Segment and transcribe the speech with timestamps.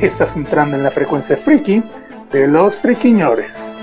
[0.00, 1.82] Estás entrando en la frecuencia friki
[2.30, 3.76] de los friquiñores.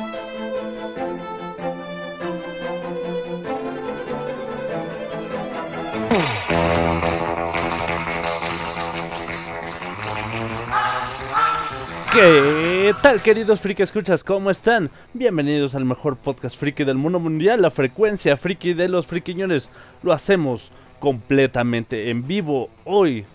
[12.13, 14.23] ¿Qué tal, queridos friki escuchas?
[14.23, 14.91] ¿Cómo están?
[15.13, 19.71] Bienvenidos al mejor podcast friki del mundo mundial, la frecuencia friki de los friquiñones.
[20.03, 23.25] Lo hacemos completamente en vivo hoy,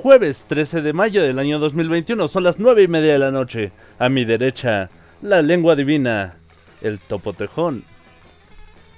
[0.00, 2.26] jueves 13 de mayo del año 2021.
[2.28, 3.72] Son las 9 y media de la noche.
[3.98, 4.88] A mi derecha,
[5.20, 6.36] la lengua divina,
[6.80, 7.84] el topotejón.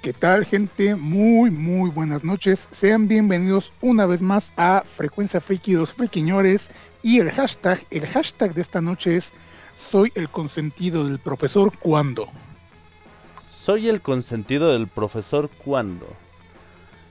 [0.01, 0.95] ¿Qué tal, gente?
[0.95, 2.67] Muy, muy buenas noches.
[2.71, 6.69] Sean bienvenidos una vez más a Frecuencia Friki los Friquiñores.
[7.03, 9.31] Y el hashtag, el hashtag de esta noche es
[9.75, 12.27] Soy el consentido del profesor cuando.
[13.49, 16.07] Soy el consentido del profesor cuando.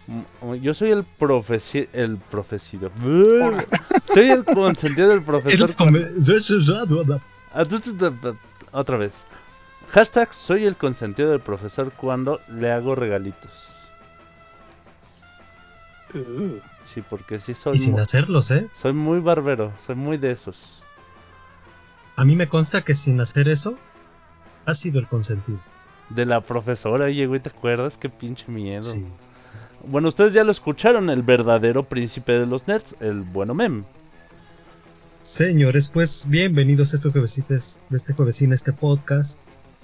[0.06, 2.90] Mm, Yo soy el profesi el profesido.
[4.12, 5.74] Soy el consentido del profesor.
[7.52, 7.64] Ah,
[8.72, 9.26] Otra vez.
[9.90, 13.50] Hashtag soy el consentido del profesor cuando le hago regalitos.
[16.14, 18.68] Uh, Sí, porque sí soy, Y sin hacerlos, ¿eh?
[18.72, 20.82] soy muy barbero, soy muy de esos.
[22.14, 23.78] A mí me consta que sin hacer eso,
[24.66, 25.58] ha sido el consentido.
[26.10, 27.96] De la profesora, oye, güey, ¿te acuerdas?
[27.96, 28.82] Qué pinche miedo.
[28.82, 29.04] Sí.
[29.86, 33.84] Bueno, ustedes ya lo escucharon, el verdadero príncipe de los nerds, el bueno mem.
[35.20, 39.38] Señores, pues bienvenidos a este juevesites, de este juevesín, a este podcast.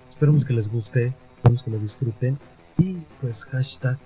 [0.09, 2.39] Esperemos que les guste, esperemos que lo disfruten.
[2.79, 3.99] Y pues hashtag,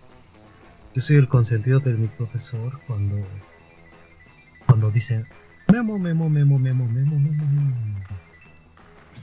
[0.94, 3.16] yo soy el consentido de mi profesor cuando,
[4.66, 5.24] cuando dice
[5.72, 8.00] memo, memo, memo, memo, memo, memo, memo.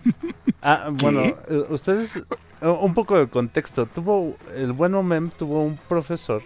[0.64, 2.18] Ah, bueno, eh, ustedes,
[2.62, 3.88] eh, un poco de contexto.
[3.88, 6.44] Tuvo, el bueno mem tuvo un profesor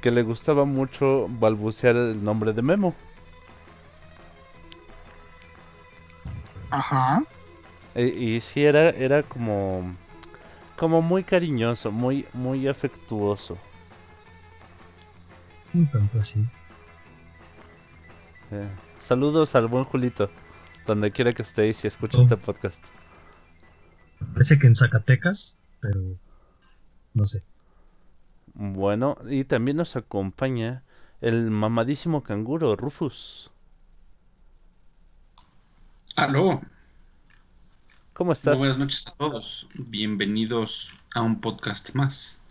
[0.00, 2.94] que le gustaba mucho balbucear el nombre de Memo.
[6.70, 7.22] ajá.
[7.94, 9.96] E- y sí, era, era como,
[10.76, 13.58] como muy cariñoso, muy, muy afectuoso.
[15.74, 16.44] Un tanto así.
[18.52, 18.68] Eh,
[19.00, 20.30] Saludos al buen Julito,
[20.86, 22.20] donde quiera que estéis y escuche Oh.
[22.20, 22.84] este podcast.
[24.34, 26.00] Parece que en Zacatecas, pero
[27.14, 27.42] no sé.
[28.54, 30.84] Bueno, y también nos acompaña
[31.20, 33.50] el mamadísimo canguro, Rufus.
[36.16, 36.60] Aló,
[38.12, 38.58] ¿Cómo muy estás?
[38.58, 39.66] buenas noches a todos.
[39.74, 42.42] Bienvenidos a un podcast más.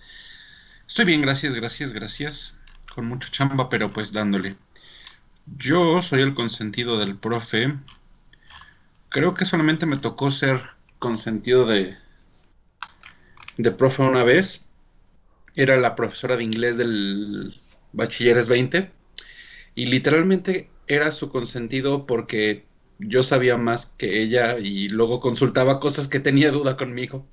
[0.88, 2.62] Estoy bien, gracias, gracias, gracias.
[2.96, 4.58] Con mucho chamba, pero pues dándole.
[5.46, 7.78] Yo soy el consentido del profe.
[9.10, 10.62] Creo que solamente me tocó ser
[10.98, 11.96] consentido de,
[13.58, 14.69] de profe una vez.
[15.66, 17.56] Era la profesora de inglés del
[17.94, 18.92] Bachilleres 20.
[19.76, 22.66] Y literalmente era su consentido porque
[23.00, 27.28] yo sabía más que ella y luego consultaba cosas que tenía duda conmigo.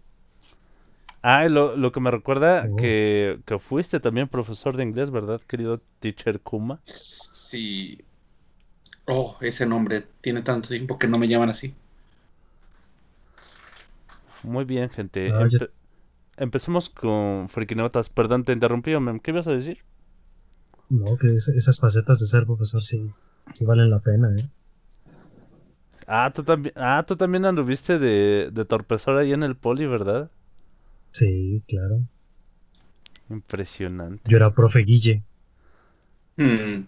[1.23, 2.77] Ah, lo, lo que me recuerda Oh.
[2.77, 6.81] que, que fuiste también profesor de inglés, ¿verdad, querido teacher Kuma?
[6.85, 7.99] Sí.
[9.09, 10.07] Oh, ese nombre.
[10.21, 11.75] Tiene tanto tiempo que no me llaman así.
[14.43, 15.35] Muy bien, gente.
[15.35, 15.71] Ah, Empe-
[16.37, 18.09] empecemos con Frikinotas.
[18.11, 19.21] Perdón, te interrumpí, mem.
[19.21, 19.79] ¿Qué ibas a decir?
[20.89, 23.09] No, que es- esas facetas de ser profesor sí,
[23.55, 24.51] sí valen la pena, ¿eh?
[26.07, 30.31] Ah, tú también, ah, tú también anduviste de, de torpezor ahí en el poli, ¿verdad?
[31.11, 32.07] Sí, claro.
[33.31, 34.31] Impresionante.
[34.31, 35.23] Yo era profe Guille.
[36.39, 36.87] Hmm,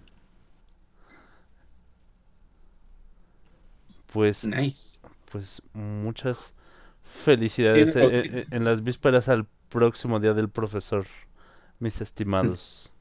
[4.12, 5.00] Pues, nice.
[5.30, 6.54] pues muchas
[7.08, 11.06] felicidades eh, eh, en las vísperas al próximo día del profesor,
[11.78, 12.92] mis estimados.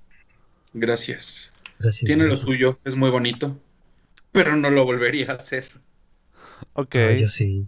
[0.73, 1.53] Gracias.
[1.79, 2.07] Gracias.
[2.07, 2.79] Tiene lo suyo.
[2.85, 3.59] Es muy bonito.
[4.31, 5.65] Pero no lo volvería a hacer.
[6.73, 6.95] Ok.
[7.19, 7.67] Yo sí.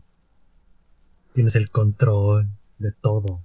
[1.33, 2.47] Tienes el control
[2.79, 3.43] de todo.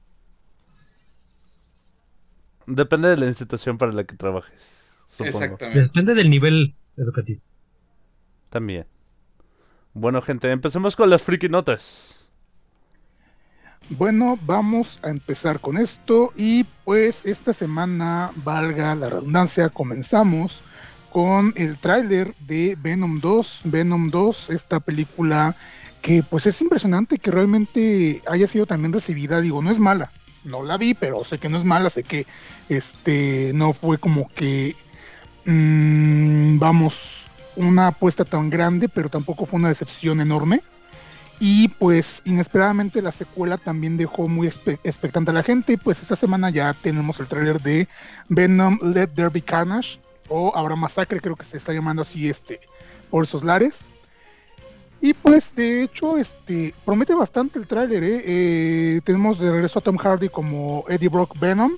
[2.67, 5.39] Depende de la institución para la que trabajes, supongo.
[5.39, 5.83] Exactamente.
[5.83, 7.43] Depende del nivel educativo.
[8.49, 8.87] También.
[9.93, 12.14] Bueno, gente, empecemos con las friki notas.
[13.91, 20.63] Bueno, vamos a empezar con esto y pues esta semana, valga la redundancia, comenzamos
[21.11, 25.55] con el tráiler de Venom 2, Venom 2, esta película
[26.01, 30.11] que pues es impresionante que realmente haya sido también recibida, digo, no es mala,
[30.45, 32.27] no la vi, pero sé que no es mala, sé que
[32.71, 34.75] este no fue como que
[35.45, 40.63] mmm, vamos una apuesta tan grande, pero tampoco fue una decepción enorme.
[41.41, 45.75] Y pues inesperadamente la secuela también dejó muy expectante a la gente.
[45.75, 47.89] Y pues esta semana ya tenemos el tráiler de
[48.29, 49.99] Venom Let There Be Carnage.
[50.29, 52.61] O Habrá Masacre, creo que se está llamando así este
[53.11, 53.87] por esos lares.
[55.01, 58.03] Y pues de hecho este promete bastante el tráiler.
[58.05, 58.23] ¿eh?
[58.25, 61.73] Eh, tenemos de regreso a Tom Hardy como Eddie Brock Venom.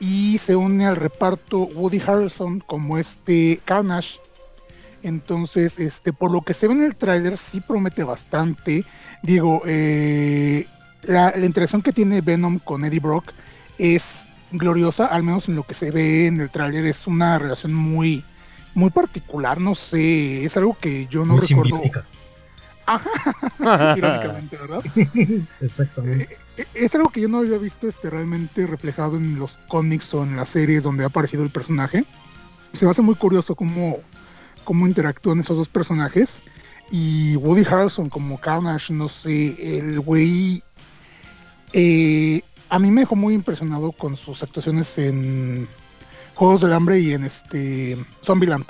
[0.00, 4.18] Y se une al reparto Woody Harrelson como este Carnage
[5.02, 8.84] entonces, este, por lo que se ve en el tráiler, sí promete bastante.
[9.22, 10.66] Digo, eh,
[11.02, 13.32] la, interacción que tiene Venom con Eddie Brock
[13.78, 17.74] es gloriosa, al menos en lo que se ve en el tráiler, es una relación
[17.74, 18.24] muy,
[18.74, 21.80] muy particular, no sé, es algo que yo no recuerdo.
[22.86, 23.10] Ajá,
[23.96, 24.82] irónicamente, ¿verdad?
[25.60, 26.36] Exactamente.
[26.56, 30.22] Eh, es algo que yo no había visto este, realmente reflejado en los cómics o
[30.22, 32.04] en las series donde ha aparecido el personaje.
[32.72, 34.00] Se me hace muy curioso cómo
[34.62, 36.42] cómo interactúan esos dos personajes.
[36.90, 40.62] Y Woody Harrelson como Carnage, no sé, el güey...
[41.72, 45.68] Eh, a mí me dejó muy impresionado con sus actuaciones en
[46.34, 48.66] Juegos del Hambre y en este Zombieland.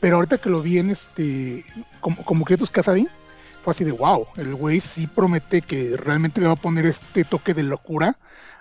[0.00, 1.64] Pero ahorita que lo vi en este
[2.00, 3.08] como, como Kratos Casadín,
[3.62, 7.24] fue así de wow, el güey sí promete que realmente le va a poner este
[7.24, 8.16] toque de locura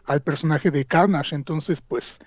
[0.06, 1.36] al personaje de Carnage.
[1.36, 2.20] Entonces, pues,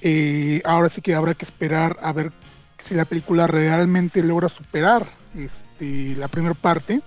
[0.00, 2.32] eh, ahora sí que habrá que esperar a ver
[2.82, 5.06] si la película realmente logra superar
[5.36, 7.00] este, la primera parte,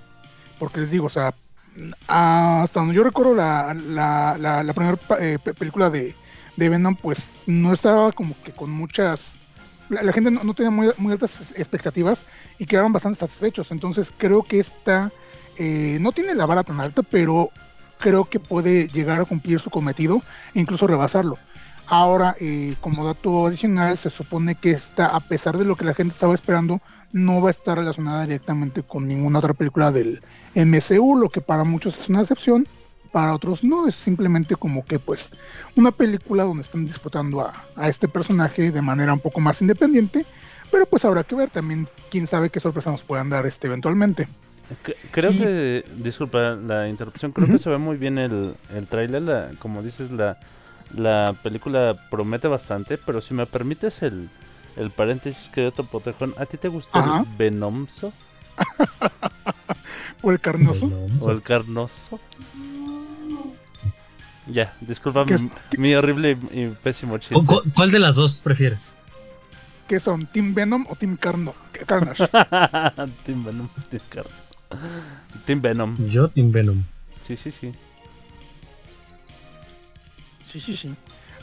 [0.57, 1.33] porque les digo, o sea,
[2.07, 6.15] hasta donde yo recuerdo la, la, primera eh, película de,
[6.55, 9.33] de, Venom, pues no estaba como que con muchas...
[9.89, 12.25] La, gente no, tenía muy, altas expectativas
[12.57, 15.11] y quedaron bastante satisfechos, entonces creo que esta
[15.57, 17.51] eh, no tiene la vara tan alta, pero
[17.99, 20.23] creo que puede llegar a cumplir su cometido
[20.55, 21.37] e incluso rebasarlo.
[21.87, 25.93] Ahora, eh, como dato adicional, se supone que esta, a pesar de lo que la
[25.93, 30.21] gente estaba esperando, no va a estar relacionada directamente con ninguna otra película del
[30.55, 32.67] MCU, lo que para muchos es una excepción,
[33.11, 35.31] para otros no, es simplemente como que pues
[35.77, 40.25] una película donde están disfrutando a, este personaje de manera un poco más independiente,
[40.69, 41.49] pero pues habrá que ver.
[41.49, 44.27] También, quién sabe qué sorpresa nos puedan dar este eventualmente.
[45.11, 49.81] Creo que, disculpa la interrupción, creo que se ve muy bien el, el tráiler, como
[49.81, 50.37] dices, la,
[50.93, 54.29] la película promete bastante, pero si me permites el,
[54.75, 58.13] el paréntesis que otro potejón, ¿a ti te gusta el Venomso?
[60.21, 60.89] ¿O el carnoso?
[61.21, 62.19] ¿O el carnoso?
[64.47, 65.25] Ya, disculpa
[65.77, 67.35] mi, horrible y, pésimo chiste.
[67.73, 68.95] ¿Cuál de las dos prefieres?
[69.87, 70.25] ¿Qué son?
[70.27, 71.53] ¿Team Venom o Team Carno
[71.85, 72.27] Carnage?
[73.25, 74.31] team Venom, Team Carno.
[75.45, 76.09] Team Venom.
[76.09, 76.83] Yo, Team Venom.
[77.19, 77.73] Sí, sí, sí.
[80.55, 80.95] Sí, sí, sí.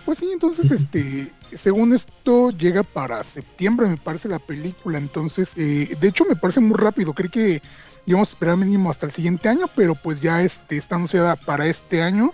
[0.06, 4.98] Pues sí, entonces, este, según esto, llega para septiembre, me parece la película.
[4.98, 7.12] Entonces, eh, de hecho, me parece muy rápido.
[7.12, 7.62] Creí que
[8.06, 11.66] íbamos a esperar mínimo hasta el siguiente año, pero pues ya este, está anunciada para
[11.66, 12.32] este año.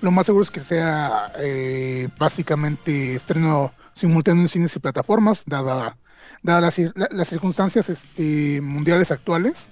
[0.00, 5.96] Lo más seguro es que sea eh, básicamente estreno simultáneo en cines y plataformas, dada,
[6.42, 9.68] dada las, circunstancias este, mundiales actuales.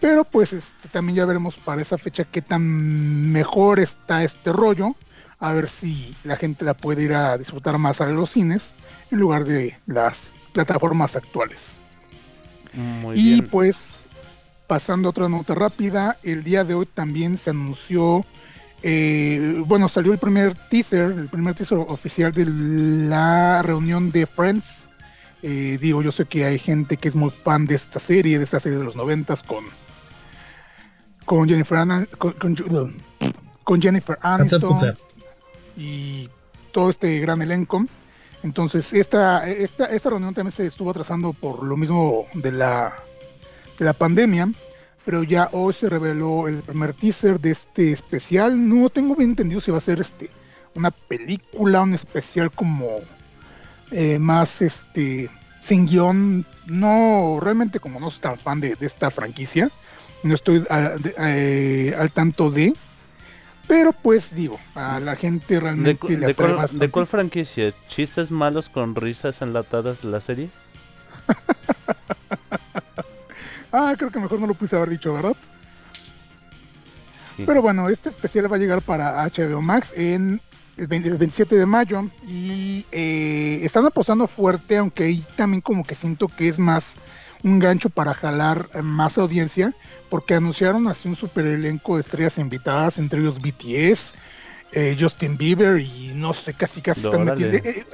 [0.00, 4.96] Pero pues este, también ya veremos para esa fecha qué tan mejor está este rollo
[5.40, 8.74] a ver si la gente la puede ir a disfrutar más a los cines
[9.10, 11.72] en lugar de las plataformas actuales.
[13.14, 14.06] y pues,
[14.66, 18.24] pasando a otra nota rápida, el día de hoy también se anunció,
[18.82, 24.76] eh, bueno, salió el primer teaser, el primer teaser oficial de la reunión de Friends.
[25.42, 28.44] Eh, digo, yo sé que hay gente que es muy fan de esta serie, de
[28.44, 29.64] esta serie de los noventas con
[31.24, 31.78] con Jennifer
[32.18, 34.96] con, Jennifer Aniston
[35.80, 36.28] y
[36.72, 37.84] todo este gran elenco.
[38.42, 42.94] Entonces, esta, esta, esta reunión también se estuvo atrasando por lo mismo de la,
[43.78, 44.50] de la pandemia,
[45.04, 48.68] pero ya hoy se reveló el primer teaser de este especial.
[48.68, 50.30] No tengo bien entendido si va a ser este
[50.74, 52.86] una película, un especial como
[53.90, 56.46] eh, más este sin guion.
[56.66, 59.70] No, realmente como no soy tan fan de, esta franquicia,
[60.22, 62.74] no estoy eh, al tanto de,
[63.70, 67.72] pero pues digo, a la gente realmente ¿De, le de cuál, ¿De cuál franquicia?
[67.86, 70.50] ¿Chistes malos con risas enlatadas de la serie?
[73.72, 75.36] ah, creo que mejor no lo puse haber dicho, ¿verdad?
[77.46, 80.40] Pero bueno, este especial va a llegar para HBO Max en
[80.76, 86.26] el, 27 de mayo y eh, están apostando fuerte, aunque ahí también como que siento
[86.26, 86.94] que es más
[87.42, 89.74] un gancho para jalar más audiencia,
[90.08, 94.14] porque anunciaron así un super elenco de estrellas invitadas, entre ellos BTS,
[94.72, 97.56] eh, Justin Bieber y no sé, casi casi están metiendo.
[97.56, 97.84] Eh,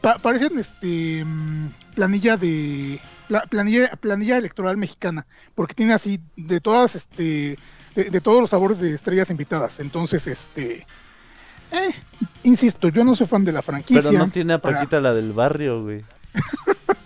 [0.00, 3.00] parecen este mm, planilla de
[3.48, 7.58] planilla planilla electoral mexicana, porque tiene así de todas este
[7.94, 9.80] de, todos los sabores de estrellas invitadas.
[9.80, 10.86] Entonces, este
[11.70, 11.94] eh,
[12.42, 14.02] insisto, yo no soy fan de la franquicia.
[14.02, 16.04] Pero no tiene a Paquita la del barrio, güey.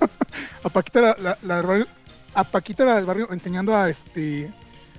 [0.66, 1.87] a Paquita la, del barrio,
[2.35, 4.50] a Paquita la del barrio enseñando a este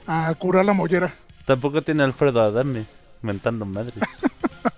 [0.07, 1.13] a curar la mollera.
[1.45, 2.86] Tampoco tiene a Alfredo Adame
[3.21, 3.93] mentando madres.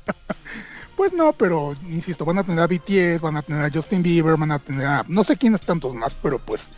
[0.98, 4.36] pues no, pero insisto, van a tener a BTS, van a tener a Justin Bieber,
[4.36, 6.70] van a tener a no sé quiénes tantos más, pero pues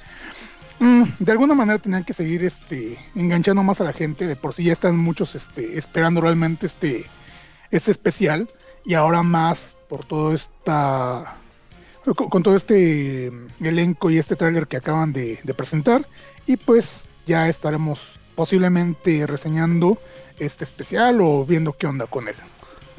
[0.79, 4.53] mm, de alguna manera tenían que seguir este enganchando más a la gente, de por
[4.53, 7.05] sí ya están muchos este esperando realmente este
[7.71, 8.49] este especial
[8.83, 11.37] y ahora más por todo esta
[12.03, 16.07] con, todo este elenco y este tráiler que acaban de, presentar
[16.45, 19.97] y pues ya estaremos posiblemente reseñando
[20.39, 22.35] este especial o viendo qué onda con él.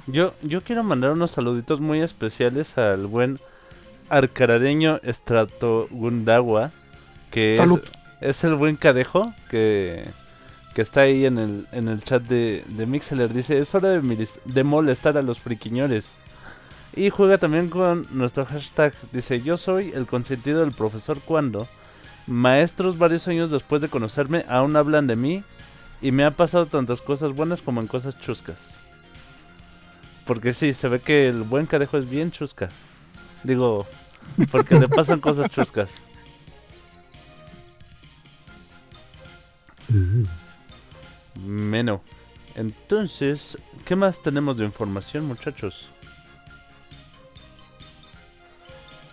[0.07, 3.41] Yo, yo quiero mandar unos saluditos muy especiales al buen
[4.09, 6.71] arcarareño Estrato Gundawa,
[7.31, 7.61] que es,
[8.21, 10.05] es, el buen cadejo que,
[10.75, 13.33] que está ahí en el, en el chat de, de Mixeler.
[13.33, 16.19] Dice, es hora de, de molestar a los friquiñores.
[16.95, 18.93] Y juega también con nuestro hashtag.
[19.13, 21.69] Dice, yo soy el consentido del profesor cuando
[22.27, 25.43] maestros varios años después de conocerme aún hablan de mí
[26.01, 28.81] y me ha pasado tantas cosas buenas como en cosas chuscas.
[30.27, 32.69] Porque sí, se ve que el buen cadejo es bien chusca.
[33.43, 33.87] Digo,
[34.51, 36.03] porque le pasan cosas chuscas.
[41.35, 42.03] Meno.
[42.55, 45.89] Entonces, ¿qué más tenemos de información, muchachos?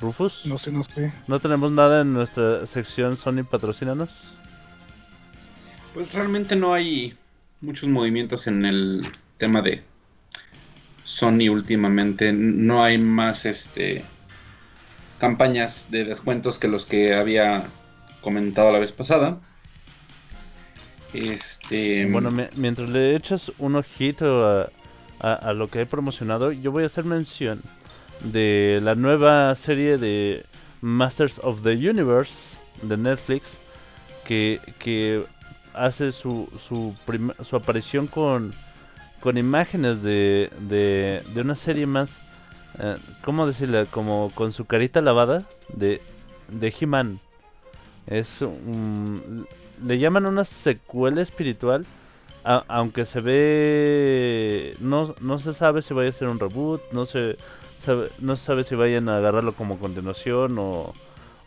[0.01, 0.45] Rufus.
[0.45, 1.11] No sé, no sé.
[1.27, 4.23] ¿No tenemos nada en nuestra sección Sony Patrocínanos?
[5.93, 7.15] Pues realmente no hay
[7.61, 9.05] muchos movimientos en el
[9.37, 9.83] tema de
[11.03, 12.31] Sony últimamente.
[12.31, 14.03] No hay más este
[15.19, 17.65] campañas de descuentos que los que había
[18.21, 19.39] comentado la vez pasada.
[21.13, 22.05] Este.
[22.05, 24.69] Bueno, mientras le echas un ojito
[25.19, 27.61] a, a, lo que he promocionado, yo voy a hacer mención
[28.21, 30.45] de la nueva serie de
[30.81, 33.61] Masters of the Universe de Netflix
[34.25, 35.23] que, que
[35.73, 36.95] hace su, su,
[37.43, 38.53] su aparición con,
[39.19, 42.21] con imágenes de, de, de una serie más,
[42.79, 43.85] eh, ¿cómo decirle?
[43.87, 46.01] Como con su carita lavada de,
[46.47, 47.19] de He-Man.
[48.07, 48.43] Es
[49.85, 51.85] le llaman una secuela espiritual,
[52.43, 57.37] aunque se ve, no, no se sabe si vaya a ser un reboot, no se
[58.19, 60.93] no se sabe si vayan a agarrarlo como continuación o,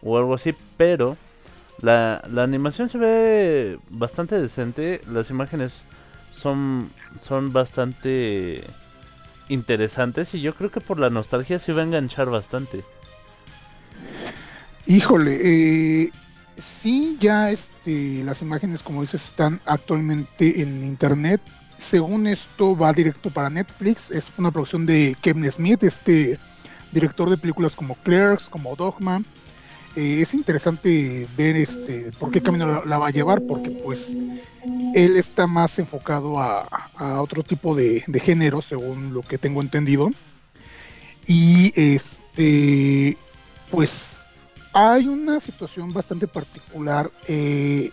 [0.03, 1.17] o algo así, pero
[1.81, 5.85] la, la, animación se ve bastante decente, las imágenes
[6.31, 8.65] son, son bastante
[9.49, 12.85] interesantes y yo creo que por la nostalgia se va a enganchar bastante.
[14.87, 16.11] Híjole, eh,
[16.57, 21.41] sí, ya este, las imágenes, como dices, están actualmente en internet
[21.83, 26.39] según esto va directo para Netflix, es una producción de Kevin Smith, este
[26.93, 29.23] director de películas como Clerks, como Dogma.
[29.95, 34.17] Eh, es interesante ver este por qué camino la, va a llevar, porque pues
[34.95, 36.67] él está más enfocado a,
[37.21, 40.11] otro tipo de, género, según lo que tengo entendido.
[41.27, 43.19] Y este
[43.71, 44.19] pues
[44.73, 47.11] hay una situación bastante particular.
[47.29, 47.91] Eh,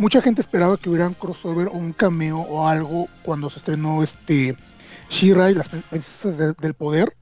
[0.00, 4.02] mucha gente esperaba que hubiera un crossover o un cameo o algo cuando se estrenó
[4.02, 4.56] este
[5.10, 7.14] She-Ra y las princesas del poder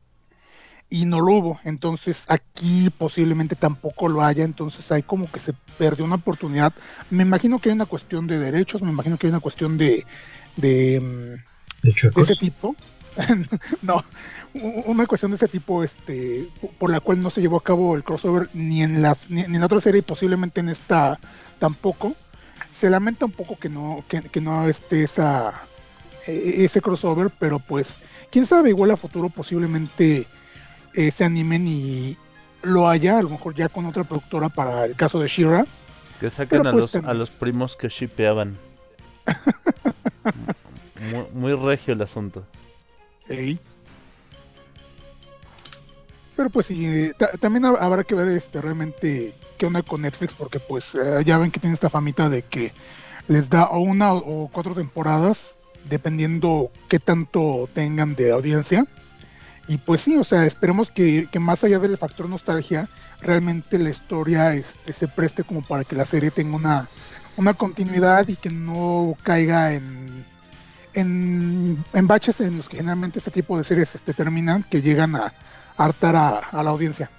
[0.89, 1.61] y no lo hubo.
[1.65, 4.45] Entonces aquí posiblemente tampoco lo haya.
[4.45, 6.73] Entonces hay como que se perdió una oportunidad.
[7.11, 10.07] Me imagino que hay una cuestión de derechos, me imagino que hay una cuestión de,
[10.57, 12.77] de, mm, ¿De, ese tipo.
[13.83, 14.05] no,
[14.55, 18.05] una cuestión de ese tipo, este, por la cual no se llevó a cabo el
[18.05, 21.19] crossover ni en las, ni en la otra serie y posiblemente en esta
[21.59, 22.15] tampoco
[22.79, 25.63] se lamenta un poco que no, que, no esté esa,
[26.27, 27.99] e, ese crossover, pero pues,
[28.31, 30.27] quién sabe, igual a futuro posiblemente
[30.95, 32.17] eh, se animen y
[32.63, 35.67] lo haya, a lo mejor ya con otra productora para el caso de Shira.
[36.21, 38.57] Que saquen a, pues los, a los primos que shipeaban.
[41.35, 42.45] muy, regio el asunto.
[46.37, 50.95] Pero pues sí, también habrá que ver este realmente qué onda con Netflix, porque pues
[50.95, 52.73] eh, ya ven que tiene esta famita de que
[53.27, 55.57] les da o una o cuatro temporadas,
[55.89, 58.87] dependiendo qué tanto tengan de audiencia.
[59.67, 62.89] Y pues sí, o sea, esperemos que, que más allá del factor nostalgia,
[63.21, 66.89] realmente la historia este, se preste como para que la serie tenga una,
[67.37, 70.25] una continuidad y que no caiga en,
[70.95, 75.35] en, baches en los que generalmente este tipo de series este, terminan, que llegan a,
[75.77, 77.11] hartar a la audiencia.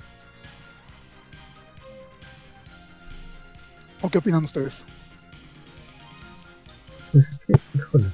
[4.01, 4.85] ¿O qué opinan ustedes?
[7.11, 8.05] Pues es que, híjole.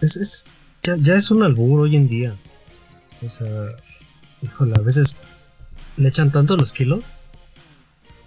[0.00, 0.44] Es, es,
[0.82, 2.34] ya, ya es un albur hoy en día.
[3.24, 3.76] O sea,
[4.42, 5.16] híjole, a veces
[5.96, 7.04] le echan tanto los kilos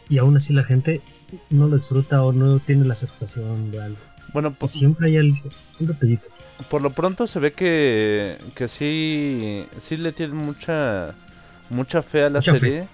[0.09, 1.01] y aún así la gente
[1.49, 3.97] no lo disfruta o no tiene la aceptación de algo.
[4.33, 5.37] Bueno, por, siempre hay algo,
[5.79, 6.27] un detallito.
[6.69, 11.15] por lo pronto se ve que, que sí, sí le tienen mucha,
[11.69, 12.87] mucha fe a la Mucha fe.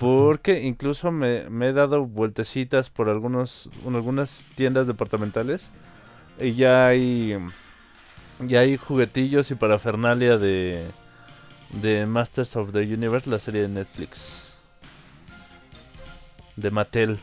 [0.00, 5.60] Porque incluso me, me he dado vueltecitas por algunos, en algunas tiendas departamentales.
[6.40, 7.36] Y ya hay,
[8.38, 10.86] ya hay juguetillos y parafernalia de,
[11.82, 14.54] de Masters of the Universe, la serie de Netflix.
[16.56, 17.18] De Mattel.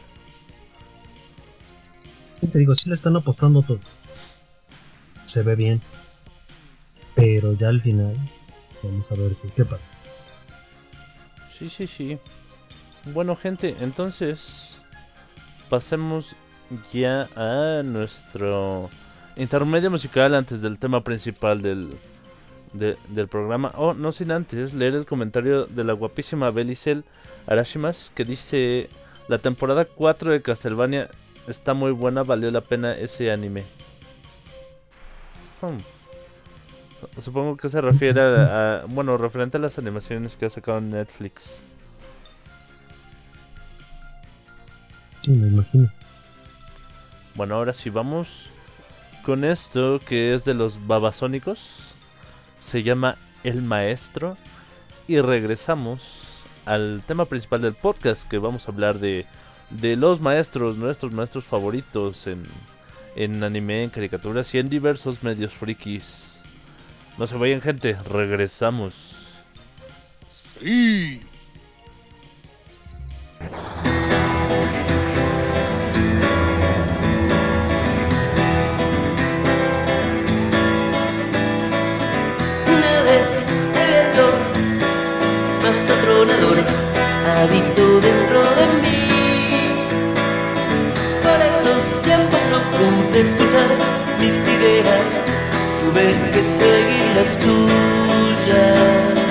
[2.41, 3.79] Y te digo, sí le están apostando todo.
[5.25, 5.81] Se ve bien.
[7.15, 8.15] Pero ya al final,
[8.83, 9.89] vamos a ver qué, qué pasa.
[11.57, 12.19] Sí, sí, sí.
[13.13, 14.75] Bueno, gente, entonces
[15.69, 16.35] pasemos
[16.93, 18.89] ya a nuestro
[19.35, 21.97] intermedio musical antes del tema principal del,
[22.73, 23.71] de- del programa.
[23.75, 27.05] Oh, no sin antes leer el comentario de la guapísima Belicel
[27.47, 28.89] Arashimas que dice:
[29.27, 31.09] La temporada 4 de Castlevania
[31.47, 33.63] está muy buena, valió la pena ese anime.
[35.61, 35.77] Hmm.
[37.21, 41.61] Supongo que se refiere a, a- bueno, referente a las animaciones que ha sacado Netflix.
[45.27, 45.91] Sí, me imagino.
[47.35, 48.47] Bueno, ahora sí vamos
[49.23, 51.59] con esto que es de los babasónicos.
[52.61, 54.37] Se llama El Maestro.
[55.05, 56.01] Y regresamos
[56.65, 59.25] al tema principal del podcast, que vamos a hablar de,
[59.69, 62.43] de los maestros, nuestros maestros favoritos en,
[63.17, 66.39] en anime, en caricaturas y en diversos medios frikis.
[67.17, 68.93] No se vayan gente, regresamos.
[70.61, 71.21] Sí.
[95.97, 99.26] Tuve que seguir las tuyas.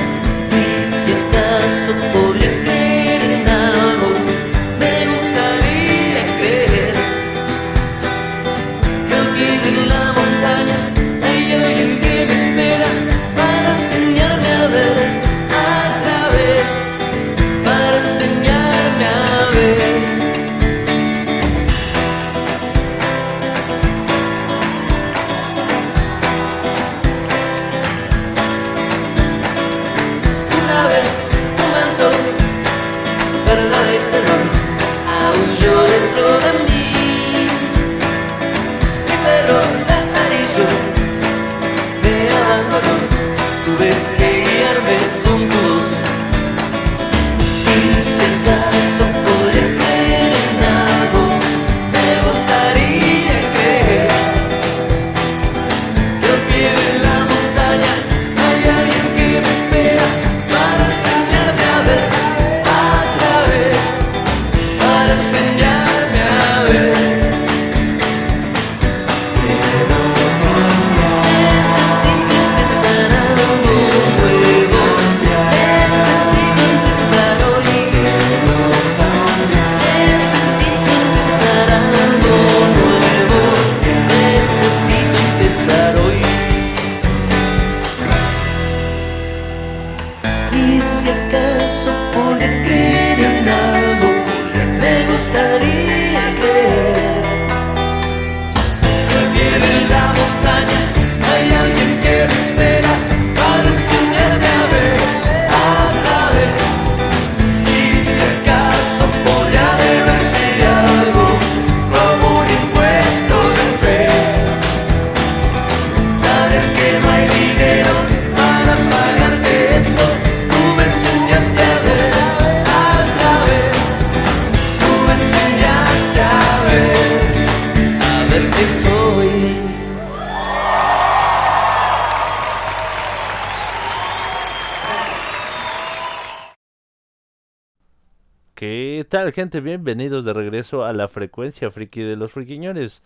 [139.37, 139.61] Gente?
[139.61, 143.03] Bienvenidos de regreso a la frecuencia friki de los friquiñones.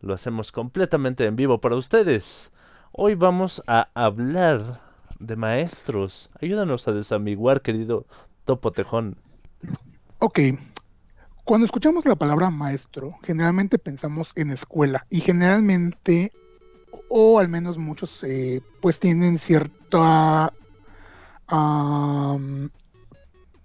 [0.00, 2.50] Lo hacemos completamente en vivo para ustedes.
[2.92, 4.80] Hoy vamos a hablar
[5.18, 6.30] de maestros.
[6.40, 8.06] Ayúdanos a desamiguar, querido
[8.46, 9.18] Topo Tejón.
[10.18, 10.40] Ok.
[11.44, 16.32] Cuando escuchamos la palabra maestro, generalmente pensamos en escuela y generalmente,
[17.10, 20.54] o al menos muchos, eh, pues tienen cierta
[21.48, 22.70] am,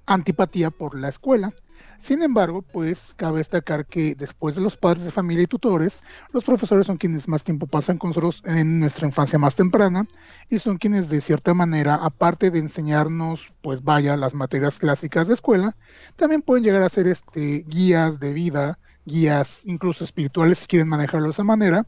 [0.06, 1.54] antipatía por la escuela.
[2.02, 6.02] Sin embargo, pues cabe destacar que después de los padres de familia y tutores,
[6.34, 10.08] los profesores son quienes más tiempo pasan con nosotros en nuestra infancia más temprana
[10.50, 15.36] y son quienes de cierta manera, aparte de enseñarnos, pues vaya, las materias clásicas de
[15.36, 15.76] escuela,
[16.16, 21.28] también pueden llegar a ser este, guías de vida, guías incluso espirituales si quieren manejarlo
[21.28, 21.86] de esa manera.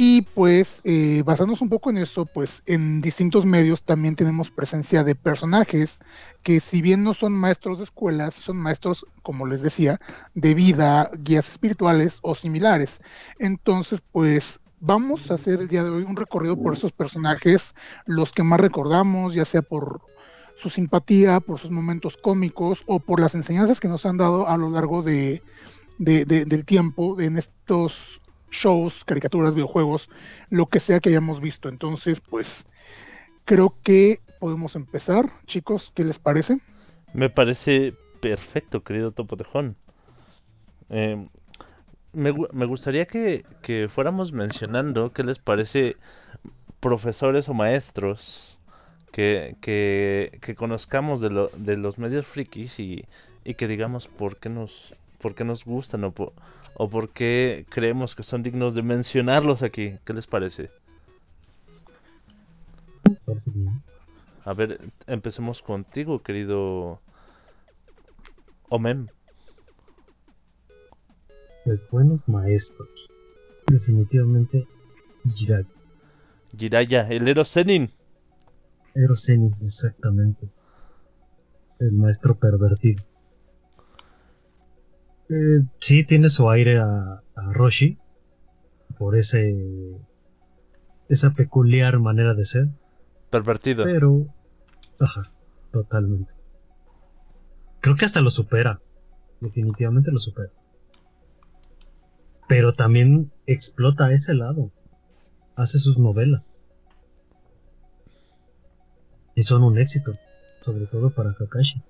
[0.00, 5.02] Y pues eh, basándonos un poco en eso, pues en distintos medios también tenemos presencia
[5.02, 5.98] de personajes
[6.44, 10.00] que si bien no son maestros de escuelas, son maestros, como les decía,
[10.34, 13.00] de vida, guías espirituales o similares.
[13.40, 17.74] Entonces, pues vamos a hacer el día de hoy un recorrido por esos personajes,
[18.06, 20.00] los que más recordamos, ya sea por
[20.54, 24.56] su simpatía, por sus momentos cómicos o por las enseñanzas que nos han dado a
[24.56, 25.42] lo largo de,
[25.98, 30.08] de- de- del tiempo en estos shows, caricaturas, videojuegos,
[30.50, 31.68] lo que sea que hayamos visto.
[31.68, 32.66] Entonces, pues
[33.44, 36.58] creo que podemos empezar, chicos, ¿qué les parece?
[37.12, 39.76] Me parece perfecto, querido Topo Tejón.
[40.90, 41.28] Eh,
[42.12, 45.96] me gustaría que, que fuéramos mencionando qué les parece
[46.80, 48.58] profesores o maestros
[49.12, 53.04] que, que, que conozcamos de, lo- de los medios frikis y,
[53.44, 56.32] y que digamos por qué nos, por qué nos gustan o por,
[56.78, 59.98] o por qué creemos que son dignos de mencionarlos aquí.
[60.04, 60.70] ¿Qué les parece?
[64.44, 67.02] A ver, empecemos contigo, querido
[68.70, 69.08] Omem.
[71.64, 73.12] Pues buenos maestros.
[73.66, 74.66] Definitivamente
[75.34, 75.74] Jiraiya.
[76.56, 77.90] Jiraya, el Ero Zenin.
[78.94, 80.48] Ero Zenin, exactamente.
[81.80, 83.04] El maestro pervertido.
[85.30, 87.98] Eh, sí, tiene su aire a, a Roshi.
[88.98, 89.54] Por ese.
[91.08, 92.68] esa peculiar manera de ser.
[93.30, 93.84] Pervertido.
[93.84, 94.26] Pero.
[94.98, 95.32] Ajá,
[95.70, 96.32] totalmente.
[97.80, 98.80] Creo que hasta lo supera.
[99.40, 100.50] Definitivamente lo supera.
[102.48, 104.72] Pero también explota ese lado.
[105.54, 106.50] Hace sus novelas.
[109.34, 110.16] Y son un éxito.
[110.60, 111.82] Sobre todo para Kakashi.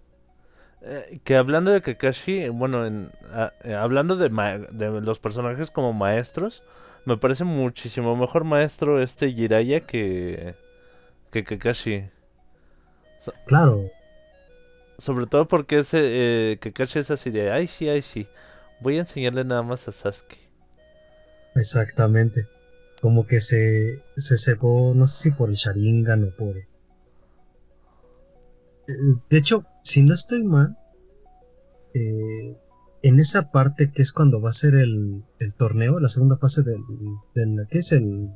[0.83, 5.71] Eh, que hablando de Kakashi, bueno, en, a- eh, hablando de, ma- de los personajes
[5.71, 6.63] como maestros,
[7.05, 10.55] me parece muchísimo mejor maestro este Jiraya que,
[11.33, 12.11] que Kakashi.
[13.47, 13.91] Claro,
[14.99, 18.27] Sobre todo porque ese eh, Kakashi es así de, ay sí, ay sí,
[18.81, 20.39] voy a enseñarle nada más a Sasuke.
[21.55, 22.49] exactamente.
[23.03, 26.57] Como que se, se no sé si por el Sharingan o por...
[26.57, 26.67] Eh,
[29.31, 30.77] De hecho, si no estoy mal,
[31.95, 32.57] eh,
[33.03, 36.63] en esa parte que es cuando va a ser el, el torneo, la segunda fase
[36.63, 36.83] del,
[37.35, 38.29] del ¿qué es el,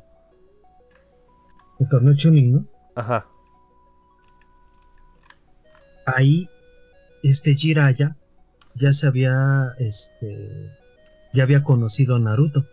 [1.79, 2.67] el torneo Chunin, ¿no?
[2.95, 3.27] Ajá.
[6.07, 6.49] ahí
[7.23, 8.17] este Jiraya
[8.75, 10.71] ya se había este
[11.35, 12.67] ya había conocido a Naruto.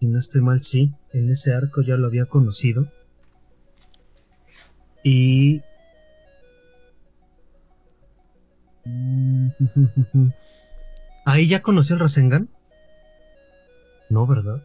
[0.00, 2.86] Si no estoy mal, sí, en ese arco ya lo había conocido.
[5.08, 5.62] Y
[11.24, 12.48] ahí ya conoció el Rasengan.
[14.10, 14.62] No, ¿verdad?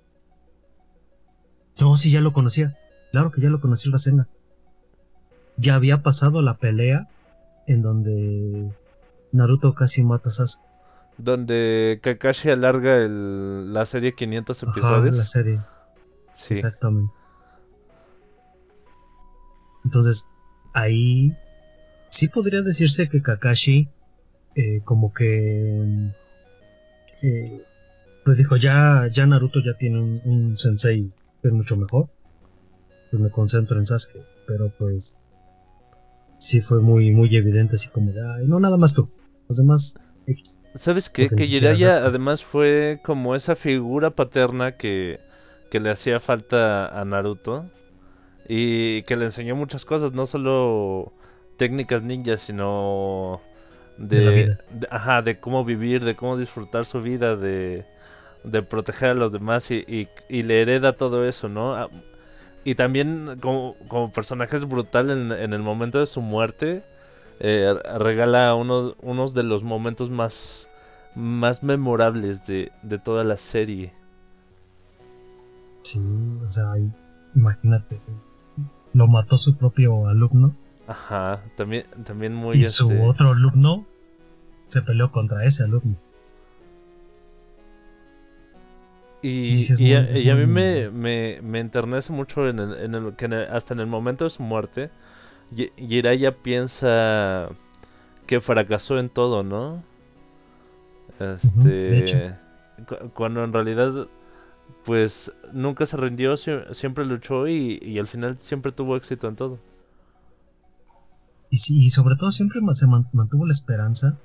[1.79, 2.75] No, sí, ya lo conocía.
[3.11, 4.27] Claro que ya lo conocía el Rasengan
[5.57, 7.07] ya había pasado la pelea
[7.67, 8.71] en donde
[9.31, 10.65] Naruto casi mata a Sasuke.
[11.19, 15.17] Donde Kakashi alarga el- la serie 500 Ajá, episodios.
[15.17, 15.55] la serie,
[16.33, 16.55] Sí.
[16.55, 17.13] exactamente.
[19.85, 20.27] Entonces,
[20.73, 21.35] ahí
[22.09, 23.89] sí podría decirse que Kakashi
[24.55, 26.11] eh, como que
[27.21, 27.61] eh,
[28.25, 32.09] pues dijo ya ya Naruto ya tiene un, un sensei que es mucho mejor
[33.09, 35.15] pues me concentro en Sasuke pero pues
[36.37, 39.09] sí fue muy muy evidente así como de "Ay, no nada más tú
[39.47, 39.95] los demás
[40.27, 40.59] X".
[40.75, 41.29] ¿Sabes qué?
[41.29, 45.19] Que Jiraiya además fue como esa figura paterna que,
[45.69, 47.69] que le hacía falta a Naruto.
[48.47, 51.13] Y que le enseñó muchas cosas, no solo
[51.57, 53.41] técnicas ninjas, sino
[53.97, 54.51] de,
[54.89, 57.85] ajá, de cómo vivir, de cómo disfrutar su vida, de,
[58.43, 61.75] de proteger a los demás y, y- y le hereda todo eso, ¿no?
[61.75, 61.89] Ah,
[62.63, 66.83] Y también como, como personaje es brutal en, en el momento de su muerte.
[67.39, 70.69] eh, regala unos, unos de los momentos más,
[71.15, 73.93] más memorables de, de toda la serie.
[75.83, 75.99] Sí,
[76.43, 76.73] o sea,
[77.35, 78.01] imagínate,
[78.93, 80.55] lo mató su propio alumno
[80.87, 82.57] Ajá, también, también muy...
[82.57, 83.85] y su este, otro alumno
[84.67, 85.95] se peleó contra ese alumno.
[89.21, 92.47] Y, Sí, sí, y muy- a, es y a mí me, me, me enternece mucho
[92.49, 94.89] en el, en el, que en el- hasta en el momento de su muerte,
[95.77, 97.49] Jiraiya piensa
[98.25, 99.83] que fracasó en todo, ¿no?
[101.19, 102.33] Este,
[103.13, 104.07] cuando en realidad,
[104.85, 109.59] pues nunca se rindió, sie- siempre luchó y, al final siempre tuvo éxito en todo.
[111.49, 114.17] Y, sí, y sobre todo siempre se man- mantuvo la esperanza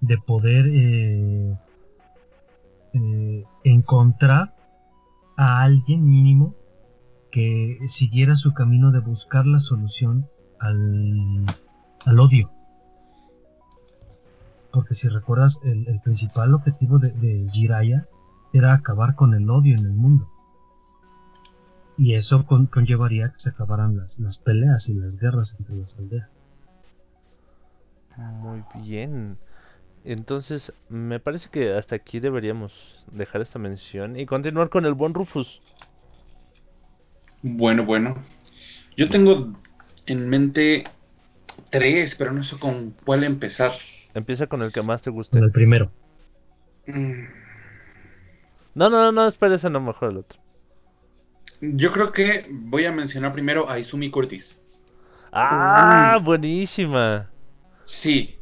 [0.00, 1.56] de poder eh,
[2.94, 4.54] eh, encontrar
[5.36, 6.54] a alguien mínimo
[7.30, 11.44] que siguiera su camino de buscar la solución al,
[12.06, 12.50] al odio.
[14.72, 18.06] Porque si recuerdas, el, el principal objetivo de, de Jiraiya
[18.52, 20.30] era acabar con el odio en el mundo.
[21.96, 25.98] Y eso con- conllevaría que se acabaran las, las peleas y las guerras entre las
[25.98, 26.28] aldeas.
[28.16, 29.38] Muy bien.
[30.04, 35.12] Entonces, me parece que hasta aquí deberíamos dejar esta mención y continuar con el buen
[35.12, 35.60] Rufus.
[37.42, 38.16] Bueno, bueno.
[38.96, 39.52] Yo tengo
[40.06, 40.84] en mente
[41.70, 43.72] tres, pero no sé con cuál empezar.
[44.14, 45.38] Empieza con el que más te guste.
[45.38, 45.90] Con el primero.
[46.86, 47.24] Mm,
[48.78, 50.40] No, no, no, no, espera ese, no, mejor el otro.
[51.60, 54.60] Yo creo que voy a mencionar primero a Izumi Curtis.
[55.32, 56.18] ¡Ah!
[56.22, 57.30] Buenísima.
[57.84, 58.36] Sí.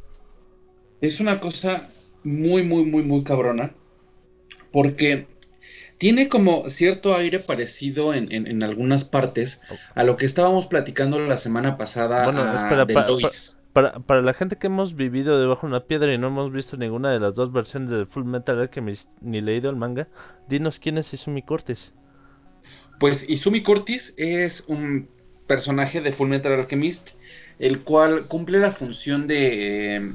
[1.01, 1.89] Es una cosa
[2.23, 3.73] muy, muy, muy, muy cabrona.
[4.71, 5.27] Porque
[5.97, 9.63] tiene como cierto aire parecido en, en- en algunas partes
[9.95, 13.59] a lo que estábamos platicando la semana pasada Bueno, ah, espera, de pa- Lois.
[13.77, 16.77] Para, para la gente que hemos vivido debajo de una piedra y no hemos visto
[16.77, 20.07] ninguna de las dos versiones de Full Metal Alchemist ni leído el manga,
[20.49, 21.93] dinos quién es Izumi Cortes.
[22.99, 25.07] Pues Izumi Curtis es un
[25.45, 27.19] personaje de Full Metal Alchemist,
[27.59, 30.11] el cual cumple la función de...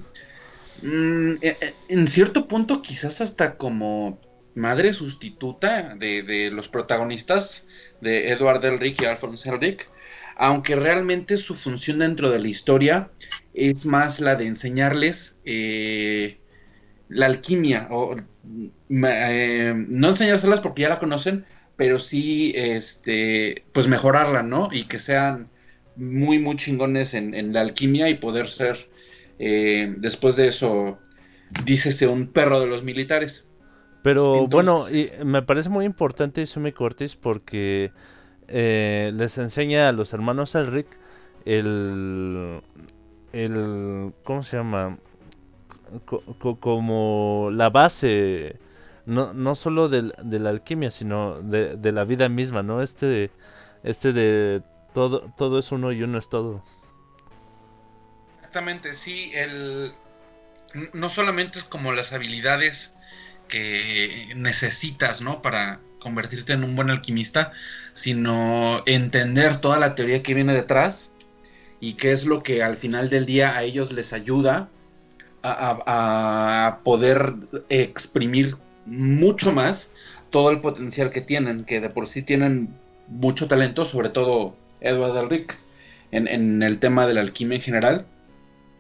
[0.83, 4.19] mm, eh, eh, en cierto punto quizás hasta como
[4.57, 7.69] madre sustituta de, de los protagonistas
[8.01, 9.89] de Edward Elric y Alphonse Elric,
[10.43, 13.07] aunque realmente su función dentro de la historia
[13.55, 16.37] es más la de enseñarles eh,
[17.09, 18.17] la alquimia, o
[18.91, 21.45] eh, no enseñárselas porque ya la conocen,
[21.77, 24.69] pero sí, este, pues mejorarla, ¿no?
[24.73, 25.49] Y que sean
[25.95, 28.91] muy, muy chingones en, en la alquimia y poder ser,
[29.39, 30.99] eh, después de eso,
[31.65, 33.47] dícese un perro de los militares.
[34.03, 37.93] Pero bueno, y me parece muy importante Izumi Cortes porque
[38.49, 40.87] eh, les enseña a los hermanos Elric
[41.45, 42.61] el,
[43.33, 44.99] el ¿cómo se llama?
[46.07, 48.57] Co- co- como la base,
[49.07, 52.83] no, no solo de, la alquimia, sino de, de la vida misma, ¿no?
[52.83, 53.31] Este,
[53.83, 54.63] este de
[54.95, 56.63] todo, todo es uno y uno es todo.
[58.37, 59.95] Exactamente, sí, el...
[60.95, 62.99] no solamente es como las habilidades
[63.49, 65.43] que necesitas, ¿no?
[65.43, 67.53] Para convertirte en un buen alquimista,
[67.93, 71.13] sino entender toda la teoría que viene detrás
[71.81, 74.69] y qué es lo que al final del día a ellos les ayuda
[75.43, 77.35] a, poder
[77.69, 79.93] exprimir mucho más
[80.31, 82.75] todo el potencial que tienen, que de por sí tienen
[83.09, 85.57] mucho talento, sobre todo Edward Elric,
[86.11, 88.07] en, en el tema de la alquimia en general.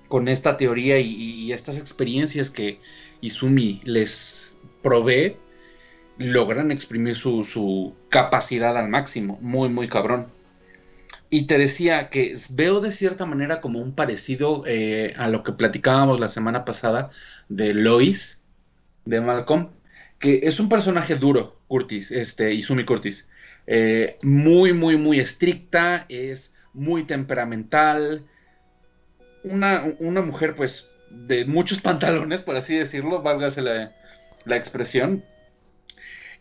[0.08, 2.78] Con esta teoría y, y estas experiencias que
[3.20, 5.36] Izumi les provee,
[6.22, 9.38] logran exprimir su, capacidad al máximo.
[9.40, 10.28] Muy, muy cabrón.
[11.30, 15.52] Y te decía que veo de cierta manera como un parecido eh, a lo que
[15.52, 17.10] platicábamos la semana pasada
[17.48, 18.42] de Lois,
[19.04, 19.70] de Malcolm,
[20.18, 23.30] que es un personaje duro, Curtis, este, Izumi Curtis.
[23.66, 28.26] Eh, muy, muy, muy estricta, es muy temperamental,
[29.44, 33.92] una, una mujer, pues, de muchos pantalones, por así decirlo, válgase la,
[34.44, 35.24] la expresión.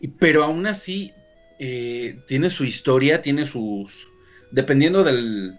[0.08, 1.12] Pero aún así,
[1.58, 4.08] eh, tiene su historia, tiene sus.
[4.50, 5.58] Dependiendo del,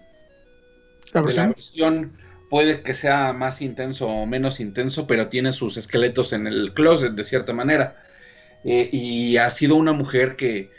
[1.12, 1.48] La de la versión.
[1.48, 2.18] versión,
[2.50, 7.12] puede que sea más intenso o menos intenso, pero tiene sus esqueletos en el closet,
[7.14, 7.96] de cierta manera.
[8.64, 10.70] Eh, y ha sido una mujer que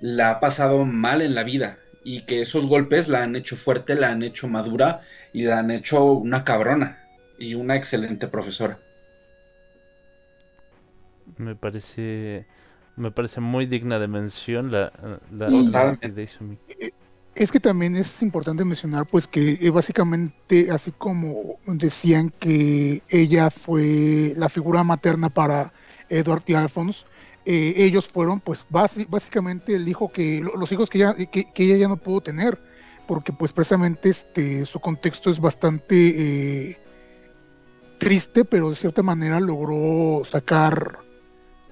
[0.00, 3.94] la ha pasado mal en la vida y que esos golpes la han hecho fuerte,
[3.94, 8.80] la han hecho madura y la han hecho una cabrona y una excelente profesora.
[11.36, 12.46] Me parece,
[13.00, 14.92] me parece muy digna de mención la,
[15.32, 16.58] la de Izumi.
[17.34, 23.50] Es que también es importante mencionar, pues, que eh, básicamente, así como decían que ella
[23.50, 25.72] fue la figura materna para
[26.08, 27.04] Edward y Alphonse,
[27.46, 31.64] eh, ellos fueron, pues, básicamente el hijo que, lo- los hijos que ella, que, que
[31.64, 32.58] ella ya no pudo tener,
[33.06, 35.94] porque, pues, precisamente, este, su contexto es bastante
[36.70, 36.78] eh,
[37.98, 40.98] triste, pero de cierta manera logró sacar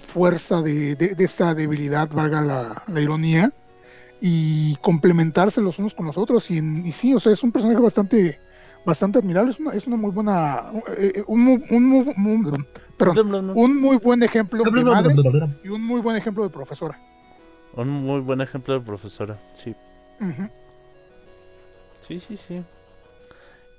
[0.08, 3.52] fuerza de, de- de esa debilidad, valga la, la ironía,
[4.20, 6.50] y complementarse los unos con los otros.
[6.50, 8.40] Y, y sí, o sea, es un personaje bastante
[8.84, 12.14] bastante admirable, es una, es una muy buena, eh, eh, un, mu- un,
[12.96, 13.16] perdón,
[13.54, 15.14] un muy buen ejemplo de madre
[15.62, 16.98] y un muy buen ejemplo de profesora.
[17.74, 19.74] Un muy buen ejemplo de profesora, sí.
[22.06, 22.62] Sí, sí, sí.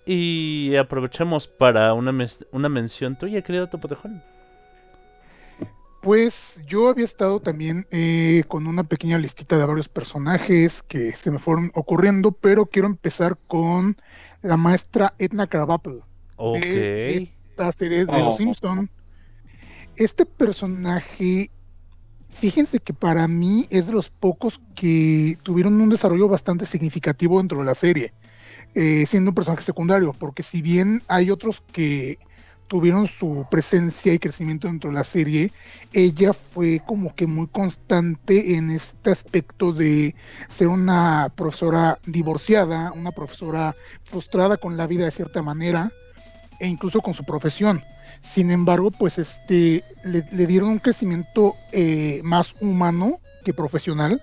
[0.05, 4.21] Y aprovechemos para una, mes- una mención tuya, querido Topotejón.
[6.01, 11.29] Pues yo había estado también eh, con una pequeña listita de varios personajes que se
[11.29, 13.97] me fueron ocurriendo, pero quiero empezar con
[14.41, 16.01] la maestra Edna Krabappel.
[16.37, 16.59] Ok.
[16.59, 17.17] de
[17.49, 18.25] esta serie de Oh.
[18.25, 18.89] Los Simpson.
[19.97, 21.51] Este personaje,
[22.29, 27.59] fíjense que para mí es de los pocos que tuvieron un desarrollo bastante significativo dentro
[27.59, 28.13] de la serie,
[28.75, 32.17] eh, siendo un personaje secundario, porque si bien hay otros que
[32.69, 35.51] tuvieron su presencia y crecimiento dentro de la serie,
[35.91, 40.15] ella fue como que muy constante en este aspecto de
[40.47, 45.91] ser una profesora divorciada, una profesora frustrada con la vida de cierta manera,
[46.59, 47.83] e incluso con su profesión.
[48.21, 54.21] Sin embargo, pues este le, dieron un crecimiento eh, más humano que profesional,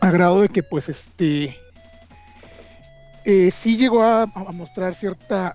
[0.00, 1.56] a grado de que pues este
[3.24, 5.54] eh, sí llegó a mostrar cierta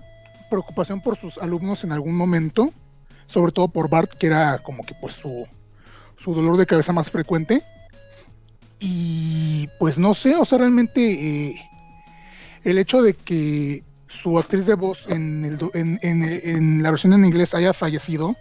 [0.50, 2.72] preocupación por sus alumnos en algún momento,
[3.28, 5.48] sobre todo por Bart, que era como que pues su,
[6.18, 7.64] su dolor de cabeza más frecuente.
[8.80, 11.02] Y pues no sé, o sea, realmente
[11.50, 11.62] eh,
[12.64, 17.26] el hecho de que su actriz de voz en, el en- en la versión en
[17.26, 18.36] inglés haya fallecido,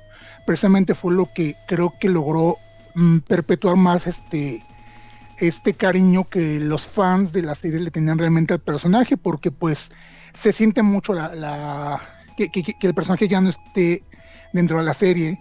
[0.47, 2.57] precisamente fue lo que creo que logró
[2.94, 4.62] mm, perpetuar más este,
[5.38, 9.90] este cariño que los fans de la serie le tenían realmente al personaje, porque pues
[10.40, 12.01] se siente mucho la, la-
[12.37, 14.07] que, el personaje ya no esté
[14.53, 15.40] dentro de la serie.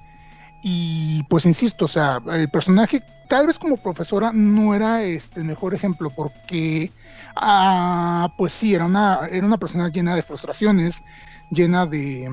[0.62, 5.46] Y pues insisto, o sea, el personaje, tal vez como profesora, no era este, el
[5.46, 6.94] mejor ejemplo, porque
[7.36, 11.04] Ah, pues sí, era una, era una persona llena de frustraciones,
[11.52, 12.30] llena de,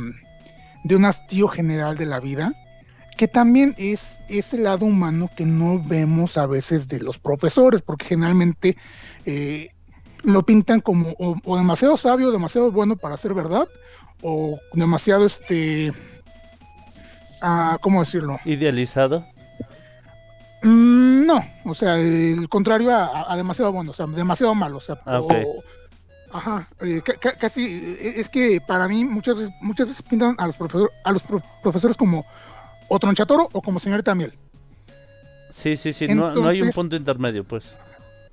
[0.82, 2.52] de un hastío general de la vida,
[3.16, 8.06] que también es ese lado humano que no vemos a veces de los profesores, porque
[8.06, 8.76] generalmente
[9.24, 9.70] eh,
[10.24, 13.68] lo pintan como o, o demasiado sabio, demasiado bueno para ser verdad,
[14.22, 15.92] o demasiado, este,
[17.42, 18.38] ah, ¿cómo decirlo?
[18.44, 19.24] Idealizado.
[20.62, 24.98] Mm, no, o sea, el contrario a, demasiado bueno, o sea, demasiado malo, o sea,
[25.04, 25.32] Ah, ok.
[25.46, 25.62] o-
[26.32, 27.64] ajá, eh, ca- ca- casi,
[28.00, 31.22] eh, es que para mí muchas veces, muchas veces pintan a los, profesor- a los
[31.22, 32.24] pro- profesores como
[32.88, 34.32] o tronchatoro o como señorita miel.
[35.50, 36.08] Sí, sí, sí.
[36.08, 37.74] no, no hay un punto intermedio, pues.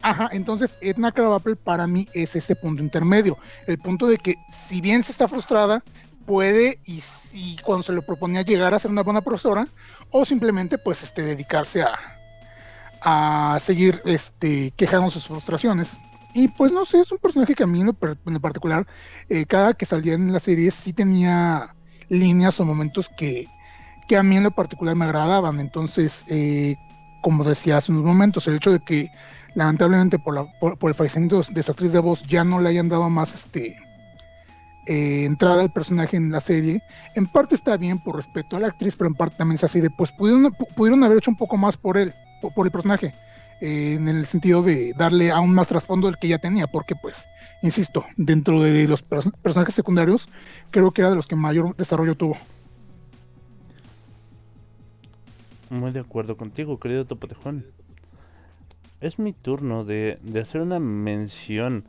[0.02, 3.38] Ajá, entonces Edna Krabappel para mí es ese punto intermedio,
[3.68, 4.36] el punto de que
[4.68, 5.84] si bien se está frustrada,
[6.26, 9.68] puede y, y cuando se lo proponía llegar a ser una buena profesora
[10.10, 12.00] o simplemente pues este dedicarse a,
[13.02, 15.98] a seguir este quejándose sus frustraciones.
[16.34, 18.88] Y pues no sé, es un personaje que a mí en en particular,
[19.28, 21.76] eh, cada que salía en la serie sí tenía
[22.08, 23.48] líneas o momentos que,
[24.08, 25.60] que a mí en lo particular me agradaban.
[25.60, 26.78] Entonces, eh,
[27.22, 29.10] como decía hace unos momentos, el hecho de que
[29.56, 30.48] lamentablemente por,
[30.84, 33.78] el fallecimiento de su actriz de voz ya no le hayan dado más este
[34.88, 36.82] eh, entrada al personaje en la serie,
[37.16, 39.80] en parte está bien por respeto a la actriz, pero en parte también es así
[39.80, 42.72] de, pues pudieron, pu- pudieron haber hecho un poco más por él, por, por el
[42.72, 43.14] personaje,
[43.62, 47.26] eh, en el sentido de darle aún más trasfondo del que ya tenía, porque pues,
[47.62, 50.28] insisto, dentro de los pers- personajes secundarios,
[50.72, 52.38] creo que era de los que mayor desarrollo tuvo.
[55.70, 57.66] Muy de acuerdo contigo, querido Topotejón.
[59.02, 61.84] Es mi turno de, de hacer una mención.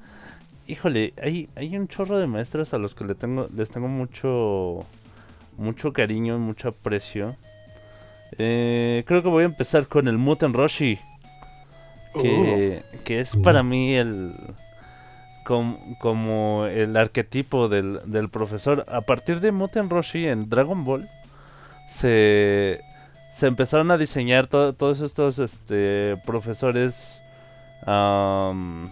[0.67, 4.87] Híjole, hay, hay un chorro de maestras a los que le tengo, les tengo mucho,
[5.59, 7.37] mucho cariño y mucho aprecio.
[8.39, 10.99] Eh, creo que voy a empezar con el Muten Roshi.
[12.21, 14.35] Que, que es para mí el
[15.45, 18.85] com- como el arquetipo del, del profesor.
[18.89, 21.09] A partir de Muten Roshi en Dragon Ball
[21.89, 22.81] se,
[23.33, 27.23] se empezaron a diseñar to- todos estos este, profesores
[27.87, 28.91] am,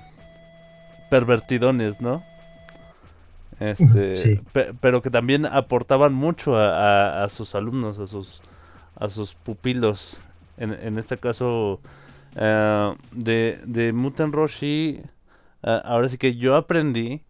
[1.10, 2.22] pervertidones, ¿no?
[3.58, 4.40] Este, Sí.
[4.52, 6.70] pe- pero que también aportaban mucho a,
[7.20, 8.40] a- a sus alumnos, a sus,
[8.96, 10.20] a sus pupilos.
[10.56, 11.80] En, en este caso,
[12.36, 15.00] eh, de, de Muten Roshi,
[15.62, 17.20] Ah, ahora sí que yo aprendí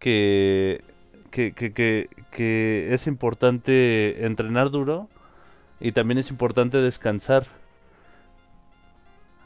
[0.00, 0.82] que,
[1.30, 5.08] que, que, que, que es importante entrenar duro
[5.80, 7.44] y también es importante descansar.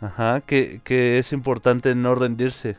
[0.00, 2.76] Ajá, que, que es importante no rendirse.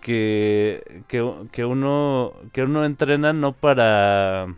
[0.00, 4.54] Que, que, que uno que uno entrena no para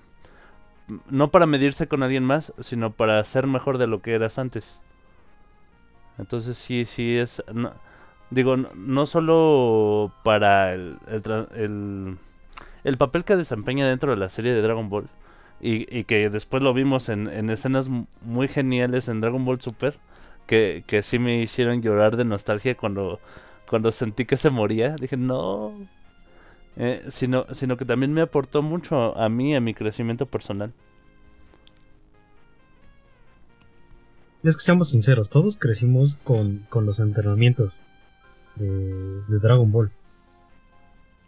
[1.11, 4.81] no para medirse con alguien más, sino para ser mejor de lo que eras antes.
[6.19, 7.43] Entonces sí, sí es...
[7.53, 7.73] no-
[8.31, 10.99] digo, no, solo para el,
[12.85, 15.09] el papel que desempeña dentro de la serie de Dragon Ball,
[15.63, 17.89] y, y que después lo vimos en, en escenas
[18.23, 19.99] muy geniales en Dragon Ball Super,
[20.47, 23.21] que, que sí me hicieron llorar de nostalgia cuando,
[23.69, 24.97] cuando sentí que se moría.
[24.97, 25.89] Dije, no.
[26.77, 30.73] Eh, sino, sino que también me aportó mucho a mí, a mi crecimiento personal.
[34.43, 37.81] Es que seamos sinceros, todos crecimos con, con los entrenamientos
[38.57, 39.93] de, de Dragon Ball,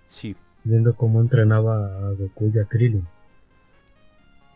[0.08, 0.34] Sí.
[0.64, 3.06] viendo cómo entrenaba a Goku y a Krillin.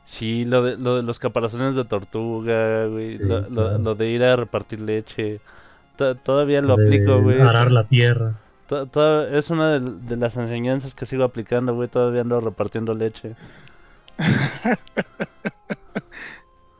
[0.09, 3.19] Sí, lo de, lo de los caparazones de tortuga, güey.
[3.19, 3.79] Sí, lo, claro.
[3.79, 5.39] lo de ir a repartir leche.
[5.97, 7.39] To- todavía lo de aplico, güey.
[7.43, 8.37] Arar la tierra.
[9.31, 11.89] Es una de, de las enseñanzas que sigo aplicando, güey.
[11.89, 13.37] Todavía ando repartiendo leche.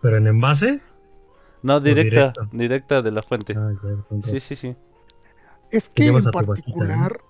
[0.01, 0.81] Pero en envase.
[1.63, 2.33] No, directa.
[2.51, 3.55] Directa de la fuente.
[3.59, 3.73] Ah,
[4.25, 4.75] Sí, sí, sí.
[5.71, 7.21] Es que en vaquita, particular,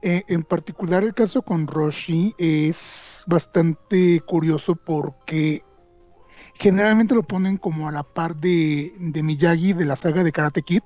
[0.00, 5.64] eh, en particular el caso con Roshi es bastante curioso porque
[6.54, 10.62] generalmente lo ponen como a la par de, de Miyagi de la saga de Karate
[10.62, 10.82] Kid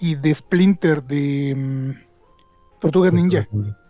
[0.00, 3.48] y de Splinter de mm, Tortugas Ninja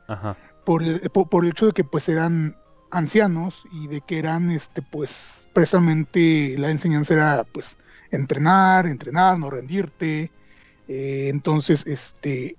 [0.09, 0.37] Ajá.
[0.65, 2.57] por el, por, por el hecho de que pues eran
[2.91, 7.79] ancianos y de que eran este pues precisamente la enseñanza era pues
[8.11, 10.31] entrenar, entrenar, no rendirte.
[10.87, 12.57] Eh, entonces, este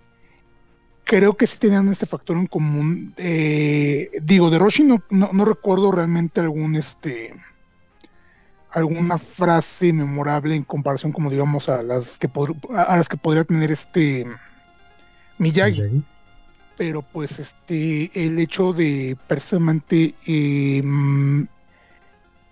[1.10, 3.16] creo que sí tenían este factor en común.
[3.18, 7.34] Eh, digo, de Roshi no, no, no recuerdo realmente algún este
[8.70, 12.30] alguna frase memorable en comparación como digamos a las que
[12.76, 14.28] a las que podría tener este
[15.39, 16.05] Miyagi Miyagi.
[16.78, 21.47] pero pues este el hecho de precisamente eh, mm,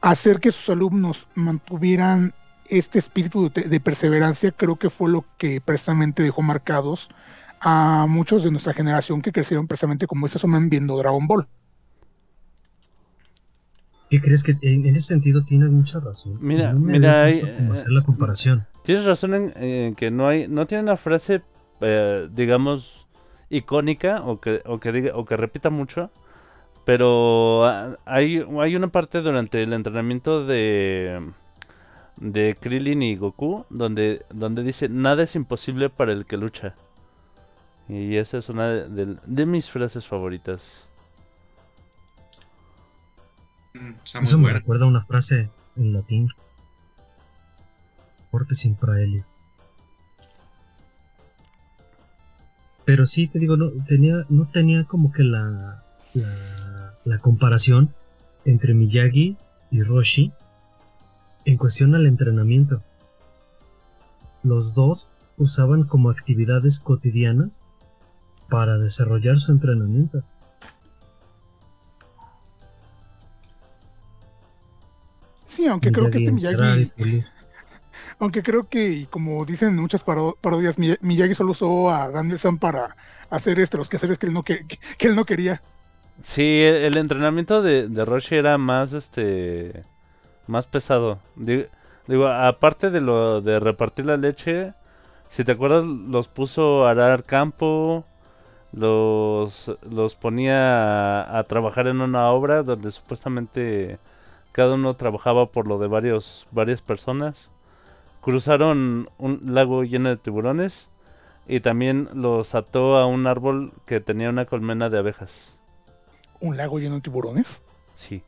[0.02, 2.34] hacer que sus alumnos mantuvieran
[2.68, 7.12] este espíritu de, de perseverancia creo que fue lo que precisamente dejó marcados
[7.60, 11.48] a muchos de nuestra generación que crecieron precisamente como ese sumen viendo Dragon Ball.
[14.10, 16.38] ¿Qué crees que en, en ese sentido tienes mucha razón?
[16.40, 18.66] Mira, No mira, hay, como eh, hacer la comparación.
[18.84, 21.42] Tienes razón en, en que no hay, no tiene una frase,
[21.82, 23.08] eh, digamos,
[23.50, 26.10] icónica o que, o que diga, o que repita mucho,
[26.86, 27.66] pero
[28.06, 31.22] hay, hay una parte durante el entrenamiento de
[32.18, 36.76] de Krillin y Goku donde, donde dice nada es imposible para el que lucha.
[37.90, 40.88] Y esa es una de, de- de mis frases favoritas.
[43.74, 46.30] Mm, Está muy Eso me recuerda a una frase en latín.
[48.32, 49.26] Forte sin praelio.
[52.86, 55.84] Pero sí, te digo, no tenía, no tenía como que la,
[56.14, 57.94] la, la comparación
[58.46, 59.38] entre Miyagi
[59.72, 60.32] y Roshi
[61.46, 62.82] en cuestión al entrenamiento.
[64.44, 65.08] Los dos
[65.38, 67.60] usaban como actividades cotidianas
[68.50, 70.24] para desarrollar su entrenamiento.
[75.46, 76.92] Sí, aunque creo que este y Miyagi,
[78.20, 82.10] aunque creo que y como dicen en muchas paro- parodias, Miya- Miyagi solo usó a
[82.10, 82.96] Danielson para
[83.30, 85.62] hacer este los quehaceres que él no que, que- que él no quería.
[86.22, 89.84] Sí, el, el entrenamiento de, de Roshi era más este
[90.48, 91.20] más pesado.
[91.36, 91.64] Digo,
[92.08, 94.74] digo, aparte de lo de repartir la leche,
[95.30, 98.06] si te acuerdas, los puso a arar campo,
[98.74, 104.00] los, los ponía a, a trabajar en una obra donde supuestamente
[104.52, 107.50] cada uno trabajaba por lo de varios, varias personas.
[108.22, 110.90] Cruzaron un lago lleno de tiburones
[111.48, 115.58] y también los ató a un árbol que tenía una colmena de abejas.
[116.42, 117.62] Un lago lleno de tiburones.
[117.96, 118.22] Sí.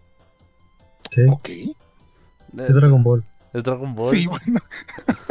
[1.12, 1.50] Sí, Ok.
[1.50, 3.24] es Dragon Ball.
[3.52, 4.16] Es Dragon Ball.
[4.16, 4.60] Sí, bueno,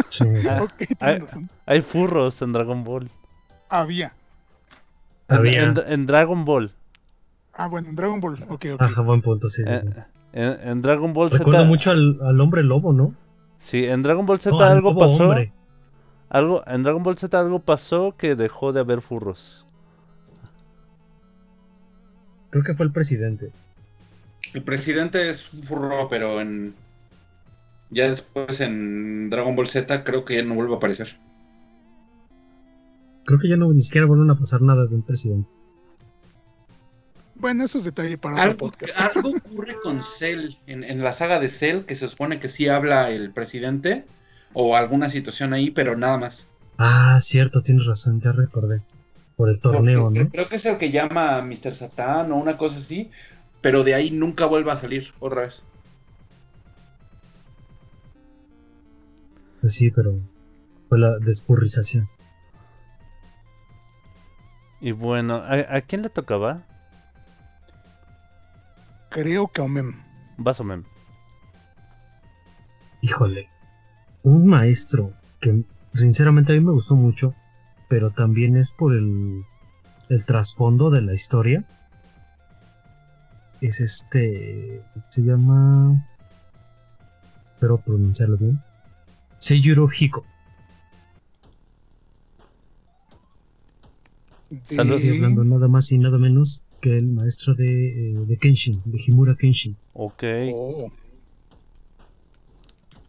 [0.09, 0.25] Sí.
[0.51, 1.51] Ah, ok, tienes razón.
[1.67, 3.09] Hay furros en Dragon Ball.
[3.69, 4.13] Había.
[5.29, 5.65] En, Había.
[5.65, 6.73] en- en Dragon Ball.
[7.53, 8.43] Ah, bueno, en Dragon Ball.
[8.49, 8.81] Ok, ok.
[8.83, 9.89] Ajá, buen punto, sí, sí, Eh, sí.
[10.33, 11.65] En, en Dragon Ball Recuerdo Z.
[11.69, 13.15] mucho al, al hombre lobo, ¿no?
[13.59, 15.25] Sí, en Dragon Ball Z No, algo pasó.
[15.25, 15.53] hombre.
[16.31, 19.65] Algo, en Dragon Ball Z algo pasó que dejó de haber furros.
[22.51, 23.51] Creo que fue el presidente.
[24.55, 26.75] El presidente es un furro, pero en.
[27.91, 31.19] Ya después en Dragon Ball Z creo que ya no vuelve a aparecer.
[33.29, 35.51] Creo que ya no ni siquiera vuelven a pasar nada de un presidente.
[37.35, 38.99] Bueno, eso es detalle para otro podcast.
[38.99, 42.69] algo ocurre con Cell, en, en la saga de Cell, que se supone que sí
[42.69, 44.07] habla el presidente,
[44.55, 46.53] o alguna situación ahí, pero nada más.
[46.79, 48.81] Ah, cierto, tienes razón, ya recordé.
[49.37, 50.31] Por el torneo, Porque ¿no?
[50.31, 51.75] Creo que es el que llama a Mr.
[51.75, 53.11] Satan o una cosa así,
[53.61, 55.63] pero de ahí nunca vuelve a salir otra vez.
[59.61, 60.19] Pues sí, pero
[60.89, 62.09] fue la desfurrización.
[64.81, 66.63] Y bueno, ¿a, a quién le tocaba?
[69.11, 69.95] Creo que Omem.
[70.37, 70.85] Vas o mem.
[73.01, 73.49] Híjole,
[74.23, 75.65] un maestro que
[75.95, 77.35] sinceramente a mí me gustó mucho,
[77.89, 79.43] pero también es por el,
[80.09, 81.65] el trasfondo de la historia.
[83.61, 86.07] Es este, se llama,
[87.55, 88.61] espero pronunciarlo bien,
[89.39, 90.25] Seiyuro Hiko.
[94.51, 94.95] De- Salud.
[94.95, 98.99] Estoy hablando nada más y nada menos que el maestro de, eh, de Kenshin, de
[99.07, 100.23] Himura Kenshin, Ok.
[100.55, 100.91] Oh,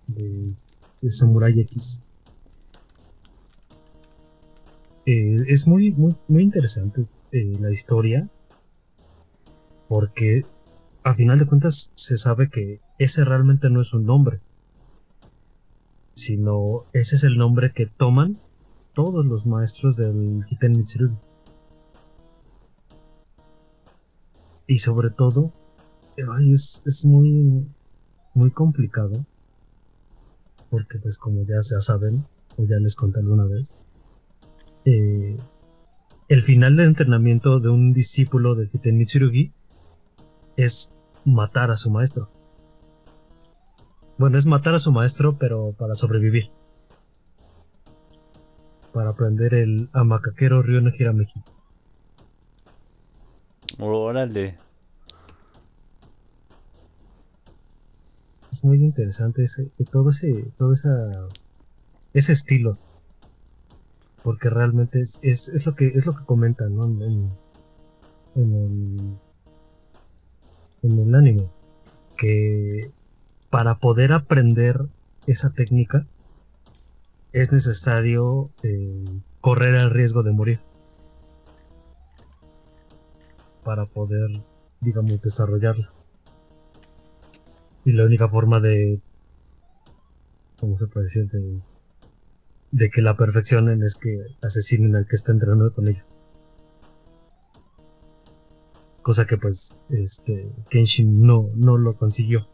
[0.08, 0.54] de,
[1.02, 2.02] de Samurai X.
[5.06, 8.28] Eh, es muy, muy, muy interesante eh, la historia
[9.88, 10.44] porque
[11.04, 14.40] a final de cuentas se sabe que ese realmente no es un nombre,
[16.16, 18.40] sino ese es el nombre que toman
[18.94, 21.16] todos los maestros del Hiten Mitsurugi.
[24.70, 25.52] Y sobre todo,
[26.16, 27.66] eh, es, es muy,
[28.36, 29.26] muy complicado
[30.70, 32.24] porque pues como ya, ya saben,
[32.56, 33.74] o ya les conté alguna vez,
[34.86, 35.38] eh,
[36.28, 39.52] el final del entrenamiento de un discípulo de Hiten Mitsurugi
[40.56, 40.94] es
[41.26, 42.30] matar a su maestro.
[44.20, 46.52] Bueno, es matar a su maestro, pero para sobrevivir.
[48.94, 51.42] Para aprender el Amakakero Ryo no Hirameki.
[53.80, 54.60] Órale.
[58.52, 60.90] Es muy interesante ese, todo ese, todo esa,
[62.14, 62.78] ese estilo.
[64.22, 66.86] Porque realmente es, es, es lo que es lo que comentan, ¿no?
[66.86, 67.40] En, en-
[68.54, 69.20] el
[70.82, 71.50] en el anime.
[72.18, 72.92] Que
[73.50, 74.78] para poder aprender
[75.26, 76.08] esa técnica
[77.32, 80.69] es necesario eh, correr el riesgo de morir.
[83.70, 84.32] Para poder,
[84.82, 85.94] digamos, desarrollarla.
[87.86, 89.00] Y la única forma de.
[90.60, 91.30] ¿Cómo se puede decir?
[91.30, 91.62] De,
[92.72, 96.04] de que la perfeccionen es que asesinen al que está entrenando con ella.
[99.04, 102.48] Cosa que pues este Kenshin no, no lo consiguió.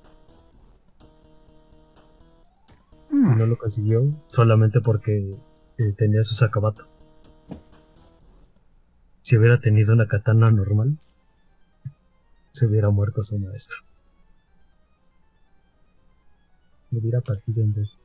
[3.10, 5.38] Hmm, no lo consiguió solamente porque
[5.78, 6.90] eh, tenía su Sakabato.
[9.26, 11.00] Si hubiera tenido una katana normal,
[12.52, 13.78] se hubiera muerto su maestro.
[16.92, 17.96] Le hubiera partido en dos.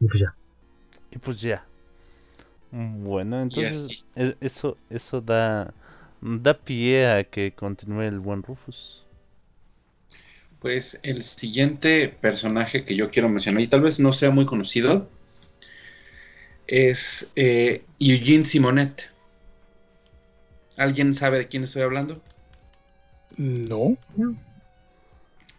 [0.00, 0.34] Y pues ya.
[1.10, 1.64] Y pues ya.
[2.72, 5.72] Bueno, entonces es- eso eso da
[6.20, 9.04] da pie a que continúe el buen Rufus.
[10.60, 15.08] Pues el siguiente personaje que yo quiero mencionar, y tal vez no sea muy conocido,
[16.66, 19.10] es eh, Eugene Simonet.
[20.76, 22.20] ¿Alguien sabe de quién estoy hablando?
[23.36, 23.96] no.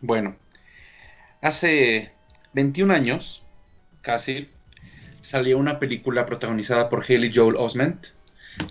[0.02, 0.36] Bueno,
[1.42, 2.12] hace
[2.54, 3.44] 21 años,
[4.02, 4.50] casi,
[5.22, 8.08] salió una película protagonizada por Haley Joel Osment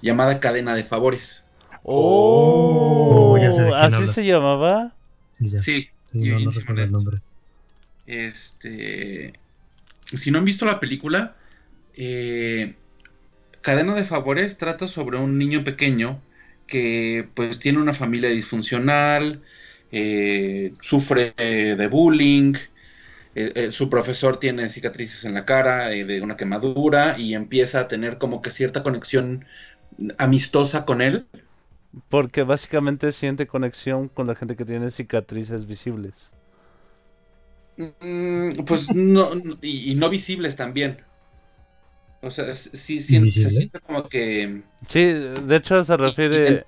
[0.00, 1.44] llamada Cadena de Favores.
[1.82, 4.14] Oh, ya sé de quién ¿así hablas.
[4.14, 4.94] se llamaba?
[5.32, 5.58] Sí, ya.
[5.58, 7.20] Sí, no, no el nombre.
[8.06, 9.32] Este,
[10.00, 11.36] si no han visto la película,
[11.96, 12.80] eh,
[13.62, 16.26] Cadena de Favores trata sobre un niño pequeño
[16.66, 19.44] que pues tiene una familia disfuncional,
[19.90, 22.54] eh, sufre de bullying,
[23.34, 27.88] eh, eh, su profesor tiene cicatrices en la cara de una quemadura y empieza a
[27.88, 29.46] tener como que cierta conexión
[30.18, 31.28] amistosa con él.
[32.08, 36.32] Porque básicamente siente conexión con la gente que tiene cicatrices visibles.
[37.76, 41.04] Mm, pues no, no- y, y no visibles también.
[42.24, 46.64] O sea, sí, sí, se siente como que Sí, de hecho se refiere...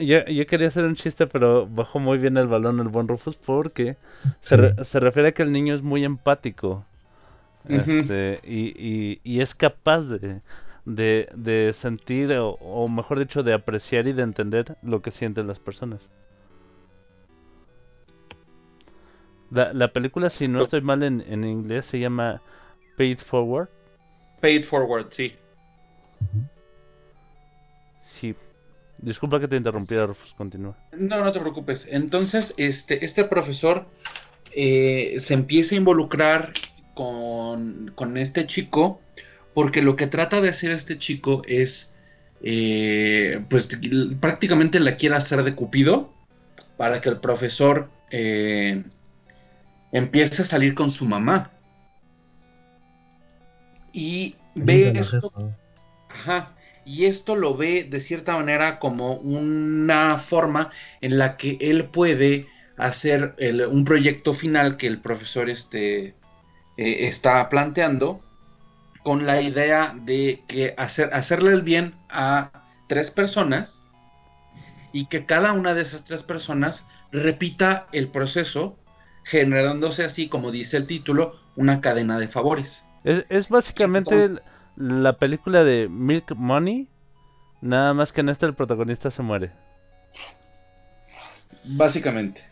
[0.00, 3.36] Yo, yo quería hacer un chiste, pero bajó muy bien el balón el buen Rufus
[3.36, 3.96] porque
[4.40, 6.84] se, re- se refiere a que el niño es muy empático.
[7.68, 10.42] Este, y, y- y es capaz de,
[10.86, 15.46] de, de sentir, o, o mejor dicho, de apreciar y de entender lo que sienten
[15.48, 16.10] las personas.
[19.50, 22.42] La, la película, si no estoy mal en, en inglés, se llama
[22.96, 23.68] Paid Forward.
[24.40, 25.34] Paid Forward, sí.
[28.06, 28.34] Sí.
[28.98, 30.76] Disculpa que te interrumpiera, Rufus, continúa.
[30.92, 31.88] No, no te preocupes.
[31.90, 33.86] Entonces, este, este profesor
[34.52, 36.52] eh, se empieza a involucrar
[36.94, 39.00] con, con este chico
[39.56, 41.96] porque lo que trata de hacer este chico es,
[42.42, 43.70] eh, pues
[44.20, 46.12] prácticamente la quiere hacer de Cupido
[46.76, 48.84] para que el profesor eh,
[49.92, 51.52] empiece a salir con su mamá.
[53.96, 55.32] Y ve esto.
[56.08, 56.54] Ajá.
[56.84, 60.70] Y esto lo ve de cierta manera como una forma
[61.00, 66.08] en la que él puede hacer el- un proyecto final que el profesor este,
[66.76, 68.20] eh, está planteando
[69.02, 72.50] con la idea de que hacer, hacerle el bien a
[72.88, 73.84] tres personas
[74.92, 78.78] y que cada una de esas tres personas repita el proceso
[79.24, 82.84] generándose así, como dice el título, una cadena de favores.
[83.06, 84.30] Es, es básicamente
[84.74, 86.88] la película de Milk Money.
[87.60, 89.52] Nada más que en esta el protagonista se muere.
[91.64, 92.42] Básicamente.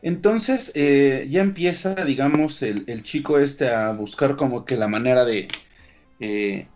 [0.00, 5.26] Entonces eh, ya empieza, digamos, el, el chico este a buscar como que la manera
[5.26, 5.48] de
[6.20, 6.68] eh,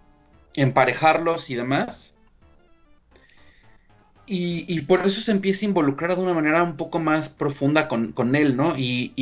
[0.56, 2.17] emparejarlos y demás.
[4.30, 8.12] Y, por eso se empieza a involucrar de una manera un poco más profunda con,
[8.12, 8.74] con él, ¿no?
[8.76, 9.14] Y,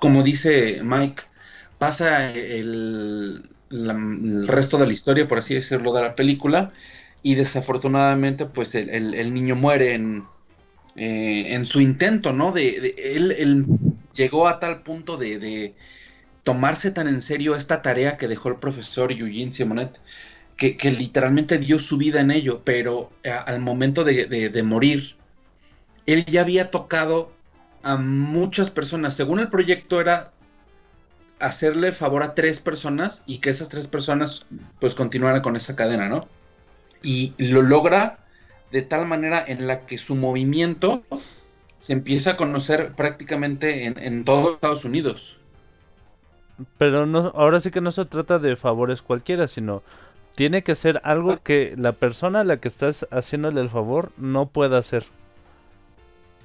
[0.00, 1.22] como dice Mike,
[1.78, 3.48] pasa el,
[4.46, 6.72] resto de la historia, por así decirlo, de la película.
[7.22, 10.24] Y desafortunadamente, pues el, el- niño muere en,
[10.96, 12.52] eh, en su intento, ¿no?
[12.52, 13.66] De, él, él
[14.14, 15.74] llegó a tal punto de
[16.44, 19.98] tomarse tan en serio esta tarea que dejó el profesor Eugene Simonet,
[20.56, 25.16] que, literalmente dio su vida en ello, pero a- al momento de morir,
[26.06, 27.32] él ya había tocado
[27.82, 29.14] a muchas personas.
[29.16, 30.32] Según el proyecto era
[31.38, 34.46] hacerle favor a tres personas y que esas tres personas
[34.80, 36.28] pues continuaran con esa cadena, ¿no?
[37.02, 38.20] Y lo logra
[38.72, 41.04] de tal manera en la que su movimiento
[41.78, 45.38] se empieza a conocer prácticamente en, en todo Estados Unidos.
[46.78, 49.82] Pero no, ahora sí que no se trata de favores cualquiera, sino
[50.34, 54.50] tiene que ser algo que la persona a la que estás haciéndole el favor no
[54.50, 55.06] pueda hacer.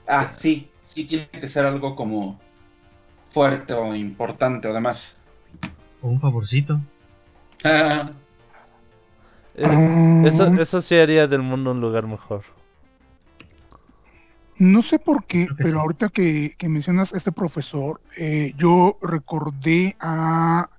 [0.08, 2.44] Ah, sí, sí tiene que ser algo como
[3.24, 5.24] fuerte o importante o demás.
[6.02, 6.74] O un favorcito.
[7.64, 8.12] Ah,
[9.54, 9.80] Eh,
[10.22, 12.44] Eso, eso sí haría del mundo un lugar mejor.
[14.58, 15.80] No sé por qué, pero sí.
[15.80, 20.70] ahorita que, que mencionas a este profesor, eh, yo recordé a...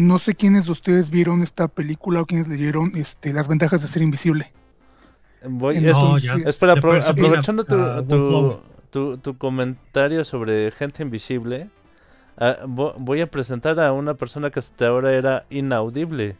[0.00, 3.88] No sé quiénes de ustedes vieron esta película o quiénes leyeron este, Las ventajas de
[3.88, 4.50] ser invisible.
[5.44, 6.34] Voy, No, es- No, ya.
[6.48, 11.68] espera, apro- aprovechando tu, a- a tu, tu- tu comentario sobre gente invisible,
[12.38, 16.36] ah, vo- voy a presentar a una persona que hasta ahora era inaudible.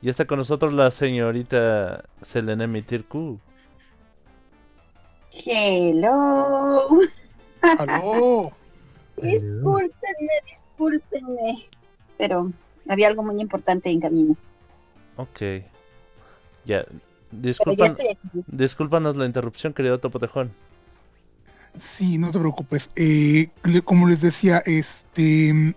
[0.00, 3.40] Y está con nosotros la señorita Selene Mitirku.
[5.44, 6.88] Hello.
[7.62, 8.52] ¡Aló!
[9.16, 11.64] Discúlpenme, discúlpenme.
[12.18, 12.50] Pero
[12.88, 14.36] había algo muy importante en camino.
[15.16, 15.40] Ok.
[15.40, 15.62] Ya.
[16.64, 16.86] Ya
[17.30, 17.96] Disculpan,
[18.46, 20.52] discúlpanos la interrupción, querido Topotejón.
[21.78, 22.90] Sí, no te preocupes.
[22.94, 23.48] Eh,
[23.84, 25.74] como les decía, este,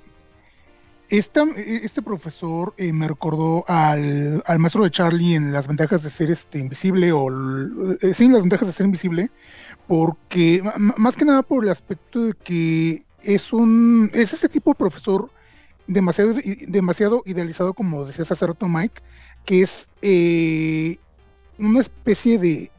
[1.09, 6.09] esta- este profesor eh, me recordó al, al maestro de Charlie en las ventajas de
[6.09, 7.29] ser este, invisible, o
[8.01, 9.31] eh, sí, en las ventajas de ser invisible,
[9.87, 10.61] porque
[10.97, 15.29] más que nada por el aspecto de que es un, es este tipo de profesor
[15.87, 16.35] demasiado,
[16.67, 19.01] demasiado idealizado, como decías hace rato Mike,
[19.45, 20.97] que es eh,
[21.57, 22.71] una especie de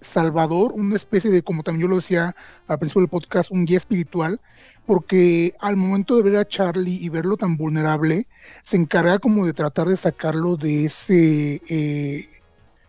[0.00, 2.34] salvador, una especie de, como también yo lo decía
[2.66, 4.40] al principio del podcast, un guía espiritual,
[4.86, 8.26] porque al momento de ver a Charlie y verlo tan vulnerable,
[8.64, 12.28] se encarga como de tratar de sacarlo de ese eh,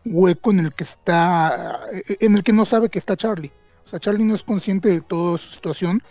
[0.03, 3.51] hueco en el que está, eh, en el que no sabe que está Charlie.
[3.85, 6.01] O sea, Charlie no es consciente de toda su situación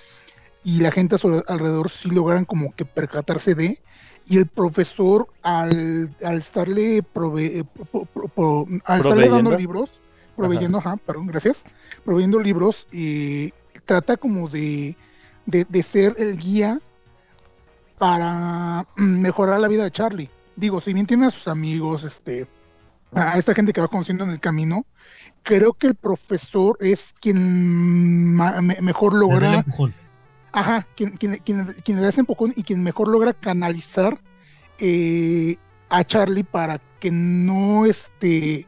[0.64, 3.78] y la gente a su alrededor sí logran como que percatarse de,
[4.26, 9.90] y el profesor al, al estarle prove- eh, pro- pro- pro- al estarle dando libros,
[10.36, 11.64] proveyendo, ajá, perdón, gracias,
[12.04, 13.52] proveyendo libros, y
[13.84, 14.96] trata como de,
[15.46, 16.80] de, de ser el guía
[17.98, 20.30] para mm, mejorar la vida de Charlie.
[20.56, 22.46] Digo, si bien tiene a sus amigos, este,
[23.14, 24.84] a esta gente que va conociendo en el camino,
[25.42, 29.64] creo que el profesor es quien mejor logra.
[30.56, 34.20] Ajá, quien, quien, quien, quien le da ese empujón y quien mejor logra canalizar
[34.78, 35.56] eh,
[35.88, 38.66] a Charlie para que no este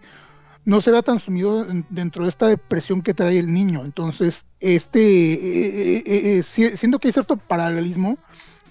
[0.65, 3.85] no se vea tan sumido en- dentro de esta depresión que trae el niño.
[3.85, 4.99] Entonces, este,
[5.35, 8.19] eh, eh, si- siento que hay cierto paralelismo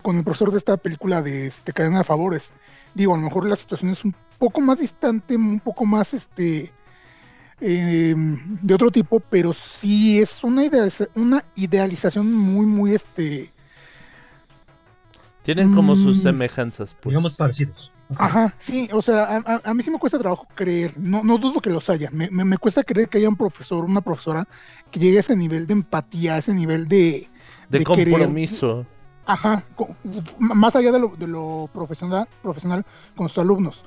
[0.01, 2.51] con el profesor de esta película de este, Cadena de Favores.
[2.95, 6.73] Digo, a lo mejor la situación es un poco más distante, un poco más este
[7.61, 13.51] eh, de otro tipo, pero sí es una, idealiza- una idealización muy, muy este.
[15.43, 16.21] Tienen como sus Mm.
[16.21, 17.11] semejanzas, pues.
[17.11, 17.91] Digamos parecidos.
[18.17, 21.37] Ajá, sí, o sea, a, a- a mí sí me cuesta trabajo creer, no, no
[21.39, 24.47] dudo que los haya, me, me- me cuesta creer que haya un profesor, una profesora
[24.91, 27.27] que llegue a ese nivel de empatía, a ese nivel de,
[27.69, 28.85] de de querer- compromiso.
[29.25, 29.63] ajá,
[30.37, 32.85] más allá de lo, de lo profesional, profesional
[33.15, 33.85] con sus alumnos.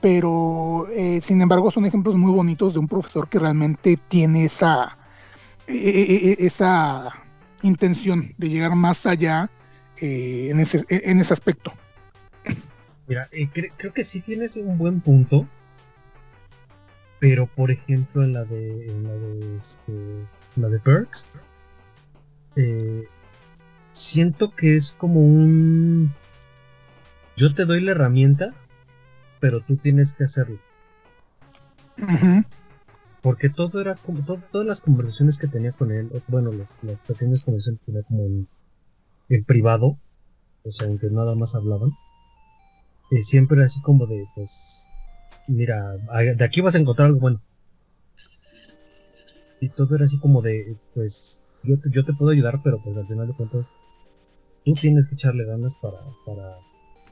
[0.00, 4.96] Pero, eh, sin embargo, son ejemplos muy bonitos de un profesor que realmente tiene esa,
[5.66, 7.10] eh, eh, eh, esa
[7.62, 9.50] intención de llegar más allá
[10.00, 11.72] eh, en, ese, en ese aspecto.
[13.06, 15.46] Mira, eh, cre- creo que sí tienes un buen punto.
[17.18, 18.86] Pero por ejemplo en la de.
[18.86, 19.92] En la de este.
[20.56, 21.26] la de Perks.
[23.92, 26.10] siento que es como un.
[27.36, 28.54] Yo te doy la herramienta.
[29.40, 30.60] Pero tú tienes que hacerlo.
[31.98, 32.42] Ujú.
[33.22, 34.22] Porque todo era como.
[34.24, 36.10] to- todas las conversaciones que tenía con él.
[36.28, 38.48] Bueno, las, las pequeñas conversaciones que tenía como en,
[39.30, 39.98] en privado.
[40.64, 41.98] O sea, en que nada más hablaban.
[43.10, 44.92] eh, siempre era así como de, pues.
[45.46, 45.96] Mira,
[46.36, 47.42] de aquí vas a encontrar algo bueno.
[49.60, 51.42] Y todo era así como de, pues.
[51.62, 53.72] Yo te, yo te puedo ayudar, pero pues al final de cuentas.
[54.64, 56.62] Tú tienes que echarle ganas para, para,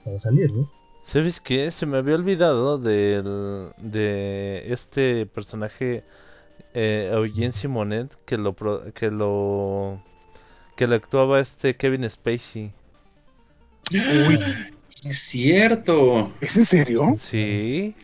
[0.05, 0.71] para salir, ¿no?
[1.09, 1.71] ¿Sabes qué?
[1.71, 6.05] Se me había olvidado del, de este personaje
[6.75, 10.03] eh, Eugene Simonet que lo pro- que lo
[10.77, 12.73] que lo actuaba este Kevin Spacey.
[13.91, 14.39] Uy,
[15.05, 16.33] Es cierto.
[16.41, 17.05] ¿es en serio?
[17.15, 17.95] Sí.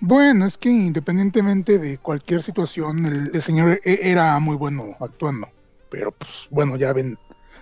[0.00, 5.48] Bueno, es que independientemente de cualquier situación, el, el señor e- era muy bueno actuando.
[5.90, 7.18] Pero pues bueno, ya ven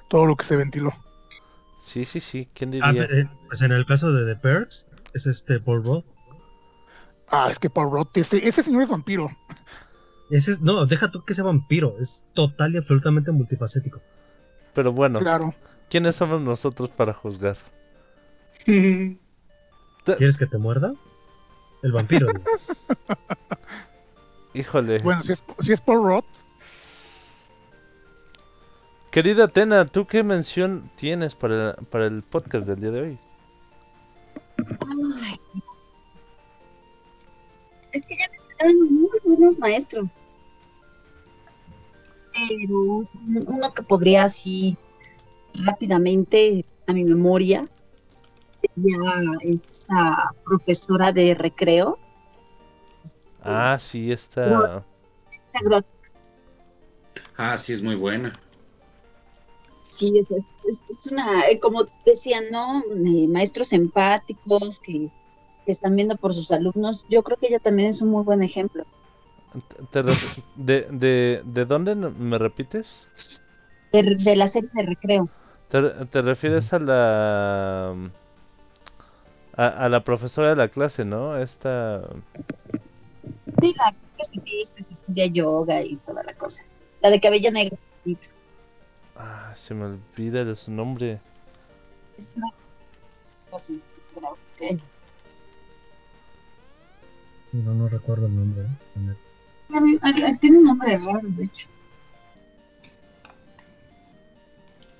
[0.09, 0.93] todo lo que se ventiló.
[1.79, 2.49] Sí, sí, sí.
[2.55, 3.05] ¿Quién Ah, diría?
[3.05, 6.05] eh, pues en el caso de The Perks, es este Paul Rudd.
[7.29, 9.29] Ah, es que Paul Rudd, ese, ese señor es vampiro.
[10.31, 14.01] Ese es- no, deja tú que sea vampiro, es total y absolutamente multifacético.
[14.75, 15.55] Pero bueno, Claro.
[15.89, 17.57] ¿quiénes somos nosotros para juzgar?
[18.65, 20.93] ¿Quieres que te muerda?
[21.83, 22.27] El vampiro.
[24.55, 24.99] Híjole.
[25.01, 26.25] Bueno, si es, si es Paul Rudd,
[29.19, 33.19] Querida Atena, ¿tú qué mención tienes para, para el podcast del día de hoy?
[34.87, 35.41] Ay,
[37.91, 40.07] es que ya me quedaron muy buenos maestros.
[42.33, 43.09] Pero
[43.49, 44.77] uno que podría así
[45.65, 47.67] rápidamente a mi memoria
[48.61, 49.01] sería
[49.41, 51.99] esta profesora de recreo.
[53.43, 54.85] Ah, sí, está.
[55.33, 55.85] esta gro-
[57.37, 58.33] Ah, sí, es muy buena.
[59.89, 62.83] Sí, es, una, eh, como decían, ¿no?
[63.07, 65.09] Eh, maestros empáticos que,
[65.65, 67.05] que están viendo por sus alumnos.
[67.09, 68.85] Yo creo que ella también es un muy buen ejemplo.
[69.91, 70.03] te
[70.57, 73.07] de, de, ¿De dónde me repites?
[73.93, 75.29] De, de la serie de recreo.
[75.69, 77.95] ¿Te, te refieres a la.
[79.57, 81.37] A, a la profesora de la clase, ¿no?
[81.37, 82.03] Esta.
[83.61, 86.63] Sí, la que se que estudia yoga y toda la cosa.
[87.01, 87.77] La de cabello negro.
[89.19, 91.21] Ah, se me olvida de su nombre.
[97.53, 98.65] No, no recuerdo el nombre.
[98.65, 100.37] ¿eh?
[100.41, 101.69] Tiene un nombre raro, de hecho.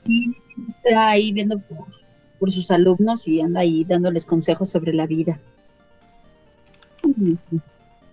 [0.05, 0.35] Y
[0.67, 1.87] está ahí viendo por,
[2.39, 5.39] por sus alumnos y anda ahí dándoles consejos sobre la vida.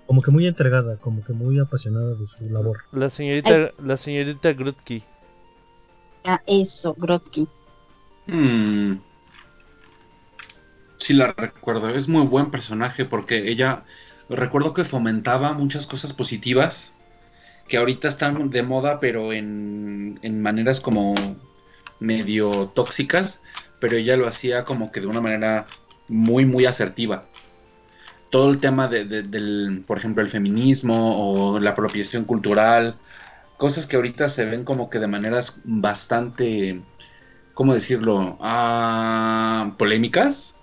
[0.06, 2.82] Como que muy entregada, como que muy apasionada de su labor.
[2.92, 5.04] La señorita, la señorita Grutki.
[6.46, 7.48] Eso, Grotsky.
[8.28, 9.02] Hmm.
[11.00, 13.86] Sí la recuerdo, es muy buen personaje porque ella,
[14.30, 17.00] recuerdo que fomentaba muchas cosas positivas
[17.68, 21.42] que ahorita están de moda, pero en, en maneras como
[22.00, 23.44] medio tóxicas,
[23.80, 25.76] pero ella lo hacía como que de una manera
[26.08, 27.32] muy, muy asertiva.
[28.30, 33.00] Todo el tema de- de- del, por ejemplo, el feminismo o la apropiación cultural,
[33.58, 36.82] cosas que ahorita se ven como que de maneras bastante,
[37.54, 38.38] ¿cómo decirlo?
[38.42, 40.56] Ah, polémicas.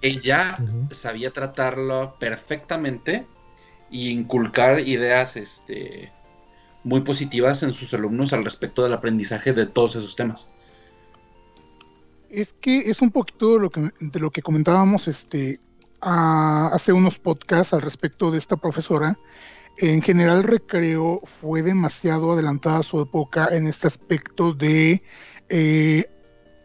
[0.00, 0.88] Ella Ujú.
[0.90, 3.26] sabía tratarlo perfectamente
[3.90, 6.10] y inculcar ideas este,
[6.84, 10.52] muy positivas en sus alumnos al respecto del aprendizaje de todos esos temas.
[12.32, 15.60] es que es un poquito de lo que, de lo que comentábamos este,
[16.00, 19.18] hace unos podcasts al respecto de esta profesora.
[19.78, 25.02] En general, Recreo fue demasiado adelantada a su época en este aspecto de
[25.48, 26.04] eh,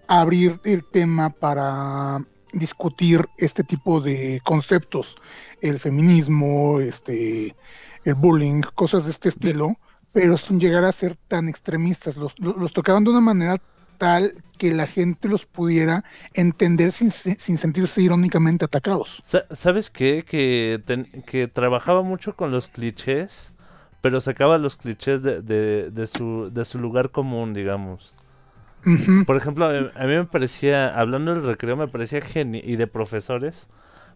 [0.07, 5.17] abrir el tema para discutir este tipo de conceptos,
[5.61, 7.55] el feminismo, este,
[8.03, 9.75] el bullying, cosas de este estilo,
[10.11, 12.17] pero sin llegar a ser tan extremistas.
[12.17, 13.61] Los, los, los tocaban de una manera
[13.97, 19.23] tal que la gente los pudiera entender sin, sin sentirse irónicamente atacados.
[19.23, 20.23] Sa- ¿Sabes qué?
[20.23, 23.53] Que, ten- que trabajaba mucho con los clichés,
[24.01, 28.15] pero sacaba los clichés de, de, de su, de su lugar común, digamos.
[29.25, 32.87] Por ejemplo, a a mí me parecía, hablando del recreo, me parecía genial, y de
[32.87, 33.67] profesores,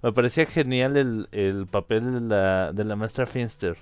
[0.01, 3.77] me parecía genial el, el papel de la, de la maestra Finster.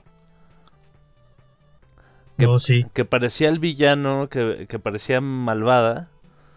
[2.39, 6.09] Que- No, sí, Que parecía el villano, que, que parecía malvada,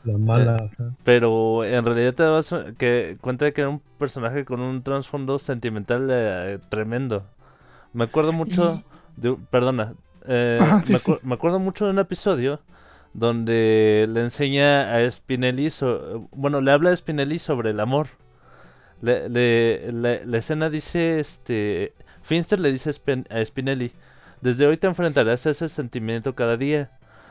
[0.05, 0.57] la mala.
[0.73, 0.95] ajá.
[1.05, 5.39] pero en realidad te dabas que, cuenta de que era un personaje con un trasfondo
[5.39, 7.25] sentimental eh, tremendo.
[7.93, 8.83] Me acuerdo mucho
[9.17, 9.95] de, un- perdona,
[10.27, 11.11] eh, Ajá, sí, me, sí.
[11.13, 12.61] acu- me acuerdo mucho de un episodio
[13.15, 18.07] donde le enseña a Spinelli, so- bueno, le habla a Spinelli sobre el amor.
[19.03, 23.93] Le- le- la, la escena dice, este, Finster le dice a Spin- a Spinelli,
[24.43, 26.91] desde hoy te enfrentarás a ese sentimiento cada día.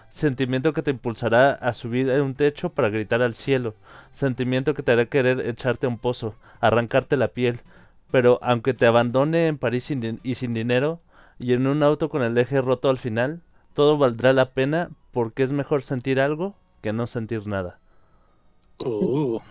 [0.09, 3.76] Sentimiento que te impulsará a subir a un techo para gritar al cielo.
[4.12, 7.59] Sentimiento que te hará querer echarte a un pozo, arrancarte la piel.
[8.12, 11.01] Pero aunque te abandone en París sin y sin dinero,
[11.38, 13.41] y en un auto con el eje roto al final,
[13.74, 17.80] todo valdrá la pena porque es mejor sentir algo que no sentir nada.
[18.86, 19.41] Oh.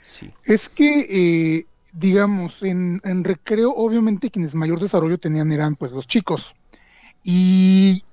[0.00, 0.32] Sí.
[0.44, 6.54] Es que, eh, digamos, en, recreo, obviamente quienes mayor desarrollo tenían eran pues los chicos.
[7.22, 8.04] Y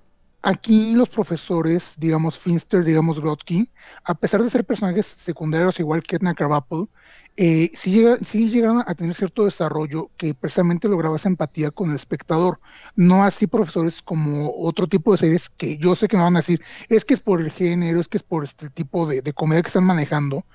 [0.42, 3.70] aquí los profesores, digamos Finster, digamos Grotsky,
[4.04, 6.90] a pesar de ser personajes secundarios igual que Edna Krabappel,
[7.38, 11.90] eh, sí, llega- sí llegaron a tener cierto desarrollo que precisamente lograba esa empatía con
[11.90, 12.60] el espectador.
[12.96, 16.40] No así profesores como otro tipo de series que yo sé que me van a
[16.40, 19.34] decir, es que es por el género, es que es por este tipo de, de
[19.34, 20.46] comedia que están manejando,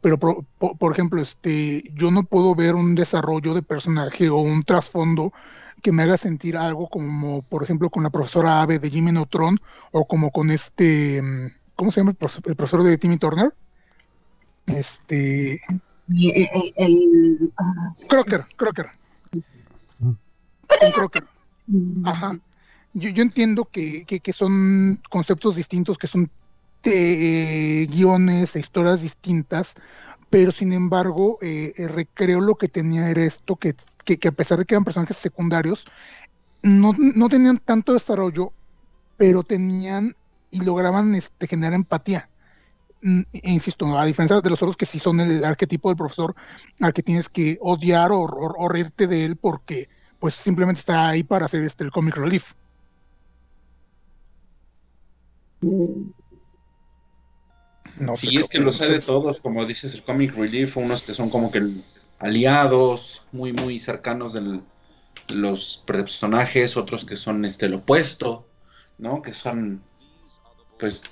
[0.00, 4.62] pero por, por- ejemplo, este, yo no puedo ver un desarrollo de personaje o un
[4.64, 5.32] trasfondo
[5.82, 9.58] que me haga sentir algo como, por ejemplo, con la profesora Ave de Jimmy Neutron
[9.92, 11.46] o como con este, mm,
[11.76, 13.52] ¿cómo se llama el, profe- el profesor de Timmy Turner?
[14.66, 15.60] Este,
[16.08, 18.86] El, el- el- ah, Crocker, Crocker.
[19.98, 21.24] Con Crocker.
[22.04, 22.38] Ajá.
[22.92, 26.30] Yo, yo entiendo que, que- que son conceptos distintos, que son
[26.84, 29.74] eh, guiones historias distintas,
[30.30, 33.74] pero sin embargo, eh, recreo lo que tenía era esto, que,
[34.04, 35.84] que- a pesar de que eran personajes secundarios,
[36.62, 38.54] no, no tenían tanto desarrollo,
[39.16, 40.16] pero tenían
[40.50, 42.30] y lograban este, generar empatía.
[43.02, 46.34] Mm, e insisto, a diferencia de los otros que sí son el arquetipo del profesor
[46.80, 51.08] al que tienes que odiar o, o- o reírte de él porque pues simplemente está
[51.10, 52.52] ahí para hacer este el comic relief.
[58.00, 61.14] No Sí, es que los hay de todos, como dices, el Comic Relief, unos que
[61.14, 61.62] son como que
[62.18, 64.60] aliados, muy, muy cercanos de
[65.28, 68.46] los personajes, otros que son este, el opuesto,
[68.98, 69.22] ¿no?
[69.22, 69.82] Que son,
[70.78, 71.04] pues,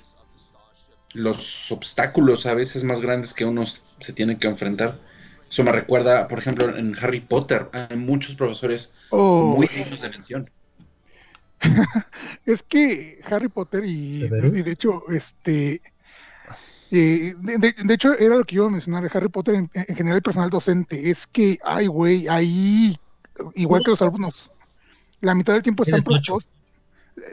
[1.13, 4.95] los obstáculos a veces más grandes que uno se tiene que enfrentar.
[5.49, 10.09] Eso me recuerda, por ejemplo, en Harry Potter, hay muchos profesores Oh, muy dignos de
[10.09, 10.49] mención.
[12.45, 15.81] es que Harry Potter y, y de hecho, este,
[16.91, 19.69] eh, de, de- de hecho era lo que iba a mencionar, de Harry Potter en,
[19.73, 22.97] en general el personal docente, es que, ay güey, ahí,
[23.55, 24.51] igual que los alumnos,
[25.21, 26.47] la mitad del tiempo están preocupados,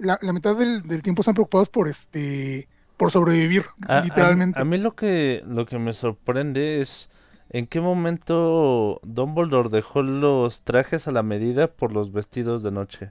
[0.00, 4.60] la, la mitad del, del tiempo están preocupados por este, por sobrevivir, A- a- literalmente.
[4.60, 7.08] A, mí lo que, lo que me sorprende es
[7.50, 13.10] en qué momento Dumbledore dejó los trajes a la medida por los vestidos de noche.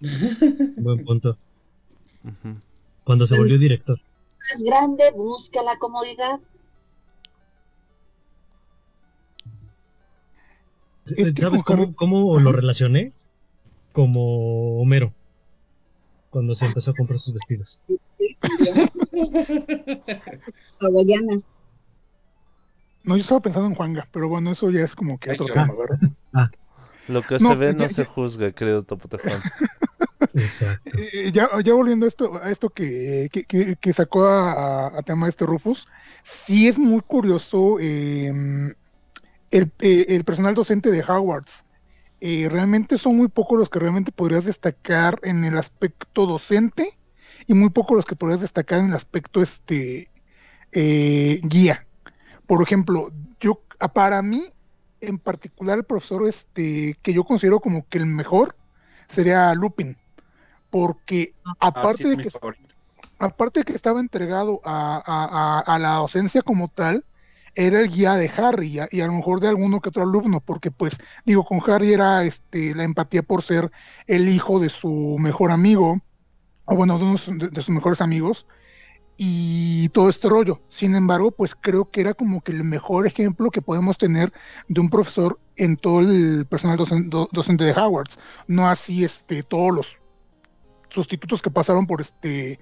[0.00, 1.38] Buen punto.
[3.04, 3.98] Cuando se volvió director.
[4.38, 6.38] Más grande, busca la comodidad.
[11.38, 13.12] ¿Sabes cómo, cómo lo relacioné?
[13.92, 15.12] Como Homero.
[16.30, 17.80] Cuando se empezó a comprar sus vestidos.
[23.04, 25.72] No, yo estaba pensando en Juanga, pero bueno, eso ya es como que otro tema,
[25.74, 26.50] ¿verdad?
[27.08, 29.30] Lo que No, se ve ya- no ya- se juzga, querido Topotejón.
[30.36, 30.98] Exacto.
[30.98, 33.28] Eh, ya, volviendo a esto, a esto que,
[33.94, 35.88] sacó a, tema este Rufus,
[36.22, 38.30] sí es muy curioso eh,
[39.50, 41.64] el, eh, el personal docente de Hogwarts.
[42.20, 46.98] Eh, realmente son muy pocos los que realmente podrías destacar en el aspecto docente
[47.46, 50.10] y muy pocos los que podrías destacar en el aspecto este
[50.72, 51.86] eh, guía.
[52.46, 53.62] Por ejemplo, yo
[53.92, 54.44] para mí,
[55.00, 58.56] en particular, el profesor este, que yo considero como que el mejor
[59.08, 59.96] sería Lupin.
[60.80, 62.74] Porque Ah, aparte de que favorito.
[63.18, 67.04] aparte de que estaba entregado a, a- a- a la docencia como tal,
[67.54, 70.70] era el guía de Harry y a, lo mejor de alguno que otro alumno, porque
[70.70, 73.70] pues digo, con Harry era este, la empatía por ser
[74.06, 75.98] el hijo de su mejor amigo,
[76.66, 78.46] o bueno, de, uno de sus- mejores amigos,
[79.16, 80.60] y todo este rollo.
[80.68, 84.30] Sin embargo, pues creo que era como que el mejor ejemplo que podemos tener
[84.68, 89.42] de un profesor en todo el personal docen- do- docente de Hogwarts, no así este,
[89.42, 89.96] todos los
[90.90, 92.58] sustitutos que pasaron por este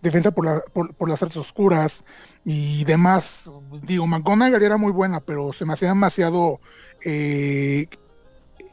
[0.00, 2.04] defensa por, la- por, por las artes oscuras
[2.44, 3.48] y demás.
[3.82, 6.60] Digo, McGonagall era muy buena, pero se me hacía demasiado
[7.04, 7.86] eh,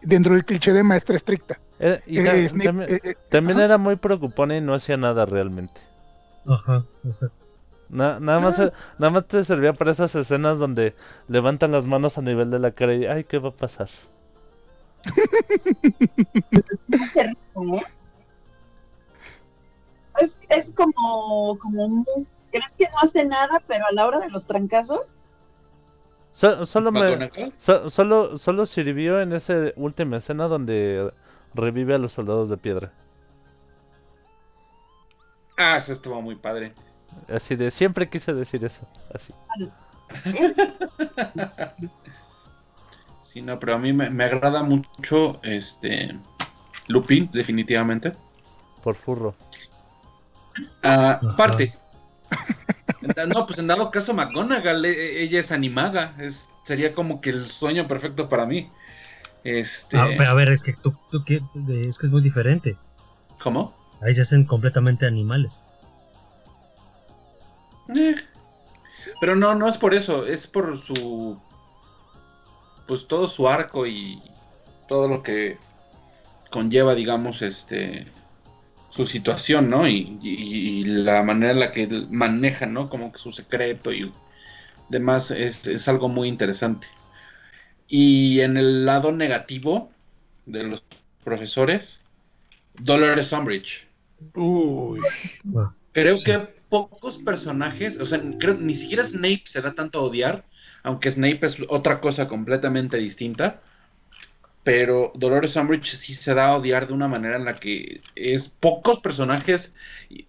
[0.01, 1.59] dentro del cliché de maestra estricta.
[1.77, 5.25] Era- y Eh, Snape, también, eh, eh, también era muy preocupona y no hacía nada
[5.25, 5.79] realmente.
[6.47, 7.29] Ajá, o sea,
[7.89, 8.59] Na- nada, más,
[8.99, 10.95] nada más te servía para esas escenas donde
[11.27, 13.89] levantan las manos a nivel de la cara y, ay, ¿qué va a pasar?
[20.17, 22.05] Es, es como, como
[22.51, 25.13] ¿Crees que no hace nada, pero a la hora de los trancazos?
[26.31, 27.53] So- solo, me, McGonagall.
[27.57, 31.13] so- solo, solo sirvió en esa última escena donde
[31.53, 32.91] revive a los soldados de piedra.
[35.57, 36.73] Ah, eso estuvo muy padre.
[37.27, 38.81] Así de, siempre quise decir eso.
[39.13, 39.33] Así.
[43.21, 46.17] Sí, no, pero a mí me, me agrada mucho este
[46.87, 48.13] Lupin, definitivamente.
[48.83, 49.35] Por furro.
[50.81, 51.35] Ajá.
[51.37, 51.73] parte.
[53.27, 57.29] No, pues en dado caso McGonagall, e- e- ella es animaga, es, sería como que
[57.29, 58.69] el sueño perfecto para mí.
[59.43, 62.77] Este, ah, a ver, es que tú, tú es que es muy diferente.
[63.39, 63.73] ¿cómo?
[64.01, 65.63] Ahí se hacen completamente animales.
[67.95, 68.15] Eh,
[69.19, 71.37] Pero no, no es por eso, es por su,
[72.85, 74.21] pues todo su arco y
[74.87, 75.57] todo lo que
[76.49, 78.07] conlleva, digamos, este,
[78.89, 79.87] su situación, ¿no?
[79.87, 82.89] Y, y- y la manera en la que maneja, ¿no?
[82.89, 84.13] Como que su secreto y
[84.89, 86.87] demás es, es algo muy interesante.
[87.87, 89.91] Y en el lado negativo
[90.45, 90.85] de los
[91.23, 92.01] profesores,
[92.75, 93.87] Dolores Umbridge.
[94.35, 94.99] Uy,
[95.55, 96.23] Ah, Creo Sí.
[96.23, 100.45] que pocos personajes, o sea, creo ni siquiera Snape se da tanto a odiar,
[100.83, 103.61] aunque Snape es otra cosa completamente distinta.
[104.69, 108.49] Pero Dolores Umbridge sí se da a odiar de una manera en la que es
[108.49, 109.75] pocos personajes,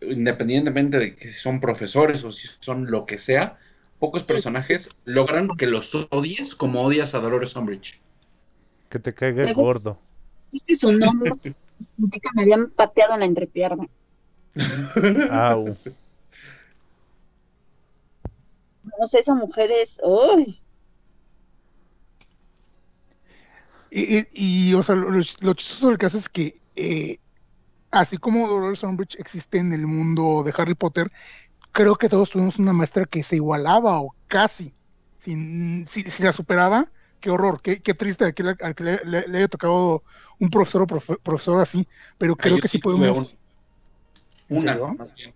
[0.00, 3.58] independientemente de que si son profesores o si son lo que sea,
[3.98, 8.00] pocos personajes logran que los odies como odias a Dolores Umbridge.
[8.88, 9.98] Que te caiga Luego- gordo.
[10.50, 11.32] Es que su nombre
[11.94, 13.88] sentí que me habían pateado en la entrepierna.
[15.30, 15.76] Au.
[18.98, 20.00] No sé, esa mujer es.
[20.02, 20.58] ¡Uy!
[23.90, 27.18] Y, o sea, lo, lo ch- lo chistoso del caso es que, eh,
[27.90, 31.10] así como Dolores Umbridge existe en el mundo de Harry Potter,
[31.72, 34.74] creo que todos tuvimos una maestra que se igualaba o casi.
[35.18, 38.84] Sin- si, si la superaba, qué horror, qué, qué triste al que, le, al que
[38.84, 40.02] le- le- le haya tocado
[40.38, 41.86] un profesor o profe- profesor así,
[42.18, 43.34] pero creo que sí podemos.
[44.48, 45.32] un- una, más bien.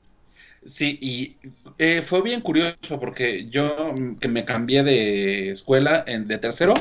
[0.66, 1.36] Sí, y
[1.78, 6.74] eh, fue bien curioso porque yo mm, que me cambié de escuela en, de tercero,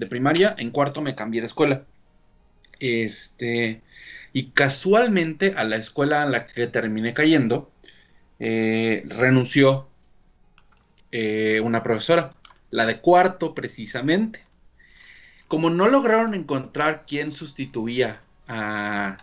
[0.00, 1.84] de primaria, en cuarto me cambié de escuela.
[2.80, 3.82] Este,
[4.32, 7.70] y casualmente a la escuela a la que terminé cayendo,
[8.40, 9.88] eh, renunció
[11.12, 12.30] eh, una profesora,
[12.70, 14.46] la de cuarto precisamente.
[15.48, 19.18] Como no lograron encontrar quién sustituía a,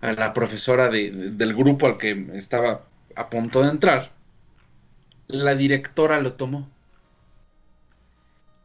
[0.00, 4.12] la profesora de- del grupo al que estaba a punto de entrar,
[5.28, 6.68] la directora lo tomó.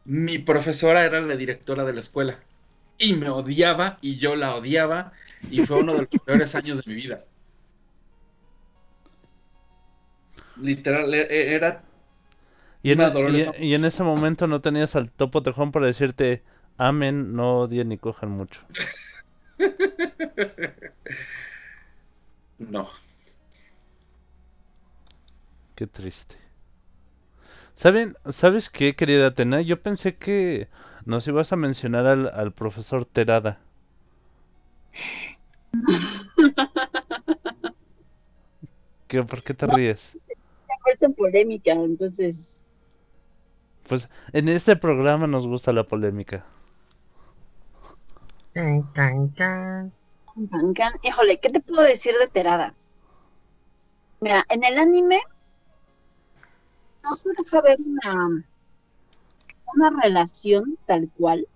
[0.06, 2.40] Mi profesora era la directora de la escuela
[2.98, 5.12] y me odiaba y yo la odiaba
[5.48, 7.26] y fue uno de los peores años de mi vida.
[10.56, 11.70] Literal, e- e- era
[12.84, 16.42] Y en, y- Dolores y en ese momento no tenías al topo tejón para decirte,
[16.76, 18.60] amen, no odien ni cojan mucho.
[22.58, 22.88] no.
[25.74, 26.36] Qué triste.
[27.74, 29.60] ¿Saben, ¿Sabes qué, querida Atena?
[29.60, 30.68] Yo pensé que
[31.04, 33.58] nos ibas a mencionar al, al profesor Terada.
[39.08, 40.00] ¿Qué, ¿Por qué te ríes?
[40.10, 42.62] Se ha vuelto en polémica, entonces.
[43.88, 46.44] Pues en este programa nos gusta la polémica.
[48.54, 48.82] Can,
[49.36, 49.92] can.
[51.02, 52.74] Híjole, ¿qué te puedo decir de Terada?
[54.20, 55.20] Mira, en el anime
[57.04, 58.44] no se deja ver una,
[59.74, 61.46] una relación tal cual,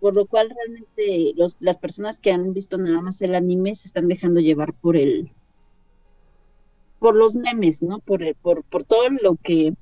[0.00, 3.88] por lo cual realmente los, las personas que han visto nada más el anime se
[3.88, 5.32] están dejando llevar por el
[6.98, 7.98] por los memes, ¿no?
[8.00, 9.74] Por, el- por, por todo lo que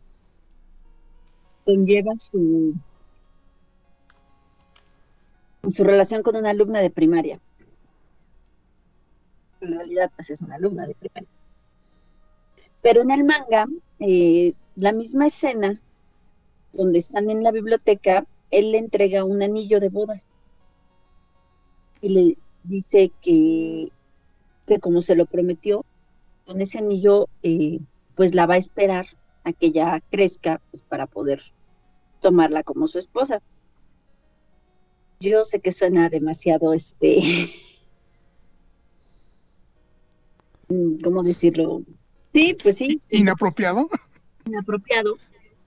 [1.64, 2.74] conlleva su
[5.70, 7.40] su relación con una alumna de primaria.
[9.62, 11.30] En realidad, pues es una alumna de primaria.
[12.82, 13.66] Pero en el manga,
[13.98, 15.80] eh, la misma escena
[16.72, 20.26] donde están en la biblioteca, él le entrega un anillo de bodas
[22.00, 23.90] y le dice que,
[24.66, 25.84] que como se lo prometió,
[26.46, 27.80] con ese anillo, eh,
[28.14, 29.06] pues la va a esperar
[29.44, 31.40] a que ya crezca pues, para poder
[32.20, 33.40] tomarla como su esposa.
[35.20, 37.20] Yo sé que suena demasiado, este,
[41.04, 41.82] ¿cómo decirlo?
[42.34, 43.88] Sí, pues sí, Inapropiado.
[44.44, 45.18] inapropiado,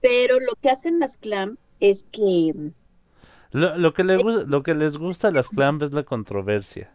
[0.01, 2.53] pero lo que hacen las clam es que
[3.51, 6.91] Lo, lo que le gu- lo que les gusta a las clamp es la controversia.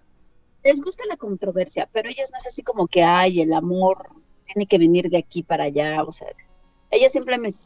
[0.64, 4.08] les gusta la controversia, pero ellas no es así como que, ay, el amor
[4.46, 6.28] tiene que venir de aquí para allá, o sea,
[6.90, 7.58] ellas simplemente,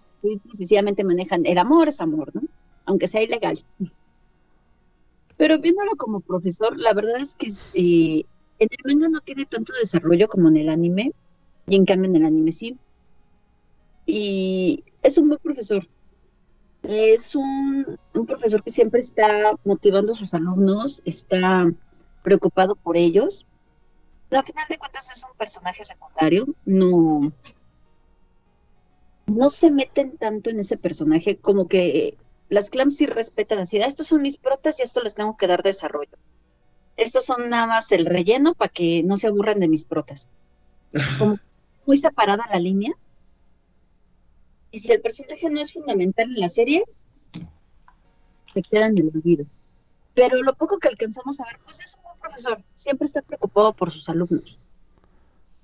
[0.55, 2.43] sencillamente manejan, el amor es amor, ¿no?
[2.85, 3.65] Aunque sea ilegal.
[5.37, 8.27] Pero viéndolo como profesor, la verdad es que eh,
[8.59, 11.13] en el manga no tiene tanto desarrollo como en el anime,
[11.73, 12.77] y en cambio en el anime sí.
[14.05, 15.83] Y es un buen profesor.
[16.83, 21.73] Es un, un profesor que siempre está motivando a sus alumnos, está
[22.23, 23.47] preocupado por ellos.
[24.31, 27.33] Al final de cuentas es un personaje secundario, no,
[29.27, 32.19] no se meten tanto en ese personaje, como que
[32.51, 35.47] las clams sí respetan así, "Ah, estos son mis protas y esto les tengo que
[35.47, 36.19] dar desarrollo.
[36.99, 40.29] Estos son nada más el relleno para que no se aburran de mis protas.
[41.19, 41.39] Como
[41.87, 42.93] muy separada la línea.
[44.71, 46.85] Y si el personaje no es fundamental en la serie,
[48.53, 49.47] se queda en el olvido
[50.15, 53.73] pero lo poco que alcanzamos a ver, pues es un buen profesor, siempre está preocupado
[53.73, 54.59] por sus alumnos.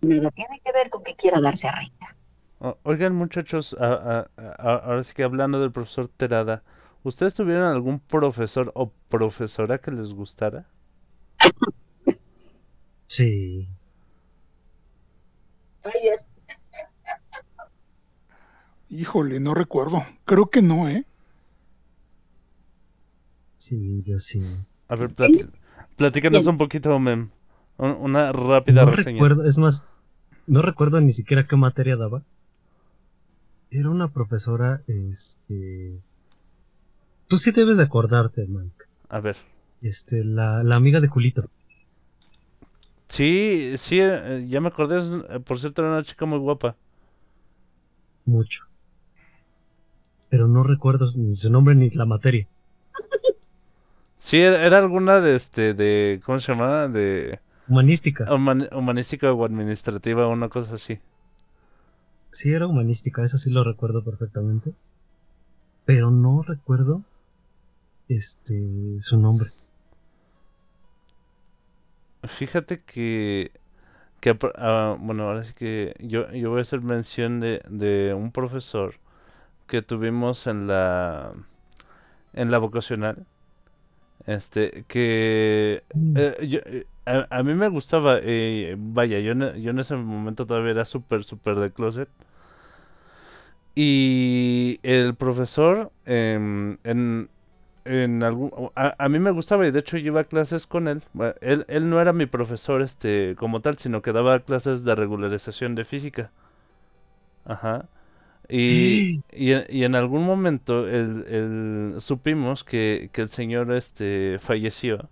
[0.00, 2.16] Nada tiene que ver con que quiera darse a Rita.
[2.58, 6.62] O- Oigan, muchachos, a- a- a- ahora sí que hablando del profesor Terada,
[7.02, 10.66] ¿ustedes tuvieron algún profesor o profesora que les gustara?
[13.06, 13.68] Sí.
[18.90, 20.04] Híjole, no recuerdo.
[20.24, 21.04] Creo que no, ¿eh?
[23.58, 24.42] Sí, yo sí.
[24.88, 25.48] A ver, plati-
[25.96, 26.50] platícanos Bien.
[26.50, 27.28] un poquito, Mem.
[27.76, 29.16] Un- Una rápida No reseña.
[29.16, 29.84] recuerdo, es más,
[30.46, 32.22] no recuerdo ni siquiera qué materia daba.
[33.70, 36.00] Era una profesora, este...
[37.28, 38.84] Tú sí debes de acordarte, Mike.
[39.10, 39.36] A ver.
[39.82, 41.50] Este, la, la amiga de Julito.
[43.08, 44.98] Sí, sí, eh, ya me acordé.
[45.36, 46.76] eh, Por cierto, era una chica muy guapa.
[48.26, 48.62] Mucho.
[50.30, 52.48] Pero no recuerdo ni su nombre ni la materia.
[54.18, 56.88] Sí, era, era alguna de este, de, ¿cómo se llamaba?
[56.88, 58.24] De Humanística.
[58.26, 61.00] human- humanística o administrativa, una cosa así.
[62.30, 64.72] Sí, era humanística, eso sí lo recuerdo perfectamente.
[65.84, 67.02] Pero no recuerdo
[68.08, 69.52] este su nombre.
[72.26, 73.52] Fíjate que,
[74.20, 78.32] que ah, bueno, ahora sí que yo, yo voy a hacer mención de, de un
[78.32, 78.96] profesor
[79.68, 81.34] que tuvimos en la
[82.34, 83.26] en la vocacional.
[84.26, 85.82] Este, que
[86.14, 89.96] eh, yo, eh, a, a mí me gustaba, eh, vaya, yo, en- yo en ese
[89.96, 92.08] momento todavía era súper, súper de closet.
[93.74, 97.30] Y el profesor, em, en,
[97.88, 100.88] en algún, a, a mí me gustaba y de hecho yo iba a clases con
[100.88, 101.02] él.
[101.12, 104.94] Bueno, Él, él no era mi profesor este como tal, sino que daba clases de
[104.94, 106.32] regularización de física.
[107.44, 107.88] Ajá.
[108.48, 114.38] Y, y, en- y en algún momento el, el- supimos que, que el señor este
[114.40, 115.10] falleció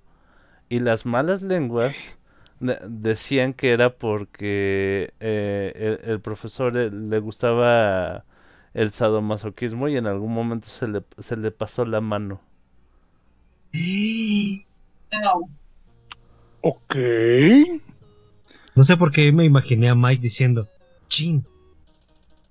[0.70, 2.18] y las malas lenguas
[2.60, 8.24] de- decían que era porque eh, el, el profesor eh, le gustaba
[8.74, 12.40] el sadomasoquismo y en algún momento se le, se le pasó la mano.
[16.60, 16.96] Ok.
[18.74, 20.68] No sé por qué me imaginé a Mike diciendo,
[21.08, 21.44] chin,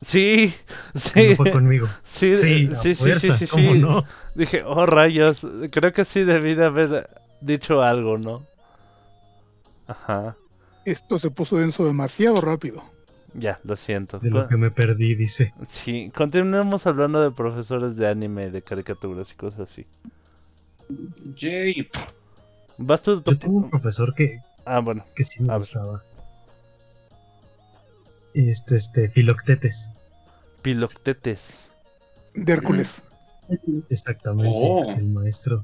[0.01, 0.53] Sí,
[0.93, 1.87] no sí, fue conmigo.
[2.03, 3.79] sí, Sí, sí, sí, sí, fuerza, sí, ¿cómo sí.
[3.79, 4.03] no?
[4.35, 7.09] Dije, oh rayos, creo que sí debí de haber
[7.41, 8.45] dicho algo, ¿no?
[9.87, 10.35] Ajá,
[10.85, 12.83] Esto se puso denso demasiado rápido.
[13.33, 14.19] ya, lo siento.
[14.19, 15.53] De lo que me perdí, dice.
[15.67, 19.85] Sí, continuemos hablando de profesores de anime, de caricaturas y cosas así.
[21.35, 21.89] Jay,
[22.77, 23.23] ¿Vas tú?
[23.23, 25.59] Yo tengo un profesor que, Ah, bueno, que sí me A ver.
[25.59, 26.03] gustaba.
[28.33, 29.89] Este, este, Filoctetes.
[30.61, 31.71] Piloctetes.
[32.33, 33.01] De Hércules.
[33.89, 34.91] Exactamente, Oh.
[34.91, 35.63] el maestro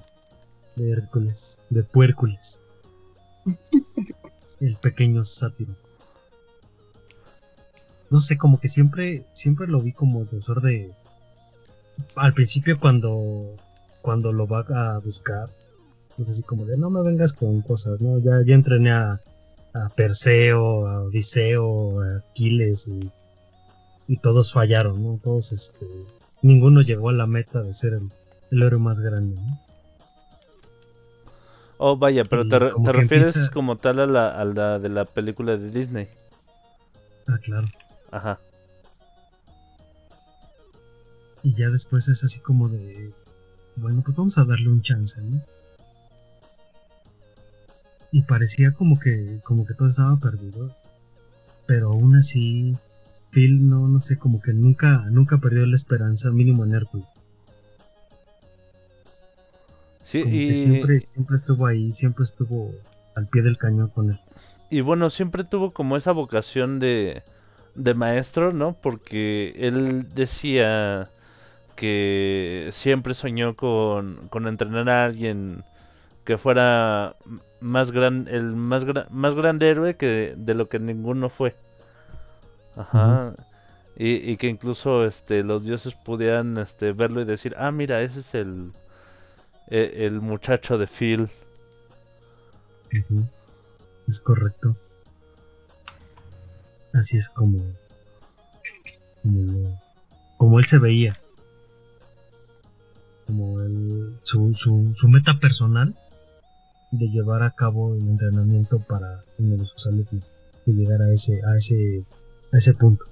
[0.76, 2.61] de Hércules, de Puércules.
[4.61, 5.73] el pequeño sátiro.
[8.11, 10.91] No sé, como que siempre, siempre lo vi como profesor de.
[12.15, 13.56] Al principio cuando,
[14.02, 15.49] cuando lo va a buscar,
[16.18, 18.19] es así como de no me vengas con cosas, ¿no?
[18.19, 19.19] Ya, ya entrené a,
[19.73, 23.11] a Perseo, a Odiseo, a Aquiles y,
[24.07, 25.19] y todos fallaron, ¿no?
[25.23, 25.86] Todos, este,
[26.41, 28.10] ninguno llegó a la meta de ser el,
[28.52, 29.60] el héroe más grande, ¿no?
[31.84, 34.78] Oh, vaya, pero Y te, como te refieres empieza- como tal a la, a la
[34.78, 36.07] de la película de Disney.
[37.28, 37.68] Ah, claro.
[38.11, 38.40] Ajá.
[41.44, 43.11] Y ya después es así como de,
[43.76, 45.41] bueno, pues vamos a darle un chance, ¿no?
[48.11, 50.76] Y parecía como que, como que todo estaba perdido.
[51.65, 52.76] Pero aún así,
[53.31, 57.07] Phil no, no sé, como que nunca, nunca perdió la esperanza, mínimo en Hércules.
[60.03, 62.73] Sí, Como y, que siempre, siempre estuvo ahí, siempre estuvo
[63.15, 64.19] al pie del cañón con él.
[64.69, 67.23] y bueno, siempre tuvo como esa vocación de,
[67.76, 68.73] de maestro, ¿no?
[68.73, 71.10] Porque él decía
[71.76, 75.64] que siempre soñó con, con entrenar a alguien
[76.23, 77.15] que fuera
[77.60, 81.56] más gran, el más, gra- más grande héroe que de, lo que ninguno fue.
[82.76, 83.34] Ajá.
[83.98, 88.19] y, y que incluso este los dioses pudieran este verlo y decir, ah, mira, ese
[88.22, 88.72] es el,
[89.68, 91.30] e- el muchacho de Phil.
[94.07, 94.76] Es correcto.
[96.93, 97.64] Así es como,
[99.23, 99.81] como,
[100.38, 101.15] como él se veía.
[103.32, 105.95] Como el, su, su, su meta personal
[106.91, 110.34] de llevar a cabo el entrenamiento para uno de sus alumnos,
[110.66, 112.03] de llegar a ese, a ese,
[112.52, 113.06] a ese punto.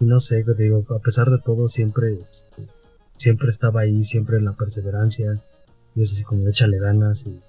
[0.00, 2.68] Y no sé, digo, a pesar de todo, siempre, este,
[3.16, 5.40] siempre estaba ahí, siempre en la perseverancia,
[5.94, 7.40] y es así como de échale ganas y,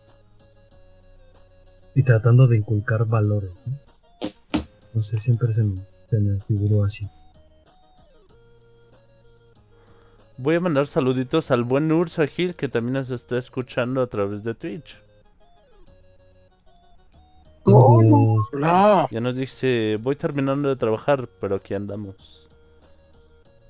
[1.96, 3.52] y tratando de inculcar valores.
[4.94, 5.02] ¿no?
[5.02, 7.10] Sé, siempre se me figuró así.
[10.44, 14.44] Voy a mandar saluditos al buen Ursa Gil que también nos está escuchando a través
[14.44, 14.98] de Twitch.
[17.66, 19.08] Oh, Hola.
[19.12, 22.48] Ya nos dice, voy terminando de trabajar, pero aquí andamos.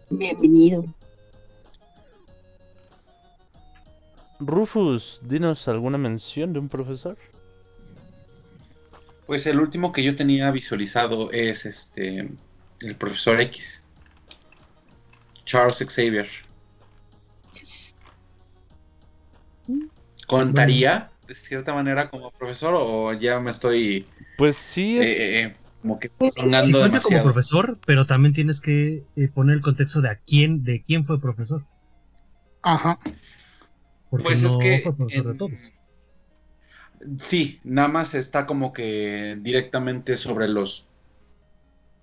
[0.09, 0.85] bienvenido.
[4.39, 7.17] Rufus, dinos alguna mención de un profesor.
[9.25, 12.29] Pues el último que yo tenía visualizado es este
[12.79, 13.83] el profesor X.
[15.43, 16.29] Charles Xavier.
[20.27, 25.53] ¿Contaría de cierta manera como profesor o ya me estoy Pues sí, es- eh, eh,
[25.81, 26.71] como que sí
[27.01, 31.03] como profesor, pero también tienes que eh, poner el contexto de a quién, de quién
[31.03, 31.65] fue profesor.
[32.61, 32.97] Ajá.
[34.09, 35.73] Porque Pues no es que fue profesor de en- todos.
[37.17, 40.87] Sí, nada más está como que directamente sobre los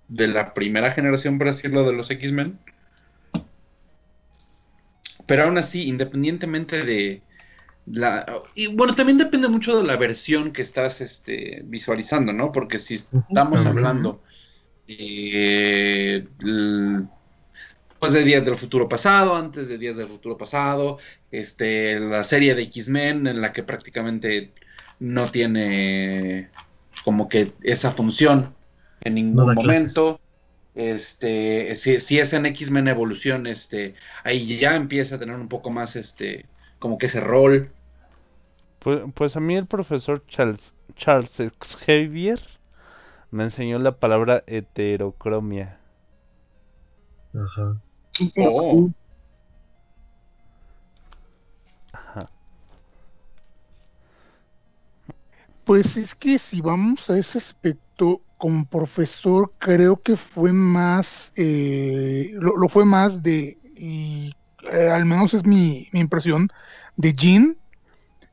[0.09, 2.59] de la primera generación, por decirlo, de los X-Men.
[5.29, 7.21] Pero aún así, independientemente de
[7.85, 8.25] la...
[8.55, 12.51] Y bueno, también depende mucho de la versión que estás este, visualizando, ¿no?
[12.51, 14.23] Porque si estamos hablando
[14.87, 16.27] eh,
[17.99, 20.97] pues de Días del Futuro Pasado, antes de Días del Futuro Pasado,
[21.29, 24.51] este, la serie de X-Men en la que prácticamente
[24.99, 26.49] no tiene
[27.03, 28.55] como que esa función
[29.01, 29.95] en No ningún clases.
[30.75, 35.71] Este, si, si es en X-Men Evolución, este, ahí ya empieza a tener un poco
[35.71, 36.45] más este,
[36.79, 37.71] como que ese rol.
[38.79, 42.39] pues, pues a mí el profesor Charles, Charles Xavier
[43.31, 45.79] me enseñó la palabra heterocromia.
[47.33, 47.81] Ajá.
[48.37, 48.89] Oh.
[55.69, 62.31] Pues es que si vamos a ese aspecto, como profesor, creo que fue más, eh,
[62.33, 64.33] lo, lo fue más de, y
[64.71, 66.49] eh, al menos es mi, mi impresión,
[66.97, 67.57] de Jean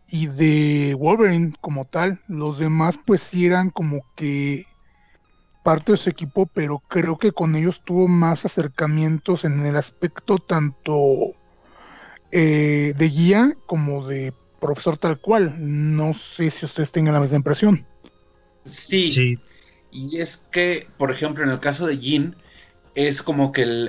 [0.08, 2.20] y de Wolverine como tal.
[2.28, 4.66] Los demás pues sí eran como que
[5.64, 10.38] parte de su equipo, pero creo que con ellos tuvo más acercamientos en el aspecto
[10.38, 11.34] tanto
[12.30, 15.54] eh, de guía como de profesor tal cual.
[15.58, 17.86] No sé si ustedes tengan la misma impresión.
[18.64, 19.38] Sí, Sí,
[19.90, 22.42] y es que, por ejemplo, en el caso de Jin,
[22.94, 23.88] es como que el,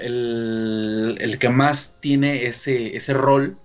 [1.19, 3.63] el- que más tiene ese, ese rol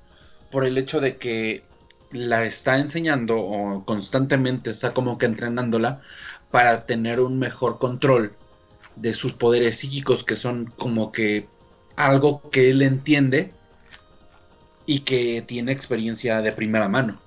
[0.51, 1.71] por el hecho de que
[2.11, 6.03] la está enseñando o constantemente está como que entrenándola
[6.51, 8.39] para tener un mejor control
[8.95, 11.55] de sus poderes psíquicos que son como que
[11.97, 13.59] algo que él entiende
[14.87, 17.25] y que tiene experiencia de primera mano.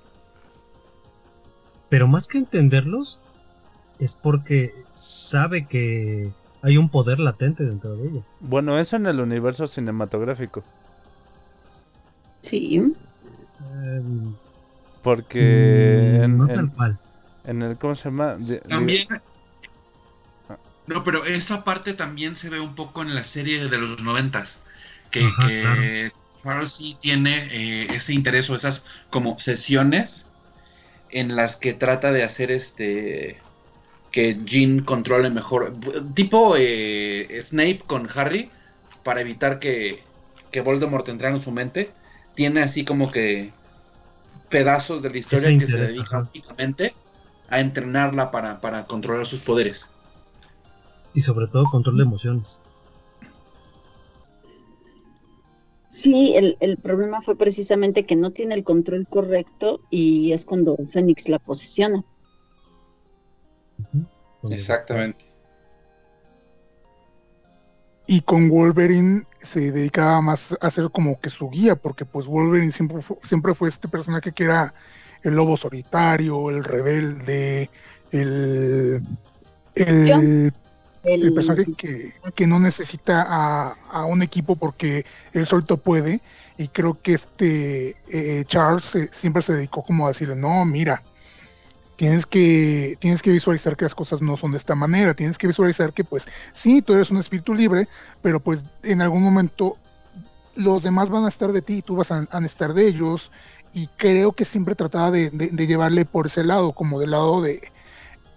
[1.88, 3.24] Pero más que entenderlos,
[3.98, 8.22] es porque sabe que hay un poder latente dentro de ella.
[8.40, 10.64] Bueno, eso en el universo cinematográfico.
[12.40, 12.96] Sí.
[13.60, 14.38] Em,
[15.02, 17.00] Porque mm, en, no en- tal cual.
[17.44, 17.78] en el.
[17.78, 18.36] ¿Cómo se llama?
[18.68, 19.06] También.
[20.86, 24.64] No, pero esa parte también se ve un poco en la serie de los noventas.
[25.10, 26.12] Que, Ajá, que
[26.42, 30.26] Charles sí tiene eh, ese interés o esas como sesiones
[31.10, 33.45] en las que trata de hacer este.
[34.10, 35.74] Que Jean controle mejor.
[36.14, 38.50] Tipo eh, Snape con Harry.
[39.02, 40.02] Para evitar que,
[40.50, 41.90] que Voldemort entrara en su mente.
[42.34, 43.52] Tiene así como que
[44.48, 46.30] pedazos de la historia que se interés, dedica ajá.
[46.32, 46.94] únicamente
[47.48, 49.90] a entrenarla para, para controlar sus poderes.
[51.14, 52.62] Y sobre todo control de emociones.
[55.88, 60.76] Sí, el, el problema fue precisamente que no tiene el control correcto y es cuando
[60.86, 62.04] Fénix la posesiona.
[64.50, 65.24] Exactamente.
[68.06, 72.70] Y con Wolverine se dedicaba más a ser como que su guía, porque pues Wolverine
[72.70, 74.72] siempre fue, siempre fue este personaje que era
[75.22, 77.68] el lobo solitario, el rebelde,
[78.12, 79.02] el,
[79.74, 80.52] el,
[81.02, 86.20] El, el personaje que, que no necesita a, a un equipo porque él solito puede.
[86.58, 91.02] Y creo que este eh, Charles eh, siempre se dedicó como a decirle, no, mira,
[91.96, 95.46] tienes que, tienes que visualizar que las cosas no son de esta manera, tienes que
[95.46, 97.88] visualizar que pues sí, tú eres un espíritu libre,
[98.22, 99.76] pero pues en algún momento
[100.54, 103.30] los demás van a estar de ti y tú vas a, estar de ellos.
[103.72, 107.42] Y creo que siempre trataba de, de- de llevarle por ese lado, como del lado
[107.42, 107.60] de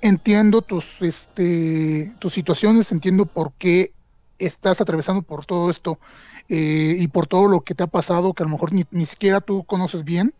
[0.02, 3.94] entiendo tus, este, tus situaciones, entiendo por qué
[4.38, 6.00] estás atravesando por todo esto
[6.48, 9.06] eh, y por todo lo que te ha pasado, que a lo mejor ni, ni
[9.06, 10.34] siquiera tú conoces bien,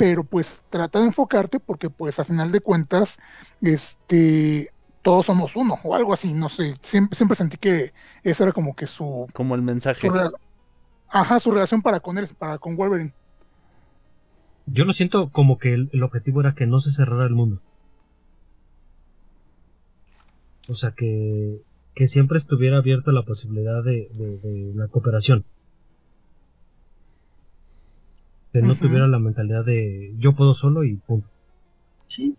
[0.00, 3.18] pero pues trata de enfocarte porque pues a final de cuentas,
[3.60, 4.72] este,
[5.02, 8.74] todos somos uno o algo así, no sé, siempre, siempre sentí que esa era como
[8.74, 10.08] que su, Como el mensaje.
[10.08, 10.14] su
[11.10, 13.12] ajá, su relación para con él, para con Wolverine.
[14.66, 17.60] Yo lo siento como que el, el objetivo era que no se cerrara el mundo.
[20.68, 21.60] O sea, que,
[21.94, 25.44] que siempre estuviera abierta la posibilidad de, de- de la cooperación.
[28.52, 31.28] Que no tuviera la mentalidad de yo puedo solo y punto.
[32.06, 32.36] Sí.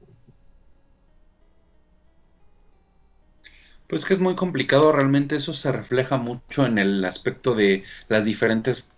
[3.87, 8.25] Pues que es muy complicado, realmente eso se refleja mucho en el aspecto de las
[8.25, 8.91] diferentes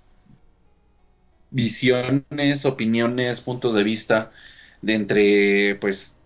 [1.52, 4.32] visiones, opiniones, puntos de vista
[4.82, 6.20] de entre pues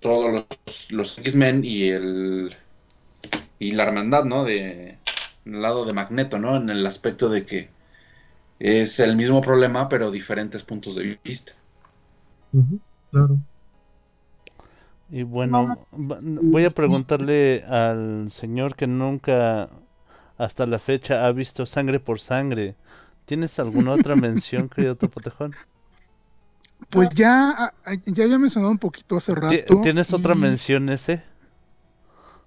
[0.00, 2.56] todos los, los X-Men y el
[3.58, 4.44] y la hermandad, ¿no?
[4.44, 4.98] De
[5.44, 6.56] el lado de Magneto, ¿no?
[6.56, 7.70] En el aspecto de que
[8.62, 11.52] es el mismo problema, pero diferentes puntos de vista.
[13.10, 13.38] Claro.
[15.10, 19.68] Y bueno, voy a preguntarle al señor que nunca
[20.38, 22.76] hasta la fecha ha visto sangre por sangre.
[23.24, 25.54] ¿Tienes alguna otra mención, querido Topotejón?
[26.88, 27.50] Pues ya,
[27.84, 29.80] ah, ya había mencionado un poquito hace rato.
[29.82, 31.24] ¿Tienes otra mención ese?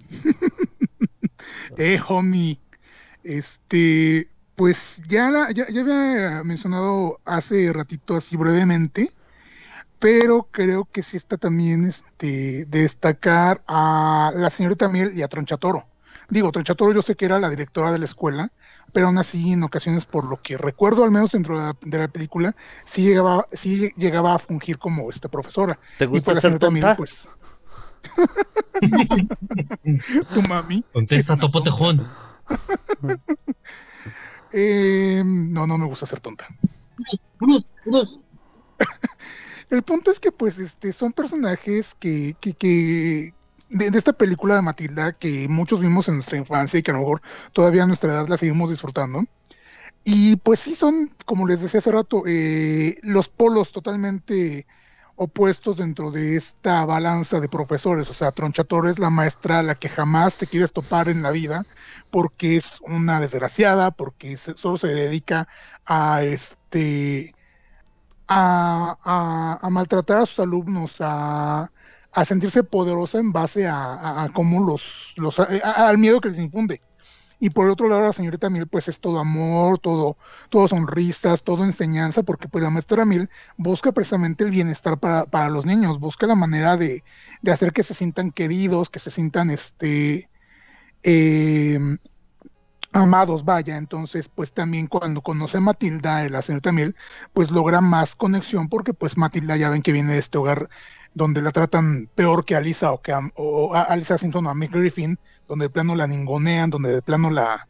[1.77, 2.57] Eh, homie.
[3.23, 9.11] Este, pues ya, la- ya, ya había mencionado hace ratito así brevemente,
[9.99, 15.85] pero creo que sí está también este, destacar a la señorita Miel y a Tronchatoro.
[16.29, 18.51] Digo, Tronchatoro yo sé que era la directora de la escuela,
[18.93, 21.97] pero aún así en ocasiones, por lo que recuerdo al menos dentro de la, de
[21.99, 22.55] la película,
[22.85, 25.79] sí llegaba, sí llegaba a fungir como esta profesora.
[25.97, 26.95] ¿Te Y gusta pues la ser Miel, tonta?
[26.95, 27.27] pues...
[30.33, 30.83] tu mami.
[30.91, 31.97] Contesta Topo Tejón.
[34.57, 36.47] Eh, no, no me gusta ser tonta.
[37.37, 38.19] Bruce, Bruce.
[39.69, 43.33] El punto es que, pues, este, son personajes que, que, que
[43.67, 46.93] de, de esta película de Matilda que muchos vimos en nuestra infancia y que a
[46.93, 47.21] lo mejor
[47.51, 49.25] todavía a nuestra edad la seguimos disfrutando.
[50.05, 54.67] Y pues sí son, como les decía hace rato, eh, los polos totalmente
[55.15, 58.09] opuestos dentro de esta balanza de profesores.
[58.09, 61.31] O sea, Tronchatoro es la maestra a la que jamás te quieres topar en la
[61.31, 61.65] vida
[62.11, 65.47] porque es una desgraciada, porque solo se dedica
[65.85, 67.35] a este
[68.27, 71.71] a, maltratar a sus alumnos, a,
[72.11, 76.81] a sentirse poderosa en base a, cómo los, los al miedo que les infunde.
[77.39, 80.17] Y por otro lado, la señorita Miel, pues es todo amor, todo,
[80.49, 85.49] todo sonrisas, todo enseñanza, porque pues la maestra Miel busca precisamente el bienestar para, para
[85.49, 87.03] los niños, busca la manera de,
[87.41, 90.29] de hacer que se sientan queridos, que se sientan este
[91.03, 91.79] eh,
[92.93, 96.95] amados, vaya, entonces pues también cuando conoce a Matilda, la señorita Miel,
[97.33, 100.69] pues logra más conexión porque pues Matilda ya ven que viene de este hogar
[101.15, 104.49] donde la tratan peor que a Lisa o que a, o a Lisa Simpson o
[104.49, 105.17] a Mick Griffin,
[105.47, 107.67] donde de plano la ningonean, donde de plano la,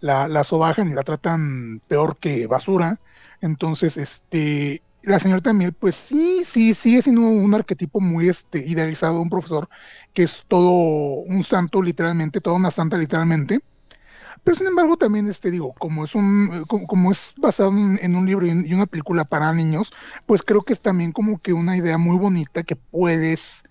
[0.00, 3.00] la, la sobajan y la tratan peor que basura.
[3.40, 9.20] Entonces, este, la señorita Miel, pues sí, sí, sigue siendo un arquetipo muy este, idealizado,
[9.20, 9.68] un profesor
[10.12, 13.60] que es todo un santo literalmente, toda una santa literalmente.
[14.44, 18.26] Pero sin embargo también, este, digo, como es un, como, como es basado en, un
[18.26, 19.92] libro y, una película para niños,
[20.26, 23.62] pues creo que es también como que una idea muy bonita que puedes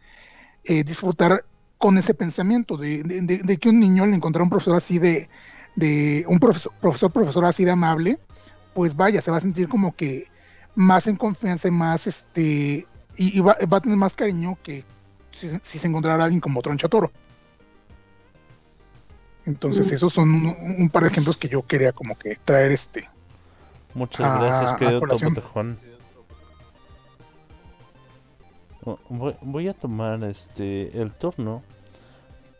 [0.65, 1.45] eh, disfrutar
[1.77, 5.29] con ese pensamiento de- de que un niño al encontrar un profesor así de,
[5.75, 8.19] de un profesor, profesor, profesor así de amable,
[8.73, 10.27] pues vaya, se va a sentir como que
[10.75, 14.83] más en confianza y más este y, y va, va a tener más cariño que
[15.31, 17.11] si, si se encontrara alguien como Troncha Toro.
[19.45, 19.95] Entonces, Mm.
[19.95, 23.09] esos son un, un par de ejemplos que yo quería como que traer este.
[23.93, 25.33] Muchas a- gracias, querido colación.
[25.33, 25.79] Topo Tejón.
[28.85, 31.63] Oh, Voy, voy a tomar este el turno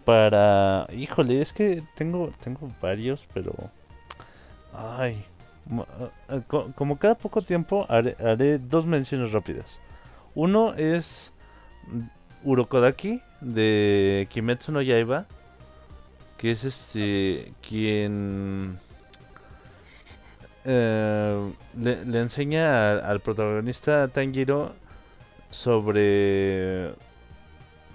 [0.05, 0.87] para.
[0.93, 3.53] Híjole, es que tengo tengo varios, pero.
[4.73, 5.25] Ay.
[6.29, 9.79] eh, co- Como cada poco tiempo haré, haré dos menciones rápidas.
[10.35, 11.31] Uno es
[11.87, 12.01] mm,
[12.49, 15.25] Urokodaki de Kimetsu no Yaiba,
[16.43, 18.77] que es este quien
[20.65, 24.73] eh, le, enseña al protagonista Tanjiro
[25.51, 26.95] sobre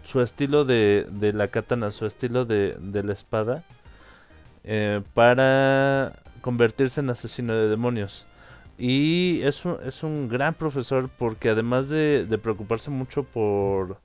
[0.02, 3.64] su estilo de, de la katana, su estilo de, de la espada,
[4.64, 8.26] eh, para convertirse en asesino de demonios.
[8.78, 13.98] Y es un, es un gran profesor porque además de, de preocuparse mucho por,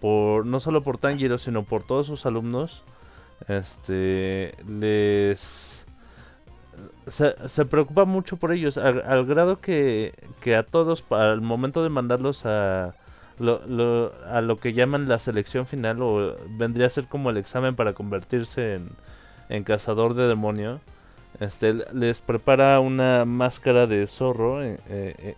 [0.00, 2.82] por, no solo por Tanjiro, sino por todos sus alumnos,
[3.48, 5.86] este, les
[7.06, 11.88] se, se preocupa mucho por ellos, al, grado que, que a todos, al momento de
[11.88, 12.94] mandarlos a
[13.38, 17.36] lo, lo- a lo que llaman la selección final, o vendría a ser como el
[17.36, 18.90] examen para convertirse en,
[19.48, 20.80] en cazador de demonio,
[21.40, 25.34] este, les prepara una máscara de zorro, eh, eh,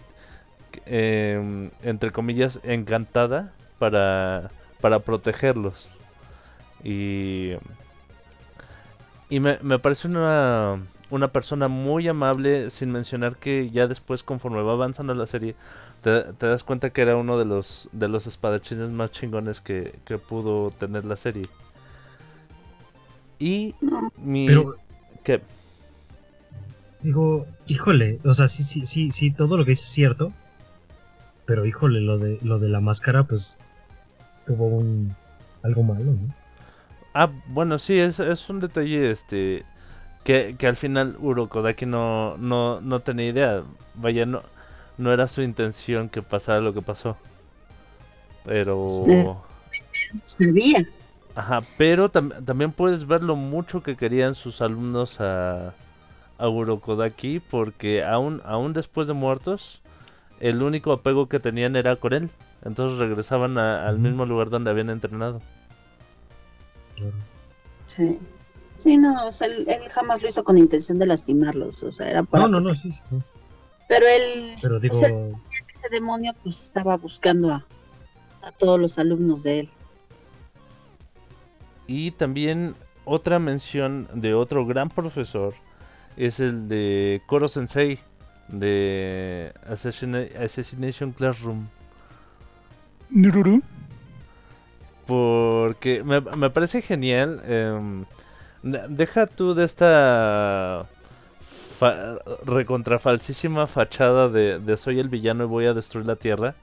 [0.86, 4.50] eh, em, entre comillas, encantada, para,
[4.80, 5.90] para protegerlos.
[6.84, 7.52] Y,
[9.32, 10.78] y me, me parece una,
[11.08, 15.54] una persona muy amable, sin mencionar que ya después, conforme va avanzando la serie,
[16.02, 19.94] te, te das cuenta que era uno de los, de los espadachines más chingones que,
[20.04, 21.44] que pudo tener la serie.
[23.38, 23.74] Y
[24.18, 24.48] mi...
[24.48, 24.76] Pero,
[25.24, 25.40] ¿qué?
[27.00, 30.30] digo, híjole, o sea, sí, sí, sí, sí, todo lo que dice es cierto.
[31.46, 33.58] Pero híjole, lo de, lo de la máscara, pues,
[34.46, 35.16] tuvo un
[35.62, 36.41] algo malo, ¿no?
[37.14, 39.64] Ah, bueno, sí, es, es un detalle este
[40.24, 43.62] que, que al final Urokodaki no, no, no tenía idea.
[43.94, 44.42] Vaya, no,
[44.98, 47.16] no era su intención que pasara lo que pasó.
[48.44, 49.42] Pero...
[50.24, 50.86] Sabía.
[51.34, 55.74] Ajá, pero tam- también puedes ver lo mucho que querían sus alumnos a,
[56.38, 59.80] a Urokodaki porque aún, aún después de muertos,
[60.40, 62.30] el único apego que tenían era con él.
[62.64, 65.40] Entonces regresaban a- al mismo lugar donde habían entrenado.
[67.86, 68.18] Sí.
[68.76, 72.08] Sí, no, o sea, él, él jamás lo hizo con intención de lastimarlos, o sea,
[72.10, 72.44] era para...
[72.44, 73.00] No, no, no, sí, sí.
[73.08, 73.16] sí.
[73.88, 77.66] Pero él, Pero digo, o sea, ese demonio, pues estaba buscando a,
[78.42, 79.70] a todos los alumnos de él.
[81.86, 82.74] Y también
[83.04, 85.54] otra mención de otro gran profesor
[86.16, 87.98] es el de Koro Sensei
[88.48, 91.66] de Assassina- Assassination Classroom.
[93.10, 93.62] Nururu.
[95.06, 97.42] Porque me, me parece genial.
[98.62, 100.86] de- deja tú de esta
[101.40, 106.54] fa- recontrafalsísima fachada de, de soy el villano y voy a destruir la tierra.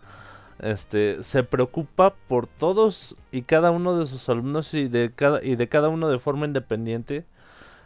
[0.60, 5.56] Este se preocupa por todos y cada uno de sus alumnos y de cada y
[5.56, 7.26] de cada uno de forma independiente.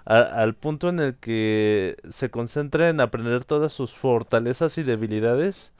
[0.05, 5.73] al punto en el que se concentra en aprender todas sus fortalezas y debilidades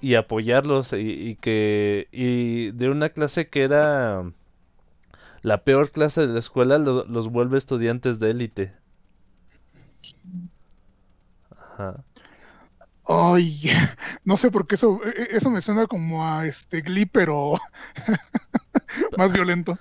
[0.00, 0.98] y apoyarlos y,
[1.30, 4.32] y que y de una clase que era
[5.42, 8.74] la peor clase de la escuela lo- los vuelve estudiantes de élite.
[11.50, 12.04] Ajá.
[13.10, 13.62] Ay,
[14.24, 17.54] no sé por qué eso, e- e- eso me suena como a este Glee, pero
[19.16, 19.78] más violento.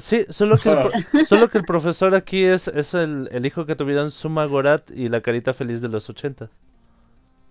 [0.00, 0.88] Sí, solo que el,
[1.22, 5.08] solo que el profesor aquí es, es el, el hijo que tuvieron Suma Gorat y
[5.08, 6.50] la carita feliz de los 80.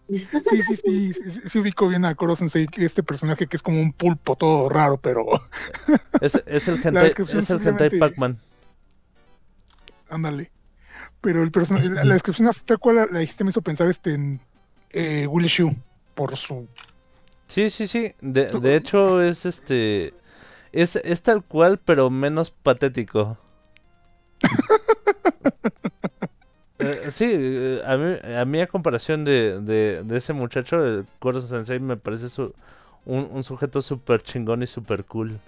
[0.10, 0.28] Sí,
[0.76, 4.36] sí, sí, sí ubico bien a Koro Sensei, este personaje que es como un pulpo
[4.36, 5.26] todo raro, pero
[6.22, 8.38] Es, es el hentai, es el hentai simplemente- Pac-Man.
[10.10, 10.52] ándale.
[11.22, 14.14] Pero el personaje, la, la descripción tal cual la, la dijiste me hizo pensar este
[14.14, 14.42] en
[14.90, 15.74] eh, Willy Shu
[16.16, 16.68] por su
[17.48, 18.14] Sí, sí, sí.
[18.20, 20.14] De, de hecho, es este.
[20.72, 23.38] Es, es tal cual, pero menos patético.
[26.84, 31.06] Eh, sí, eh, a mí, a mí a comparación de, de, de ese muchacho, el
[31.20, 32.54] Koro Sensei me parece su,
[33.06, 35.40] un, un sujeto súper chingón y súper cool.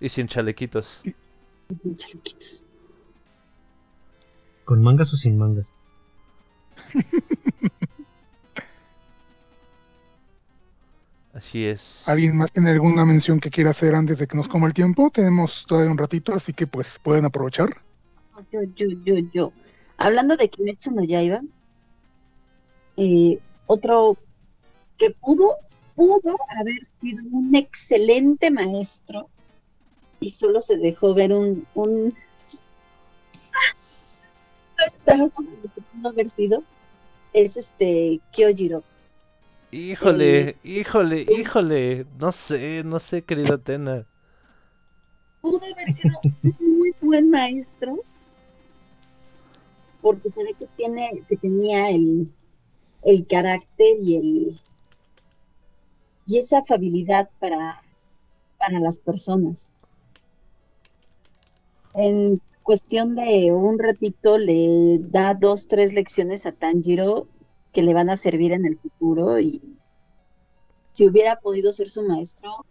[0.00, 1.02] Y sin chalequitos.
[1.96, 2.64] Chalequitos.
[4.64, 5.72] ¿Con mangas o sin mangas?
[11.34, 12.02] Así es.
[12.06, 15.10] ¿Alguien más tiene alguna mención que quiera hacer antes de que nos coma el tiempo?
[15.10, 17.82] Tenemos todavía un ratito, así que pues pueden aprovechar.
[18.52, 19.52] Yo, yo, yo, yo.
[19.96, 21.40] Hablando de Kimetsu no Yaiba,
[22.96, 24.16] eh, otro
[24.96, 25.56] que pudo,
[25.96, 29.28] pudo haber sido un excelente maestro
[30.20, 32.14] y solo se dejó ver un, un
[35.74, 36.62] que pudo haber sido
[37.32, 38.84] es este Kyojiro.
[39.74, 42.06] Híjole, híjole, híjole.
[42.20, 44.06] No sé, no sé, querida Atena.
[45.40, 46.14] pudo haber sido
[46.44, 48.04] un muy buen maestro
[50.00, 52.32] porque se ve que tiene que tenía el,
[53.02, 54.60] el carácter y el
[56.26, 57.82] y esa afabilidad para
[58.58, 59.72] para las personas
[61.94, 67.26] en cuestión de un ratito le da dos tres lecciones a Tanjiro
[67.74, 69.60] que le van a servir en el futuro y
[70.92, 72.64] si hubiera podido ser su maestro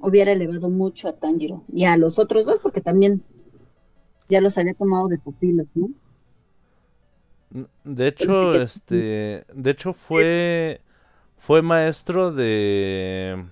[0.00, 3.22] hubiera elevado mucho a Tanjiro y a los otros dos porque también
[4.28, 5.88] ya los había tomado de pupilos, ¿no?
[7.84, 10.80] De hecho, que- este, de hecho fue
[11.38, 13.46] fue maestro de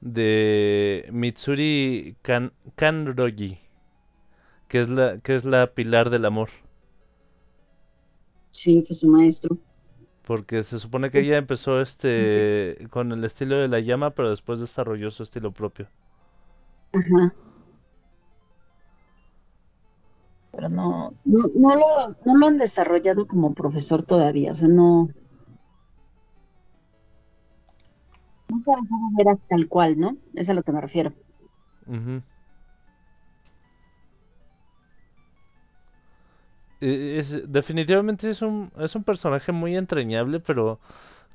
[0.00, 3.60] de Mitsuri Kan, Kanrogi,
[4.68, 6.50] que es la que es la pilar del amor,
[8.58, 9.56] Sí, fue su maestro.
[10.24, 14.60] porque se supone que ella empezó este con el estilo de la llama, pero después
[14.60, 15.88] desarrolló su estilo propio.
[16.92, 17.32] Ajá.
[20.52, 25.08] Pero no, no, no lo, no lo han desarrollado como profesor todavía, o sea, no.
[28.50, 30.18] No se ha dejado ver hasta tal cual, ¿no?
[30.34, 31.12] Es a lo que me refiero.
[31.86, 32.10] Ujú.
[32.10, 32.22] E-
[36.80, 40.78] Es, definitivamente es un, es un personaje muy entrañable, pero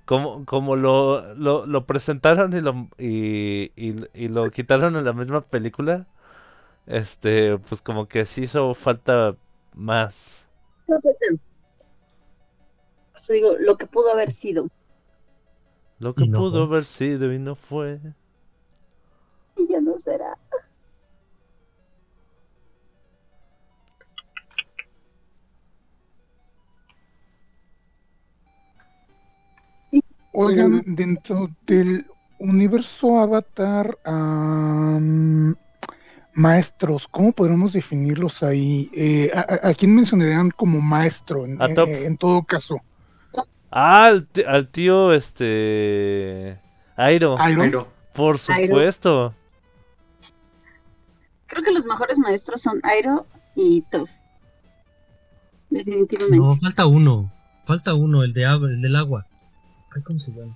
[0.05, 5.13] como, como lo, lo, lo presentaron y lo, y, y- y lo quitaron en la
[5.13, 6.07] misma película,
[6.87, 9.37] este, pues como que sí hizo falta
[9.75, 10.47] más.
[10.85, 11.01] Por
[13.15, 14.67] eso digo, lo que pudo haber sido.
[15.97, 16.65] Lo que no pudo fue.
[16.65, 17.99] haber sido y no fue.
[19.55, 20.37] Y ya no será.
[30.33, 32.07] Oigan, dentro del
[32.39, 35.55] universo Avatar, am,
[36.33, 38.89] maestros, ¿cómo podríamos definirlos ahí?
[38.95, 42.77] Eh, a, quién mencionarían como maestro en, todo caso?
[43.69, 46.59] Ah, al, tío, este...
[46.95, 47.35] Airo.
[47.37, 48.67] Pero por Airo.
[48.67, 49.33] supuesto.
[51.45, 54.09] Creo que los mejores maestros son Airo y Toph.
[55.69, 56.37] Definitivamente.
[56.37, 57.31] No, falta uno.
[57.65, 59.27] Falta uno, el de agua, el del agua.
[59.95, 60.53] Ay, ¿cómo se llama?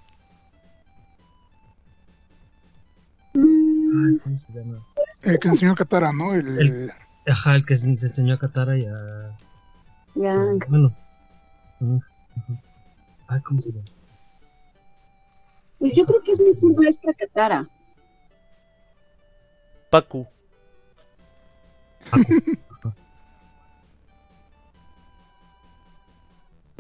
[3.34, 4.80] Mm, Ay, ¿cómo se llama?
[5.24, 6.34] El que enseñó a Katara, ¿no?
[6.34, 6.92] El, El-
[7.28, 9.32] Ajá, el que se se enseñó a Katara y a.
[10.16, 10.60] Yang.
[10.70, 10.92] Bueno.
[11.82, 12.58] Ujú, ujú.
[13.28, 13.84] Ay, ¿cómo se llama?
[15.80, 17.68] Pues yo creo que es mejor maestra Katara.
[19.90, 20.26] Pacu.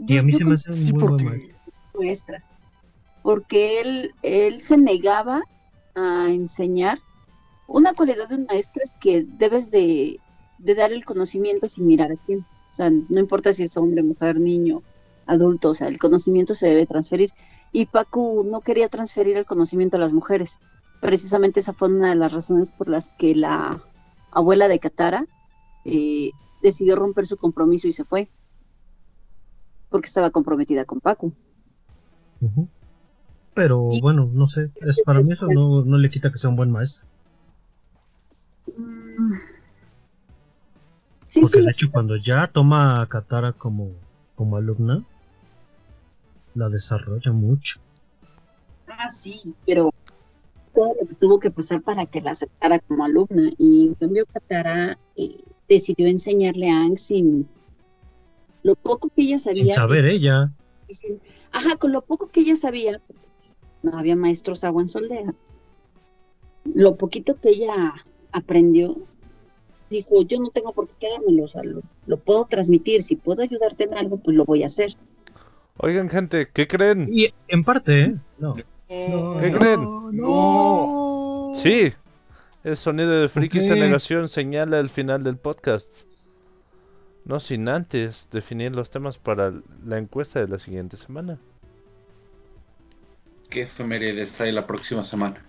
[0.07, 1.56] Y a mí Yo se me hace un sí, muy buen maestro.
[1.97, 2.43] Maestra,
[3.23, 5.43] porque él, él se negaba
[5.95, 6.99] a enseñar.
[7.67, 10.19] Una cualidad de un maestro es que debes de,
[10.59, 12.45] de dar el conocimiento sin mirar a quién.
[12.71, 14.83] O sea, no importa si es hombre, mujer, niño,
[15.25, 17.31] adulto, o sea, el conocimiento se debe transferir.
[17.71, 20.59] Y Pacu no quería transferir el conocimiento a las mujeres.
[21.01, 23.83] Precisamente esa fue una de las razones por las que la
[24.31, 25.25] abuela de Katara
[25.85, 28.29] eh, decidió romper su compromiso y se fue.
[29.89, 30.99] Porque estaba comprometida con
[33.53, 34.69] Pero Y- bueno, no sé.
[34.81, 37.07] Es, para mí eso no, no le quita que sea un buen maestro.
[38.77, 39.33] Mm.
[41.27, 43.91] Sí, Porque sí, de hecho, cuando ya toma a Katara como,
[44.35, 45.03] como alumna,
[46.55, 47.79] la desarrolla mucho.
[48.87, 49.93] ah, sí, pero
[50.73, 53.49] todo lo que tuvo que pasar para que la aceptara como alumna.
[53.57, 57.47] Y en cambio Katara eh, decidió enseñarle a Aang sin
[58.63, 59.63] lo poco que ella sabía.
[59.63, 60.51] Sin saber ella.
[60.89, 61.19] sin-
[61.51, 63.01] ajá, con lo poco que ella sabía,
[63.83, 65.33] no había maestros agua en su aldea.
[66.65, 67.93] Lo poquito que ella
[68.31, 68.97] aprendió,
[69.89, 73.41] dijo, yo no tengo por qué quedármelo, o sea, lo, lo puedo transmitir, si puedo
[73.41, 74.95] ayudarte en algo, pues lo voy a hacer.
[75.77, 77.07] Oigan, gente, ¿qué creen?
[77.11, 78.15] Y en parte, ¿eh?
[78.39, 78.55] No.
[78.55, 78.55] No,
[79.39, 79.81] ¿Qué no, creen?
[80.13, 81.51] No.
[81.53, 81.91] Sí,
[82.63, 83.71] el sonido de frikis Ok.
[83.71, 86.03] en negación señala el final del podcast.
[87.27, 89.53] No sin antes definir los temas para
[89.85, 91.37] la encuesta de la siguiente semana.
[93.49, 95.43] ¿Qué efemérides hay la próxima semana?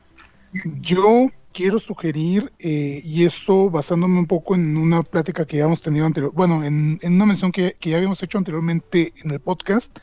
[0.80, 5.80] Yo quiero sugerir, eh, y esto basándome un poco en una plática que ya hemos
[5.80, 9.38] tenido anterior, bueno, en, en una mención que, que ya habíamos hecho anteriormente en el
[9.38, 9.98] podcast,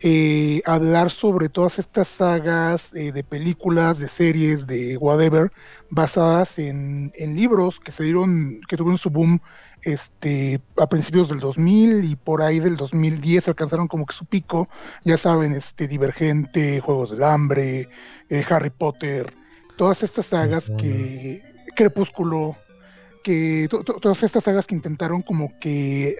[0.00, 5.52] eh, hablar sobre todas estas sagas eh, de películas, de series, de whatever,
[5.90, 9.40] basadas en, en libros que se dieron, que tuvieron su boom
[9.84, 14.68] este, a principios del 2000 y por ahí del 2010 alcanzaron como que su pico,
[15.04, 17.88] ya saben, este, Divergente, Juegos del Hambre,
[18.30, 19.32] eh, Harry Potter,
[19.76, 21.42] todas estas sagas que
[21.76, 22.56] Crepúsculo,
[23.22, 26.16] que to- to- todas estas sagas que intentaron como que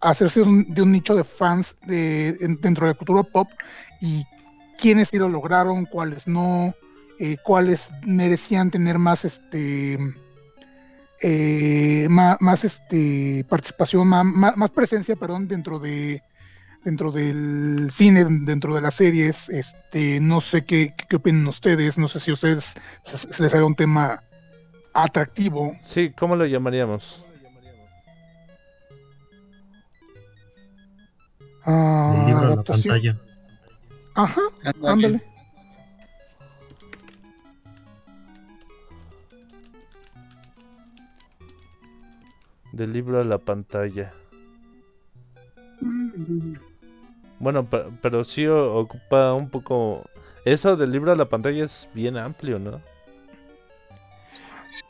[0.00, 3.48] hacerse de un, de un nicho de fans de, en- dentro de la cultura pop
[4.00, 4.24] y
[4.78, 6.74] quiénes sí lo lograron, cuáles no,
[7.18, 9.98] eh, cuáles merecían tener más este
[11.22, 16.22] eh, ma- más, este participación, ma- más, presencia, perdón, dentro de
[16.84, 22.08] dentro del cine, dentro de las series, este, no sé qué, qué opinan ustedes, no
[22.08, 22.74] sé si a ustedes
[23.04, 24.20] se, se les haga un tema
[24.92, 25.76] atractivo.
[25.80, 27.24] Sí, ¿cómo lo llamaríamos?
[31.64, 32.94] Ah, adaptación.
[32.94, 33.18] pantalla.
[34.14, 34.40] Ajá,
[34.86, 35.22] Ándale.
[42.72, 44.12] Del libro a la pantalla.
[47.38, 50.04] Bueno, pe- pero sí ocupa un poco...
[50.44, 52.80] Eso del libro a la pantalla es bien amplio, ¿no?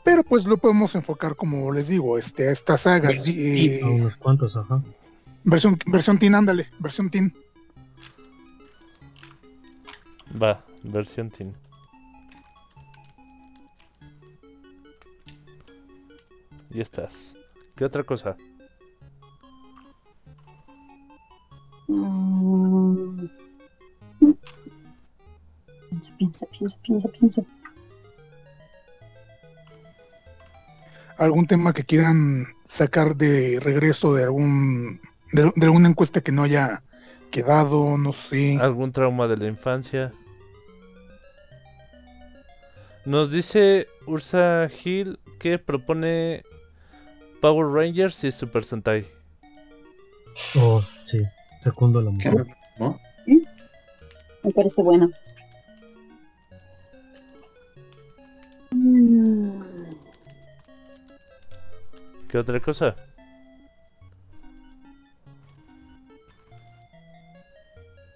[0.03, 3.23] Pero pues lo podemos enfocar, como les digo, este, a estas sagas.
[3.23, 4.81] Sí, eh, A unos cuantos, ajá.
[5.43, 7.33] versión, versión teen, ándale, versión teen.
[10.41, 11.53] Va, versión teen.
[16.71, 17.35] Y estás.
[17.75, 18.35] ¿Qué otra cosa?
[21.87, 23.27] Mm.
[25.89, 27.43] Piensa, piensa, piensa, piensa, piensa.
[31.17, 34.99] algún tema que quieran sacar de regreso de algún
[35.31, 36.83] de, de alguna encuesta que no haya
[37.31, 38.57] quedado, no sé.
[38.59, 40.13] ¿Algún trauma de la infancia?
[43.05, 46.43] Nos dice Ursa Hill que propone
[47.43, 49.05] Power Rangers y Super Sentai.
[50.61, 51.21] Oh, sí.
[51.59, 52.31] Segundo la ¿Qué?
[52.31, 52.47] mujer.
[52.79, 52.97] ¿No?
[53.25, 55.11] Me parece bueno.
[58.71, 59.61] Mm.
[62.29, 62.95] ¿Qué otra cosa?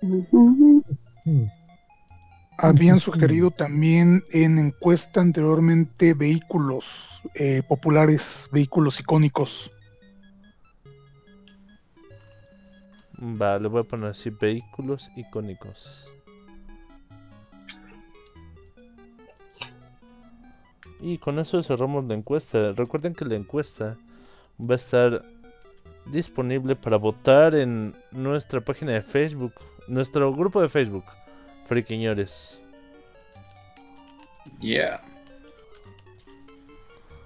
[0.04, 0.86] Ujú.
[1.26, 1.57] Hmm.
[2.58, 9.72] Habían sugerido también en encuesta anteriormente vehículos eh, populares, vehículos icónicos.
[13.20, 16.08] Va, le voy a poner así vehículos icónicos.
[21.00, 22.74] Y con eso cerramos la encuesta.
[22.74, 23.98] Recuerden que la encuesta
[24.60, 25.24] va a estar
[26.06, 29.54] disponible para votar en nuestra página de Facebook,
[29.88, 31.06] nuestro grupo de Facebook,
[31.68, 32.62] Friquiñores.
[34.60, 35.02] Yeah.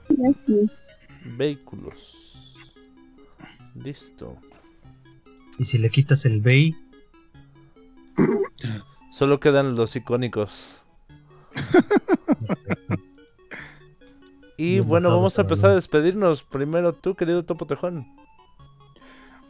[0.09, 0.69] Ya sí.
[1.37, 2.35] Vehículos.
[3.75, 4.37] Listo.
[5.57, 6.75] Y si le quitas el Bay,
[9.11, 10.83] Solo quedan los icónicos.
[14.57, 16.43] Y Bien bueno, vamos a empezar a despedirnos.
[16.43, 18.07] Primero tú, querido Topo Tejón.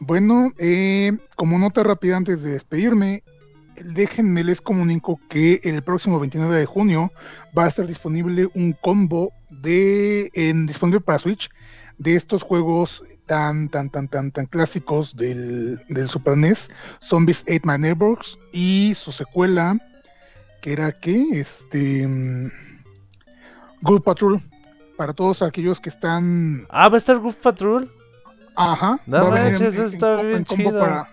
[0.00, 3.22] Bueno, eh, como nota rápida antes de despedirme,
[3.76, 7.12] déjenme les comunico que el próximo 29 de junio
[7.56, 11.50] va a estar disponible un combo de en, disponible para Switch
[11.98, 16.68] de estos juegos tan tan tan tan tan clásicos del, del Super NES,
[17.00, 19.78] Zombies Ate My Neighbors y su secuela
[20.60, 22.50] que era que este mm,
[23.82, 24.42] Good Patrol
[24.96, 27.90] para todos aquellos que están Ah, va a estar Goof Patrol.
[28.54, 29.00] Ajá.
[29.06, 30.78] No está bien chido.
[30.78, 31.11] Para,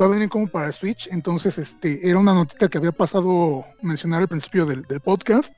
[0.00, 1.08] va a venir como para Switch.
[1.10, 5.52] Entonces, este, era una notita que había pasado mencionar al principio del, del podcast.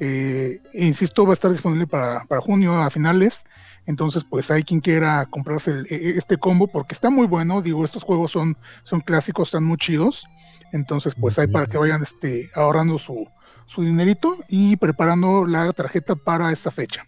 [0.00, 3.40] Eh, insisto, va a estar disponible para, para junio a finales.
[3.86, 7.62] Entonces, pues hay quien quiera comprarse el- e- este combo porque está muy bueno.
[7.62, 10.26] Digo, estos juegos son, son clásicos, están muy chidos.
[10.72, 13.26] Entonces, pues hay para que vayan este, ahorrando su,
[13.66, 17.06] su dinerito y preparando la tarjeta para esta fecha.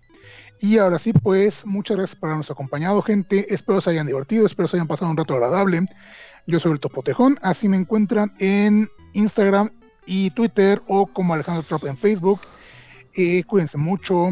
[0.63, 3.53] Y ahora sí, pues muchas gracias por habernos acompañado, gente.
[3.55, 5.87] Espero se hayan divertido, espero se hayan pasado un rato agradable.
[6.51, 9.71] Yo soy el Topotejón, así me encuentran en Instagram
[10.05, 12.41] y Twitter o como Alejandro Trop en Facebook.
[13.15, 14.31] Eh, cuídense mucho,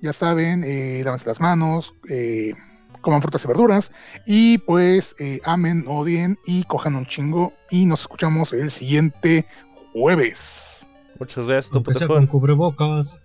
[0.00, 2.54] ya saben, eh, lávense las manos, eh,
[3.00, 3.92] coman frutas y verduras
[4.26, 9.44] y pues eh, amen, odien y cojan un chingo y nos escuchamos el siguiente
[9.92, 10.86] jueves.
[11.18, 12.08] Muchas gracias, Topotejón.
[12.08, 13.20] con cubrebocas.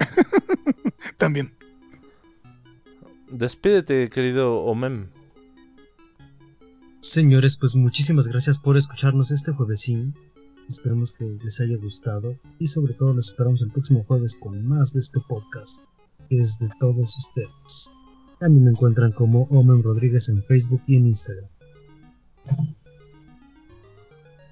[1.16, 1.54] También.
[3.30, 5.10] Despídete, querido Omem.
[7.00, 10.14] Señores, pues muchísimas gracias por escucharnos este juevesín.
[10.68, 14.92] Esperemos que les haya gustado y sobre todo los esperamos el próximo jueves con más
[14.92, 15.84] de este podcast,
[16.28, 17.92] que es de todos ustedes.
[18.40, 21.48] A mí me encuentran como Omen Rodríguez en Facebook y en Instagram.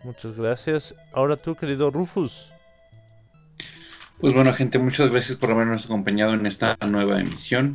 [0.05, 0.95] Muchas gracias.
[1.13, 2.51] Ahora tú, querido Rufus.
[4.19, 7.75] Pues bueno, gente, muchas gracias por habernos acompañado en esta nueva emisión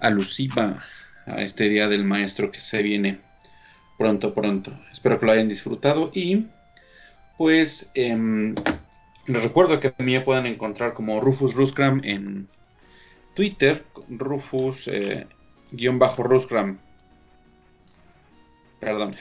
[0.00, 0.82] alusiva
[1.26, 3.20] a este Día del Maestro que se viene
[4.02, 4.72] pronto, pronto.
[4.90, 6.46] Espero que lo hayan disfrutado y
[7.38, 8.52] pues em,
[9.28, 12.48] les recuerdo que me pueden encontrar como Rufus Ruskram en
[13.36, 15.28] Twitter, Rufus eh,
[15.70, 16.80] guion bajo Ruskram.
[18.80, 19.14] Perdón.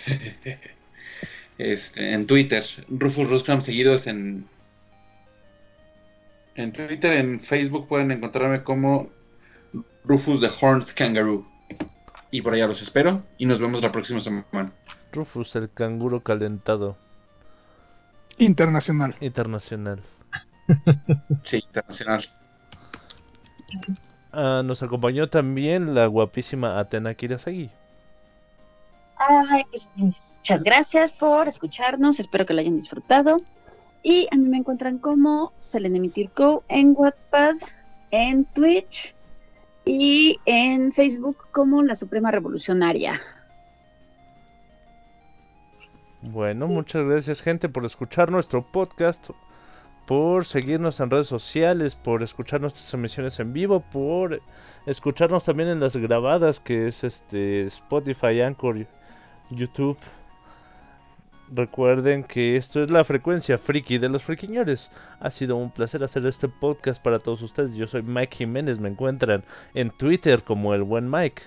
[1.60, 4.48] este, en Twitter, Rufus Ruskram seguidos en
[6.56, 9.12] en Twitter, en Facebook pueden encontrarme como
[10.04, 11.46] Rufus the Horned Kangaroo.
[12.32, 14.72] Y por allá los espero y nos vemos la próxima semana.
[15.12, 16.98] Rufus, el canguro calentado
[18.38, 19.16] Internacional.
[19.20, 20.02] internacional.
[21.44, 22.24] Sí, internacional.
[24.32, 27.70] Ah, nos acompañó también la guapísima Atena Kirasagi.
[29.18, 33.38] Ay, pues muchas gracias por escucharnos, espero que lo hayan disfrutado.
[34.04, 37.56] Y a mí me encuentran como Selenemityrco en Wattpad,
[38.12, 39.14] en Twitch
[39.86, 43.20] y en Facebook como La Suprema Revolucionaria.
[46.30, 49.32] Bueno, muchas gracias gente por escuchar nuestro podcast,
[50.06, 54.40] por seguirnos en redes sociales, por escuchar nuestras emisiones en vivo, por
[54.86, 58.86] escucharnos también en las grabadas que es este Spotify, Anchor,
[59.50, 59.98] YouTube.
[61.54, 64.90] Recuerden que esto es la frecuencia friki de los friquiñores.
[65.20, 67.76] Ha sido un placer hacer este podcast para todos ustedes.
[67.76, 71.42] Yo soy Mike Jiménez, me encuentran en Twitter como el buen Mike.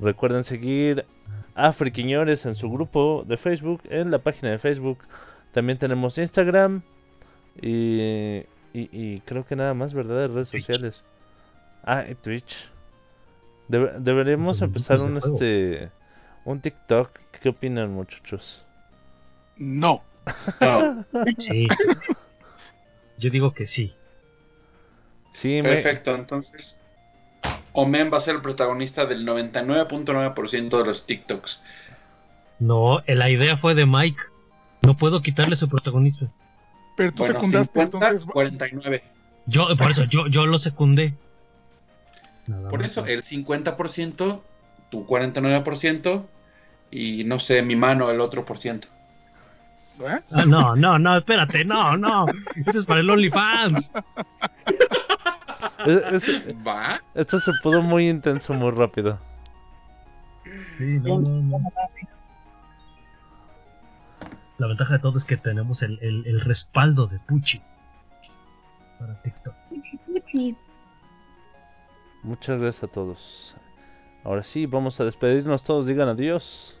[0.00, 1.04] Recuerden seguir
[1.54, 4.98] a Friquiñores en su grupo de Facebook, en la página de Facebook.
[5.52, 6.82] También tenemos Instagram
[7.60, 8.00] y,
[8.72, 10.16] y, y creo que nada más, ¿verdad?
[10.22, 10.64] De redes Twitch.
[10.66, 11.04] sociales.
[11.84, 12.70] Ah, y Twitch.
[13.68, 15.90] Debe- deberíamos empezar un este
[16.46, 17.10] un TikTok.
[17.42, 18.63] ¿Qué opinan, muchachos?
[19.56, 20.02] No.
[20.60, 21.04] No,
[21.38, 21.68] Sí.
[23.18, 23.94] Yo digo que sí.
[25.32, 26.14] Sí, me- perfecto.
[26.14, 26.82] Entonces,
[27.72, 31.62] Omen va a ser el protagonista del 99.9% de los TikToks.
[32.60, 34.22] No, eh, la idea fue de Mike.
[34.82, 36.26] No puedo quitarle su protagonista.
[36.96, 38.28] Pero tú Bueno, secundaste, 50, entonces.
[38.32, 39.02] 49.
[39.46, 41.14] Yo, por eso, yo, yo lo secundé.
[42.46, 44.42] Nada Por eso, el 50%,
[44.90, 46.26] tu 49%,
[46.90, 48.88] y no sé, mi mano el otro por ciento.
[50.00, 50.20] ¿Eh?
[50.32, 52.26] Ah, no, no, no, espérate, no, no.
[52.66, 53.92] Ese es para el OnlyFans.
[55.86, 57.00] es- es- ¿Va?
[57.14, 59.18] esto se pudo muy intenso muy rápido.
[60.78, 61.58] Sí, no, no, no.
[64.58, 67.60] La ventaja de todo es que tenemos el, el- el respaldo de Pucci
[68.98, 69.54] para TikTok.
[72.22, 73.56] Muchas gracias a todos.
[74.22, 75.86] Ahora sí, vamos a despedirnos todos.
[75.86, 76.80] Digan adiós.